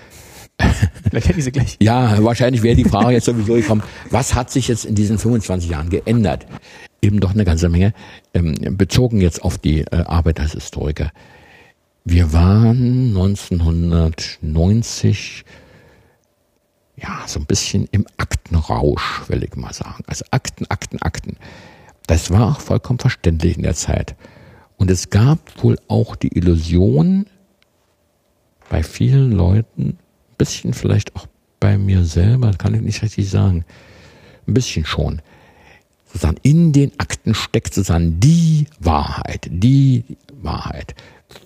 [1.09, 1.77] Vielleicht hätte sie gleich.
[1.81, 5.69] Ja, wahrscheinlich wäre die Frage jetzt sowieso gekommen, was hat sich jetzt in diesen 25
[5.69, 6.45] Jahren geändert?
[7.01, 7.93] Eben doch eine ganze Menge,
[8.33, 11.11] ähm, bezogen jetzt auf die äh, Arbeit als Historiker.
[12.05, 15.45] Wir waren 1990
[17.01, 20.03] ja, so ein bisschen im Aktenrausch, will ich mal sagen.
[20.07, 21.37] Also Akten, Akten, Akten.
[22.07, 24.15] Das war auch vollkommen verständlich in der Zeit.
[24.77, 27.25] Und es gab wohl auch die Illusion
[28.69, 29.97] bei vielen Leuten,
[30.41, 31.27] bisschen vielleicht auch
[31.59, 33.63] bei mir selber, kann ich nicht richtig sagen.
[34.47, 35.21] Ein bisschen schon.
[36.07, 40.03] Sozusagen in den Akten steckt sozusagen die Wahrheit, die
[40.41, 40.95] Wahrheit.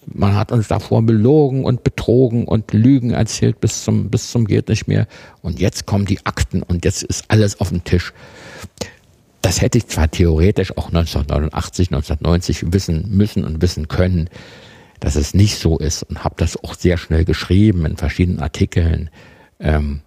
[0.05, 4.69] Man hat uns davor belogen und betrogen und Lügen erzählt bis zum, bis zum geht
[4.69, 5.07] nicht mehr.
[5.41, 8.13] Und jetzt kommen die Akten und jetzt ist alles auf dem Tisch.
[9.41, 14.29] Das hätte ich zwar theoretisch auch 1989, 1990 wissen müssen und wissen können
[14.99, 19.09] dass es nicht so ist und habe das auch sehr schnell geschrieben in verschiedenen Artikeln.
[19.59, 20.01] Ähm,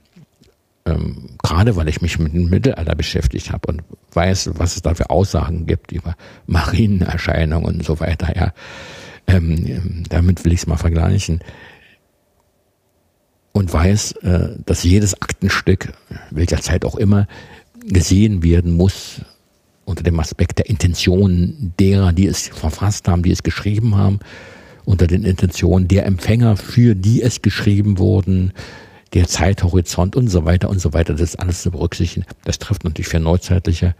[0.87, 3.83] ähm, gerade weil ich mich mit dem Mittelalter beschäftigt habe und
[4.13, 6.17] weiß, was es da für Aussagen gibt über
[6.47, 8.35] Marienerscheinungen und so weiter.
[8.35, 8.53] Ja,
[9.27, 11.41] ähm, damit will ich es mal vergleichen
[13.53, 15.93] und weiß, äh, dass jedes Aktenstück,
[16.31, 17.27] welcher Zeit auch immer,
[17.85, 19.21] gesehen werden muss
[19.85, 24.21] unter dem Aspekt der Intention derer, die es verfasst haben, die es geschrieben haben
[24.89, 28.55] unter den Intentionen der Empfänger, für die es geschrieben wurden,
[29.13, 32.25] der Zeithorizont und so weiter und so weiter, das ist alles zu berücksichtigen.
[32.45, 33.95] Das trifft natürlich für neuzeitliche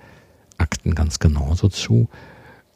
[0.57, 2.09] Akten ganz genauso zu.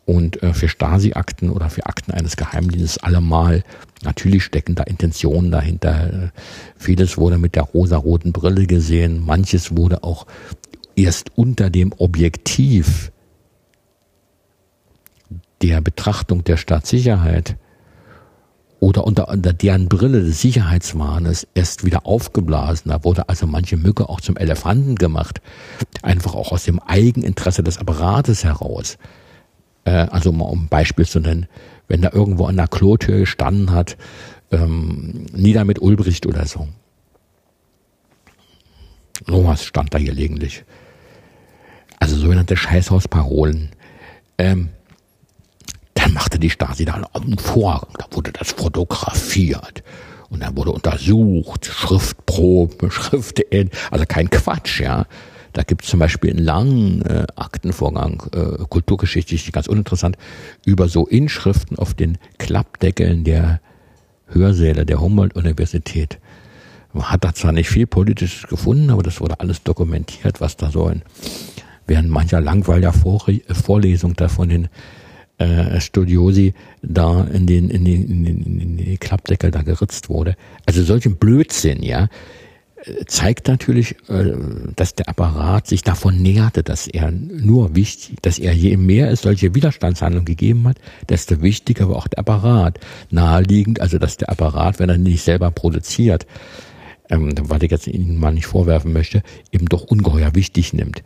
[0.05, 3.65] Und äh, für Stasi-Akten oder für Akten eines Geheimdienstes allemal.
[4.03, 6.33] Natürlich stecken da Intentionen dahinter.
[6.77, 9.25] Vieles wurde mit der rosaroten Brille gesehen.
[9.25, 10.27] Manches wurde auch
[10.97, 13.11] erst unter dem Objektiv
[15.63, 17.57] der Betrachtung der Staatssicherheit
[18.83, 22.91] oder unter, unter deren Brille des Sicherheitswahnes erst wieder aufgeblasen.
[22.91, 25.41] Da wurde also manche Mücke auch zum Elefanten gemacht.
[26.03, 28.99] Einfach auch aus dem Eigeninteresse des Apparates heraus.
[29.85, 31.47] Äh, also mal um ein Beispiel zu nennen,
[31.87, 33.97] wenn da irgendwo an der Klotür gestanden hat,
[34.51, 36.67] ähm, nieder mit Ulbricht oder so.
[39.29, 40.65] Sowas stand da gelegentlich.
[42.01, 43.69] Also sogenannte Scheißhausparolen.
[44.39, 44.71] Ähm,
[46.03, 49.85] dann machte die Stasi da einen Vorgang, da wurde das fotografiert
[50.31, 55.07] und dann wurde untersucht, Schriftprobe, Schriften, also kein Quatsch, ja.
[55.53, 60.17] Da gibt es zum Beispiel einen langen äh, Aktenvorgang, äh, kulturgeschichtlich ganz uninteressant,
[60.65, 63.61] über so Inschriften auf den Klappdeckeln der
[64.29, 66.19] Hörsäle der Humboldt-Universität.
[66.95, 70.71] Man hat da zwar nicht viel Politisches gefunden, aber das wurde alles dokumentiert, was da
[70.71, 71.03] so in,
[71.87, 74.69] während mancher langweiliger Vorlesung da von den
[75.43, 80.37] äh, Studiosi da in den, in den, in den, in den Klappdeckel da geritzt wurde.
[80.67, 82.09] Also solchen Blödsinn, ja,
[83.07, 84.33] zeigt natürlich, äh,
[84.75, 89.23] dass der Apparat sich davon näherte, dass er nur wichtig, dass er je mehr es
[89.23, 90.79] solche Widerstandshandlungen gegeben hat,
[91.09, 92.81] desto wichtiger war auch der Apparat.
[93.11, 96.27] Naheliegend, also dass der Apparat, wenn er nicht selber produziert,
[97.09, 101.03] ähm, weil ich jetzt Ihnen mal nicht vorwerfen möchte, eben doch ungeheuer wichtig nimmt.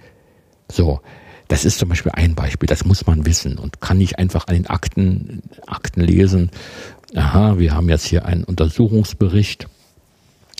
[0.70, 1.00] So,
[1.48, 4.54] das ist zum Beispiel ein Beispiel, das muss man wissen und kann nicht einfach an
[4.54, 6.50] den Akten, Akten lesen.
[7.14, 9.68] Aha, wir haben jetzt hier einen Untersuchungsbericht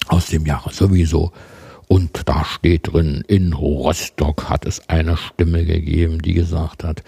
[0.09, 1.33] aus dem Jahre sowieso
[1.89, 7.03] Und da steht drin, in Rostock hat es eine Stimme gegeben, die gesagt hat,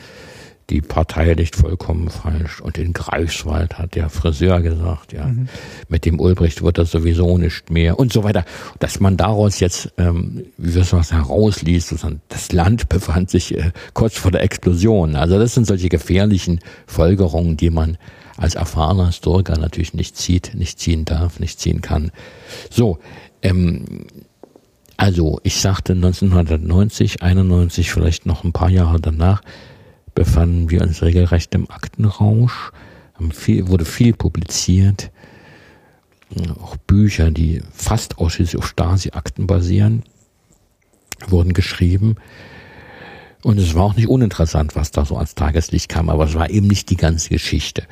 [0.70, 2.60] die Partei liegt vollkommen falsch.
[2.60, 5.48] Und in Greifswald hat der Friseur gesagt, ja, mhm.
[5.88, 8.44] mit dem Ulbricht wird das sowieso nicht mehr und so weiter.
[8.78, 11.94] Dass man daraus jetzt, ähm, wie wir es was herausliest,
[12.28, 15.16] das Land befand sich äh, kurz vor der Explosion.
[15.16, 17.96] Also das sind solche gefährlichen Folgerungen, die man
[18.36, 22.12] als erfahrener Historiker natürlich nicht zieht, nicht ziehen darf, nicht ziehen kann.
[22.70, 22.98] So,
[23.42, 24.06] ähm,
[24.96, 29.42] also ich sagte 1990, 91, vielleicht noch ein paar Jahre danach,
[30.18, 32.72] befanden wir uns regelrecht im Aktenrausch.
[33.30, 35.12] Viel, wurde viel publiziert,
[36.60, 40.02] auch Bücher, die fast ausschließlich auf Stasi-Akten basieren,
[41.28, 42.16] wurden geschrieben.
[43.44, 46.50] Und es war auch nicht uninteressant, was da so ans Tageslicht kam, aber es war
[46.50, 47.84] eben nicht die ganze Geschichte.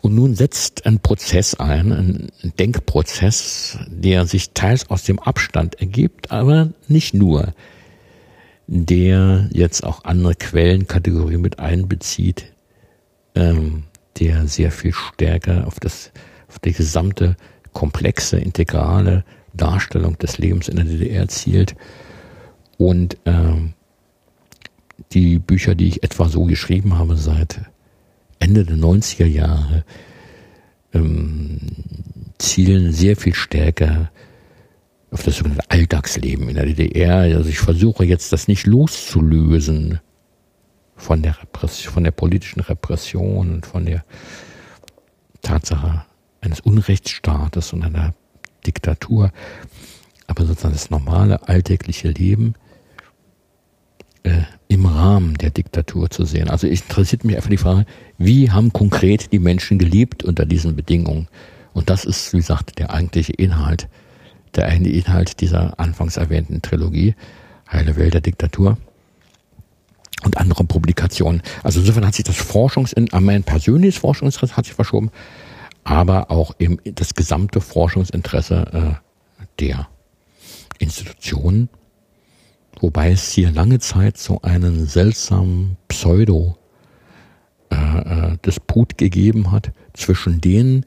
[0.00, 6.30] Und nun setzt ein Prozess ein, ein Denkprozess, der sich teils aus dem Abstand ergibt,
[6.30, 7.52] aber nicht nur
[8.66, 12.52] der jetzt auch andere Quellenkategorien mit einbezieht,
[13.34, 13.84] ähm,
[14.18, 16.12] der sehr viel stärker auf das,
[16.48, 17.36] auf die gesamte
[17.72, 21.74] komplexe, integrale Darstellung des Lebens in der DDR zielt.
[22.78, 23.74] Und ähm,
[25.12, 27.60] die Bücher, die ich etwa so geschrieben habe seit
[28.38, 29.84] Ende der 90er Jahre,
[30.92, 31.58] ähm,
[32.38, 34.10] zielen sehr viel stärker
[35.14, 37.18] auf das sogenannte Alltagsleben in der DDR.
[37.36, 40.00] Also ich versuche jetzt das nicht loszulösen
[40.96, 44.04] von der Repression, von der politischen Repression und von der
[45.40, 46.04] Tatsache
[46.40, 48.12] eines Unrechtsstaates und einer
[48.66, 49.30] Diktatur,
[50.26, 52.54] aber sozusagen das normale alltägliche Leben
[54.24, 56.50] äh, im Rahmen der Diktatur zu sehen.
[56.50, 57.86] Also ich interessiert mich einfach die Frage,
[58.18, 61.28] wie haben konkret die Menschen gelebt unter diesen Bedingungen?
[61.72, 63.88] Und das ist, wie gesagt, der eigentliche Inhalt
[64.56, 67.14] der eine Inhalt dieser anfangs erwähnten Trilogie,
[67.70, 68.76] Heile Welt der Diktatur
[70.24, 71.42] und andere Publikationen.
[71.62, 75.10] Also insofern hat sich das Forschungsinteresse, mein persönliches Forschungsinteresse hat sich verschoben,
[75.84, 79.00] aber auch eben das gesamte Forschungsinteresse
[79.40, 79.88] äh, der
[80.78, 81.68] Institutionen,
[82.80, 86.56] wobei es hier lange Zeit so einen seltsamen Pseudo
[87.70, 90.84] äh, äh, Disput gegeben hat zwischen denen,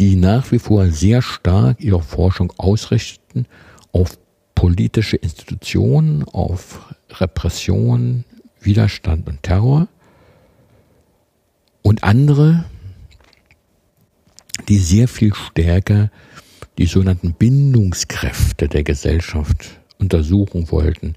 [0.00, 3.44] die nach wie vor sehr stark ihre Forschung ausrichten
[3.92, 4.18] auf
[4.54, 8.24] politische Institutionen, auf Repression,
[8.62, 9.88] Widerstand und Terror.
[11.82, 12.64] Und andere,
[14.68, 16.10] die sehr viel stärker
[16.78, 21.14] die sogenannten Bindungskräfte der Gesellschaft untersuchen wollten.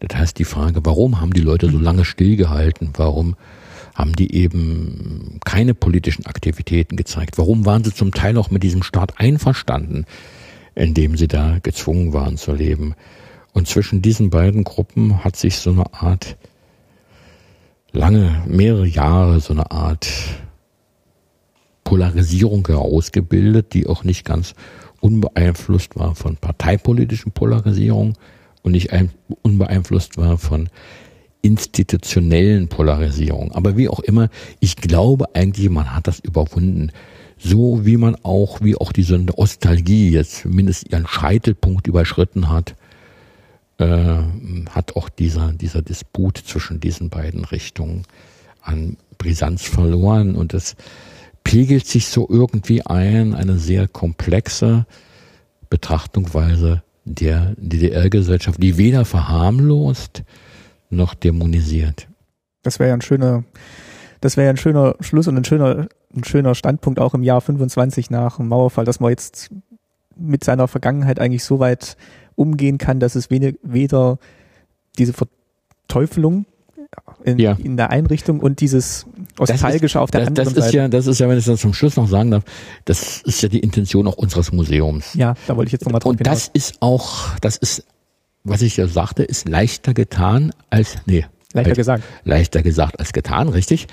[0.00, 2.90] Das heißt die Frage, warum haben die Leute so lange stillgehalten?
[2.94, 3.36] Warum
[3.98, 7.36] haben die eben keine politischen Aktivitäten gezeigt.
[7.36, 10.06] Warum waren sie zum Teil auch mit diesem Staat einverstanden,
[10.76, 12.94] in dem sie da gezwungen waren zu leben?
[13.52, 16.36] Und zwischen diesen beiden Gruppen hat sich so eine Art,
[17.90, 20.06] lange, mehrere Jahre so eine Art
[21.82, 24.54] Polarisierung herausgebildet, die auch nicht ganz
[25.00, 28.16] unbeeinflusst war von parteipolitischen Polarisierung
[28.62, 28.90] und nicht
[29.42, 30.68] unbeeinflusst war von
[31.48, 33.52] institutionellen Polarisierung.
[33.52, 34.28] Aber wie auch immer,
[34.60, 36.92] ich glaube eigentlich, man hat das überwunden.
[37.38, 42.74] So wie man auch, wie auch diese Nostalgie jetzt zumindest ihren Scheitelpunkt überschritten hat,
[43.78, 44.18] äh,
[44.70, 48.02] hat auch dieser, dieser Disput zwischen diesen beiden Richtungen
[48.60, 50.76] an Brisanz verloren und es
[51.44, 54.84] pegelt sich so irgendwie ein, eine sehr komplexe
[55.70, 60.24] Betrachtungsweise der DDR-Gesellschaft, die weder verharmlost,
[60.90, 62.08] noch dämonisiert.
[62.62, 63.44] Das wäre ja ein schöner,
[64.20, 67.40] das wäre ja ein schöner Schluss und ein schöner, ein schöner Standpunkt auch im Jahr
[67.40, 69.50] 25 nach dem Mauerfall, dass man jetzt
[70.16, 71.96] mit seiner Vergangenheit eigentlich so weit
[72.34, 74.18] umgehen kann, dass es weder
[74.98, 76.46] diese Verteufelung
[77.24, 77.52] in, ja.
[77.52, 79.06] in der Einrichtung und dieses
[79.38, 80.76] Nostalgische auf der das, anderen das ist Seite.
[80.76, 82.44] Ja, das ist ja, wenn ich das zum Schluss noch sagen darf,
[82.84, 85.14] das ist ja die Intention auch unseres Museums.
[85.14, 87.84] Ja, da wollte ich jetzt nochmal drauf Und das ist auch, das ist
[88.44, 91.26] was ich ja sagte, ist leichter getan als, nee.
[91.52, 92.04] Leichter als, gesagt.
[92.24, 93.86] Leichter gesagt als getan, richtig.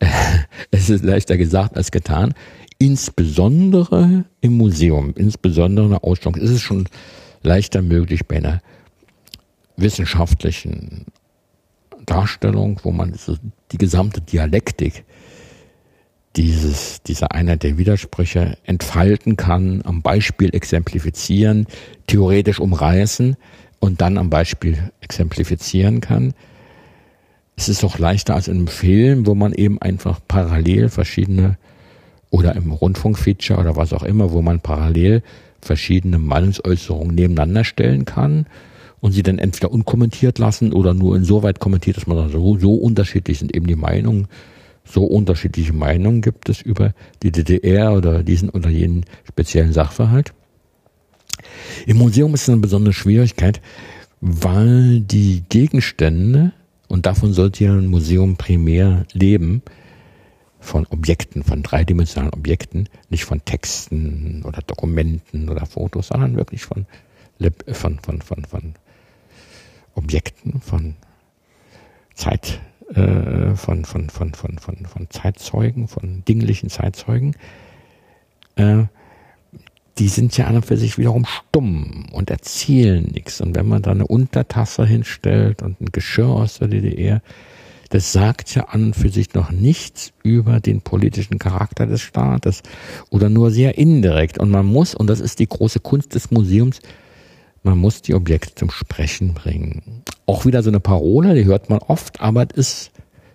[0.70, 2.34] es ist leichter gesagt als getan.
[2.78, 6.88] Insbesondere im Museum, insbesondere in der Ausstellung, ist es schon
[7.42, 8.60] leichter möglich bei einer
[9.76, 11.06] wissenschaftlichen
[12.06, 13.14] Darstellung, wo man
[13.70, 15.04] die gesamte Dialektik
[16.36, 21.66] dieses, dieser Einheit der Widersprüche entfalten kann, am Beispiel exemplifizieren,
[22.06, 23.36] theoretisch umreißen,
[23.82, 26.34] und dann am Beispiel exemplifizieren kann.
[27.56, 31.58] Es ist auch leichter als in einem Film, wo man eben einfach parallel verschiedene
[32.30, 35.24] oder im Rundfunkfeature oder was auch immer, wo man parallel
[35.60, 38.46] verschiedene Meinungsäußerungen nebeneinander stellen kann
[39.00, 42.74] und sie dann entweder unkommentiert lassen oder nur insoweit kommentiert, dass man sagt, so, so
[42.74, 44.28] unterschiedlich sind eben die Meinungen,
[44.84, 46.94] so unterschiedliche Meinungen gibt es über
[47.24, 50.32] die DDR oder diesen oder jenen speziellen Sachverhalt.
[51.86, 53.60] Im Museum ist es eine besondere Schwierigkeit,
[54.20, 56.52] weil die Gegenstände,
[56.88, 59.62] und davon sollte ja ein Museum primär leben,
[60.60, 66.86] von Objekten, von dreidimensionalen Objekten, nicht von Texten oder Dokumenten oder Fotos, sondern wirklich von,
[67.72, 68.74] von, von, von, von
[69.94, 70.94] Objekten, von
[72.14, 72.60] Zeit,
[72.94, 77.34] äh, von, von, von, von, von, von Zeitzeugen, von dinglichen Zeitzeugen.
[78.54, 78.84] Äh,
[79.98, 83.40] die sind ja an und für sich wiederum stumm und erzählen nichts.
[83.40, 87.20] Und wenn man da eine Untertasse hinstellt und ein Geschirr aus der DDR,
[87.90, 92.62] das sagt ja an und für sich noch nichts über den politischen Charakter des Staates
[93.10, 94.38] oder nur sehr indirekt.
[94.38, 96.80] Und man muss, und das ist die große Kunst des Museums,
[97.62, 100.02] man muss die Objekte zum Sprechen bringen.
[100.24, 102.90] Auch wieder so eine Parole, die hört man oft, aber es ist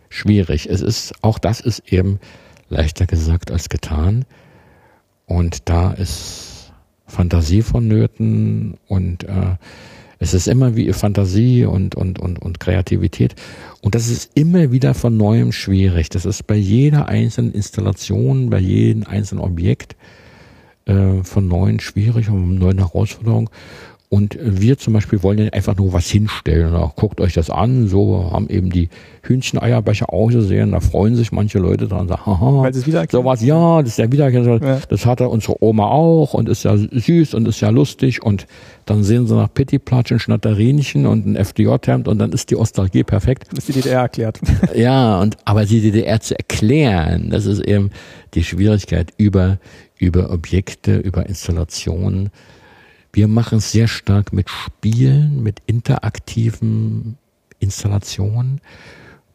[0.10, 0.68] schwierig.
[0.68, 2.20] Es ist, auch das ist eben
[2.68, 4.26] leichter gesagt als getan.
[5.28, 6.47] Und da ist
[7.08, 9.56] Fantasie vonnöten und äh,
[10.20, 13.36] es ist immer wie Fantasie und, und, und, und Kreativität.
[13.82, 16.10] Und das ist immer wieder von neuem schwierig.
[16.10, 19.96] Das ist bei jeder einzelnen Installation, bei jedem einzelnen Objekt
[20.86, 23.50] äh, von neuem schwierig und neuen Herausforderungen.
[24.10, 26.72] Und wir zum Beispiel wollen einfach nur was hinstellen.
[26.72, 27.90] Da guckt euch das an.
[27.90, 28.88] So haben eben die
[29.24, 30.72] Hühncheneierbecher ausgesehen.
[30.72, 32.08] Da freuen sich manche Leute dran.
[32.08, 32.72] Sagen, haha,
[33.10, 34.64] so was, ja, das ist ja Wiedererkennung.
[34.64, 34.80] Ja.
[34.88, 38.24] Das hatte unsere Oma auch und ist ja süß und ist ja lustig.
[38.24, 38.48] Und
[38.86, 43.50] dann sehen sie nach Pittiplatschen, Schnatterinchen und ein FDJ-Hemd und dann ist die Ostalgie perfekt.
[43.52, 44.40] Das ist die DDR erklärt.
[44.74, 47.92] ja, und aber die DDR zu erklären, das ist eben
[48.36, 49.58] die Schwierigkeit über,
[49.98, 52.30] über Objekte, über Installationen
[53.14, 57.18] wir machen es sehr stark mit Spielen, mit interaktiven
[57.60, 58.62] Installationen,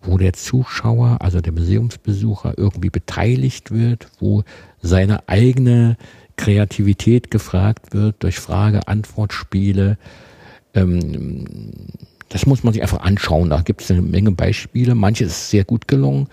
[0.02, 4.44] wo der Zuschauer, also der Museumsbesucher irgendwie beteiligt wird, wo
[4.80, 5.96] seine eigene
[6.36, 9.98] Kreativität gefragt wird durch Frage-Antwort-Spiele.
[10.74, 11.44] Ähm,
[12.28, 13.50] das muss man sich einfach anschauen.
[13.50, 14.94] Da gibt es eine Menge Beispiele.
[14.94, 16.28] Manches ist sehr gut gelungen,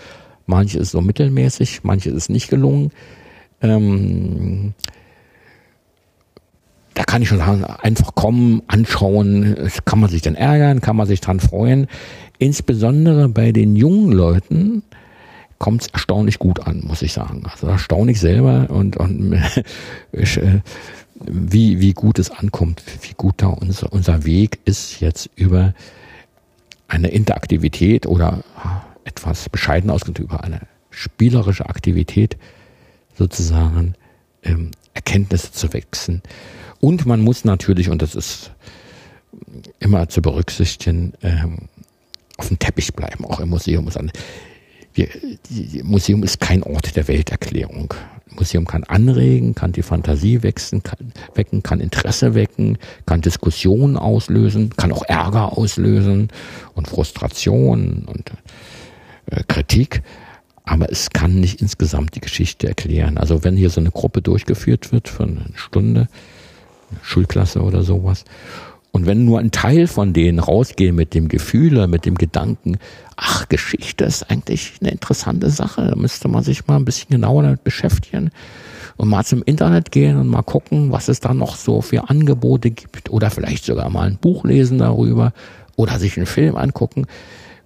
[0.45, 2.91] manches ist so mittelmäßig, manches ist nicht gelungen.
[6.99, 9.55] Da kann ich schon sagen, einfach kommen, anschauen,
[9.85, 11.87] kann man sich dann ärgern, kann man sich dran freuen.
[12.39, 14.83] Insbesondere bei den jungen Leuten
[15.59, 17.43] kommt es erstaunlich gut an, muss ich sagen.
[17.49, 19.31] Also erstaunlich selber und, und
[20.11, 20.59] äh,
[21.21, 25.73] wie, wie gut es ankommt, wie gut da unser, unser Weg ist jetzt über
[26.89, 28.43] eine Interaktivität oder
[29.05, 30.59] etwas bescheiden ausgedrückt über eine
[30.89, 32.35] spielerische Aktivität
[33.17, 33.95] sozusagen
[34.43, 36.21] ähm, Erkenntnisse zu wechseln.
[36.79, 38.51] Und man muss natürlich, und das ist
[39.79, 41.69] immer zu berücksichtigen, ähm,
[42.37, 43.89] auf dem Teppich bleiben, auch im Museum.
[44.93, 45.07] Wir,
[45.83, 47.93] Museum ist kein Ort der Welterklärung.
[48.27, 54.69] Museum kann anregen, kann die Fantasie wechseln, kann, wecken, kann Interesse wecken, kann Diskussionen auslösen,
[54.77, 56.29] kann auch Ärger auslösen
[56.75, 58.31] und Frustration und
[59.27, 60.01] äh, Kritik.
[60.63, 63.17] Aber es kann nicht insgesamt die Geschichte erklären.
[63.17, 66.07] Also wenn hier so eine Gruppe durchgeführt wird für eine Stunde,
[67.01, 68.25] Schulklasse oder sowas.
[68.91, 72.77] Und wenn nur ein Teil von denen rausgehen mit dem Gefühl, mit dem Gedanken,
[73.15, 77.43] ach, Geschichte ist eigentlich eine interessante Sache, da müsste man sich mal ein bisschen genauer
[77.43, 78.31] damit beschäftigen
[78.97, 82.71] und mal zum Internet gehen und mal gucken, was es da noch so für Angebote
[82.71, 85.33] gibt oder vielleicht sogar mal ein Buch lesen darüber
[85.75, 87.05] oder sich einen Film angucken.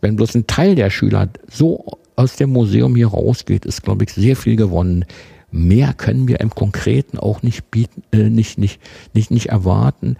[0.02, 4.12] Wenn bloß ein Teil der Schüler so aus dem Museum hier rausgeht, ist, glaube ich,
[4.12, 5.06] sehr viel gewonnen.
[5.56, 8.82] Mehr können wir im Konkreten auch nicht bieten, äh, nicht, nicht,
[9.14, 10.18] nicht, nicht erwarten.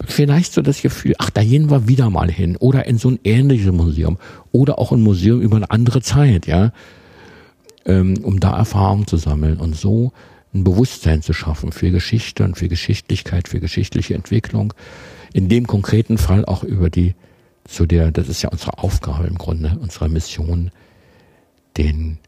[0.00, 3.18] Vielleicht so das Gefühl, ach, da gehen wir wieder mal hin oder in so ein
[3.24, 4.16] ähnliches Museum
[4.52, 6.72] oder auch ein Museum über eine andere Zeit, ja,
[7.84, 10.12] ähm, um da Erfahrung zu sammeln und so
[10.54, 14.72] ein Bewusstsein zu schaffen für Geschichte und für Geschichtlichkeit, für geschichtliche Entwicklung.
[15.32, 17.16] In dem konkreten Fall auch über die,
[17.64, 20.70] zu der, das ist ja unsere Aufgabe im Grunde, unsere Mission,
[21.76, 22.18] den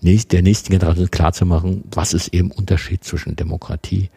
[0.00, 4.10] der nächsten Generation klarzumachen, was ist eben Unterschied zwischen Demokratie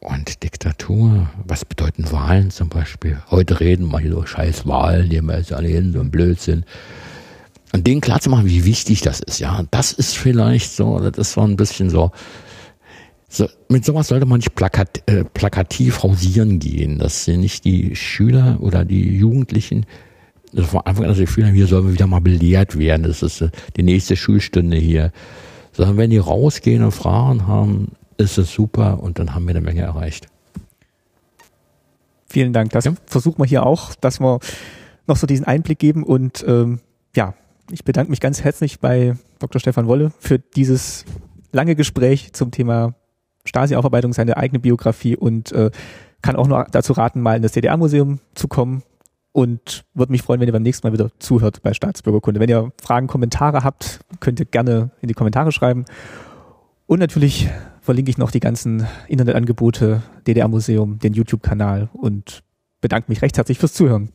[0.00, 1.30] und Diktatur.
[1.46, 3.20] Was bedeuten Wahlen zum Beispiel?
[3.30, 6.64] Heute reden wir hier so scheiß Wahlen, die wir jetzt alle hin, so ein Blödsinn.
[7.72, 9.64] Und denen klarzumachen, wie wichtig das ist, ja.
[9.70, 12.10] Das ist vielleicht so, das ist so ein bisschen so,
[13.28, 18.58] so, mit sowas sollte man nicht plakat, äh, plakativ hausieren gehen, dass nicht die Schüler
[18.60, 19.86] oder die Jugendlichen
[20.52, 23.04] das von Anfang an das Gefühl haben, hier sollen wir wieder mal belehrt werden.
[23.04, 25.12] Das ist äh, die nächste Schulstunde hier.
[25.72, 29.60] Sondern wenn die rausgehen und Fragen haben, ist es super und dann haben wir eine
[29.60, 30.26] Menge erreicht.
[32.26, 32.70] Vielen Dank.
[32.72, 32.94] Das ja.
[33.06, 34.40] versuchen wir hier auch, dass wir
[35.06, 36.80] noch so diesen Einblick geben und ähm,
[37.14, 37.34] ja,
[37.70, 39.60] ich bedanke mich ganz herzlich bei Dr.
[39.60, 41.04] Stefan Wolle für dieses
[41.52, 42.94] lange Gespräch zum Thema
[43.44, 45.70] Stasi-Aufarbeitung, seine eigene Biografie und äh,
[46.22, 48.82] kann auch nur dazu raten, mal in das DDR-Museum zu kommen
[49.32, 52.40] und würde mich freuen, wenn ihr beim nächsten Mal wieder zuhört bei Staatsbürgerkunde.
[52.40, 55.84] Wenn ihr Fragen, Kommentare habt, könnt ihr gerne in die Kommentare schreiben.
[56.86, 57.48] Und natürlich
[57.80, 62.42] verlinke ich noch die ganzen Internetangebote, DDR-Museum, den YouTube-Kanal und
[62.80, 64.10] bedanke mich recht herzlich fürs Zuhören.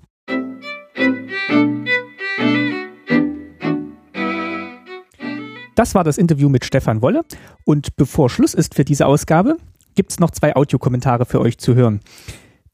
[5.76, 7.24] Das war das Interview mit Stefan Wolle.
[7.66, 9.58] Und bevor Schluss ist für diese Ausgabe,
[9.94, 12.00] gibt es noch zwei Audiokommentare für euch zu hören.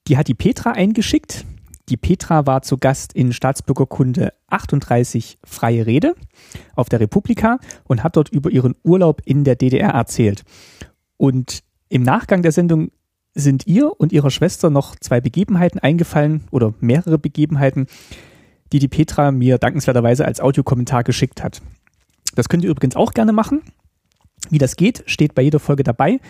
[0.07, 1.45] Die hat die Petra eingeschickt.
[1.91, 6.15] Die Petra war zu Gast in Staatsbürgerkunde 38 Freie Rede
[6.73, 10.43] auf der Republika und hat dort über ihren Urlaub in der DDR erzählt.
[11.18, 12.91] Und im Nachgang der Sendung
[13.34, 17.88] sind ihr und ihrer Schwester noch zwei Begebenheiten eingefallen oder mehrere Begebenheiten,
[18.72, 21.61] die die Petra mir dankenswerterweise als Audiokommentar geschickt hat.
[22.35, 23.63] Das könnt ihr übrigens auch gerne machen.
[24.49, 26.22] Wie das geht, steht bei jeder Folge dabei.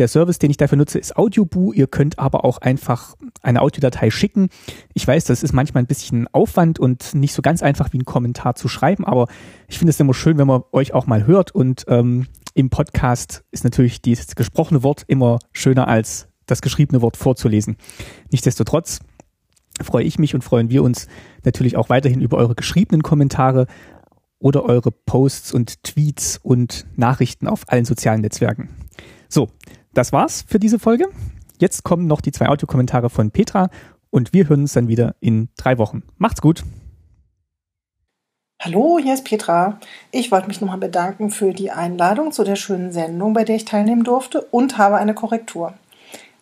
[0.00, 1.74] Der Service, den ich dafür nutze, ist Audioboo.
[1.74, 4.48] Ihr könnt aber auch einfach eine Audiodatei schicken.
[4.94, 8.06] Ich weiß, das ist manchmal ein bisschen Aufwand und nicht so ganz einfach wie ein
[8.06, 9.26] Kommentar zu schreiben, aber
[9.68, 13.44] ich finde es immer schön, wenn man euch auch mal hört und ähm, im Podcast
[13.50, 17.76] ist natürlich das gesprochene Wort immer schöner als das geschriebene Wort vorzulesen.
[18.30, 19.00] Nichtsdestotrotz
[19.82, 21.08] freue ich mich und freuen wir uns
[21.44, 23.66] natürlich auch weiterhin über eure geschriebenen Kommentare
[24.38, 28.70] oder eure Posts und Tweets und Nachrichten auf allen sozialen Netzwerken.
[29.28, 29.48] So,
[29.92, 31.08] das war's für diese Folge.
[31.58, 33.68] Jetzt kommen noch die zwei Audiokommentare von Petra
[34.10, 36.02] und wir hören uns dann wieder in drei Wochen.
[36.16, 36.64] Macht's gut!
[38.62, 39.80] Hallo, hier ist Petra.
[40.10, 43.64] Ich wollte mich nochmal bedanken für die Einladung zu der schönen Sendung, bei der ich
[43.64, 45.72] teilnehmen durfte und habe eine Korrektur.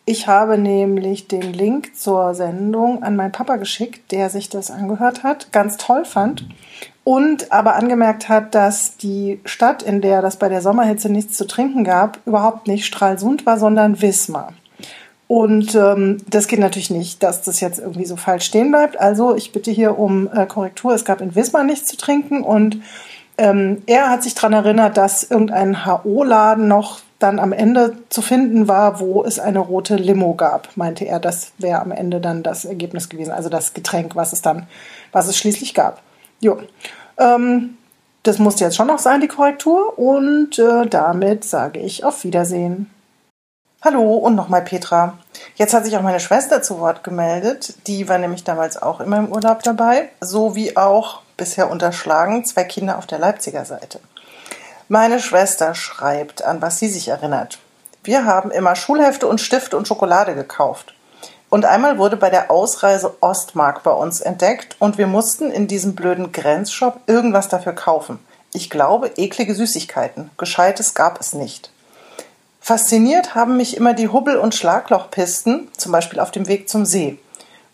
[0.05, 5.23] Ich habe nämlich den Link zur Sendung an meinen Papa geschickt, der sich das angehört
[5.23, 6.45] hat, ganz toll fand
[7.09, 11.47] und aber angemerkt hat, dass die Stadt, in der das bei der Sommerhitze nichts zu
[11.47, 14.53] trinken gab, überhaupt nicht Stralsund war, sondern Wismar.
[15.25, 18.99] Und ähm, das geht natürlich nicht, dass das jetzt irgendwie so falsch stehen bleibt.
[18.99, 20.93] Also ich bitte hier um äh, Korrektur.
[20.93, 22.79] Es gab in Wismar nichts zu trinken und
[23.39, 28.67] ähm, er hat sich daran erinnert, dass irgendein HO-Laden noch dann am Ende zu finden
[28.67, 31.19] war, wo es eine rote Limo gab, meinte er.
[31.19, 34.67] Das wäre am Ende dann das Ergebnis gewesen, also das Getränk, was es dann,
[35.11, 36.03] was es schließlich gab.
[36.39, 36.61] Jo.
[37.17, 37.77] Ähm,
[38.23, 39.97] das musste jetzt schon noch sein, die Korrektur.
[39.97, 42.89] Und äh, damit sage ich auf Wiedersehen.
[43.81, 45.17] Hallo und nochmal Petra.
[45.55, 47.75] Jetzt hat sich auch meine Schwester zu Wort gemeldet.
[47.87, 52.65] Die war nämlich damals auch immer im Urlaub dabei, so wie auch bisher unterschlagen zwei
[52.65, 54.01] Kinder auf der Leipziger Seite.
[54.89, 57.59] Meine Schwester schreibt, an was sie sich erinnert.
[58.03, 60.93] Wir haben immer Schulhefte und Stifte und Schokolade gekauft.
[61.49, 65.95] Und einmal wurde bei der Ausreise Ostmark bei uns entdeckt und wir mussten in diesem
[65.95, 68.19] blöden Grenzshop irgendwas dafür kaufen.
[68.53, 70.31] Ich glaube, eklige Süßigkeiten.
[70.37, 71.71] Gescheites gab es nicht.
[72.61, 77.17] Fasziniert haben mich immer die Hubbel- und Schlaglochpisten, zum Beispiel auf dem Weg zum See.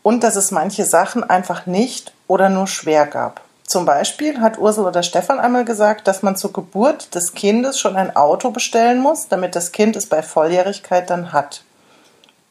[0.04, 3.42] Und dass es manche Sachen einfach nicht oder nur schwer gab.
[3.68, 7.96] Zum Beispiel hat Ursel oder Stefan einmal gesagt, dass man zur Geburt des Kindes schon
[7.96, 11.64] ein Auto bestellen muss, damit das Kind es bei Volljährigkeit dann hat.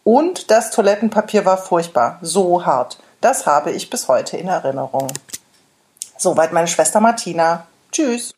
[0.05, 2.99] Und das Toilettenpapier war furchtbar, so hart.
[3.23, 5.09] Das habe ich bis heute in Erinnerung.
[6.19, 7.67] Soweit meine Schwester Martina.
[7.91, 8.33] Tschüss.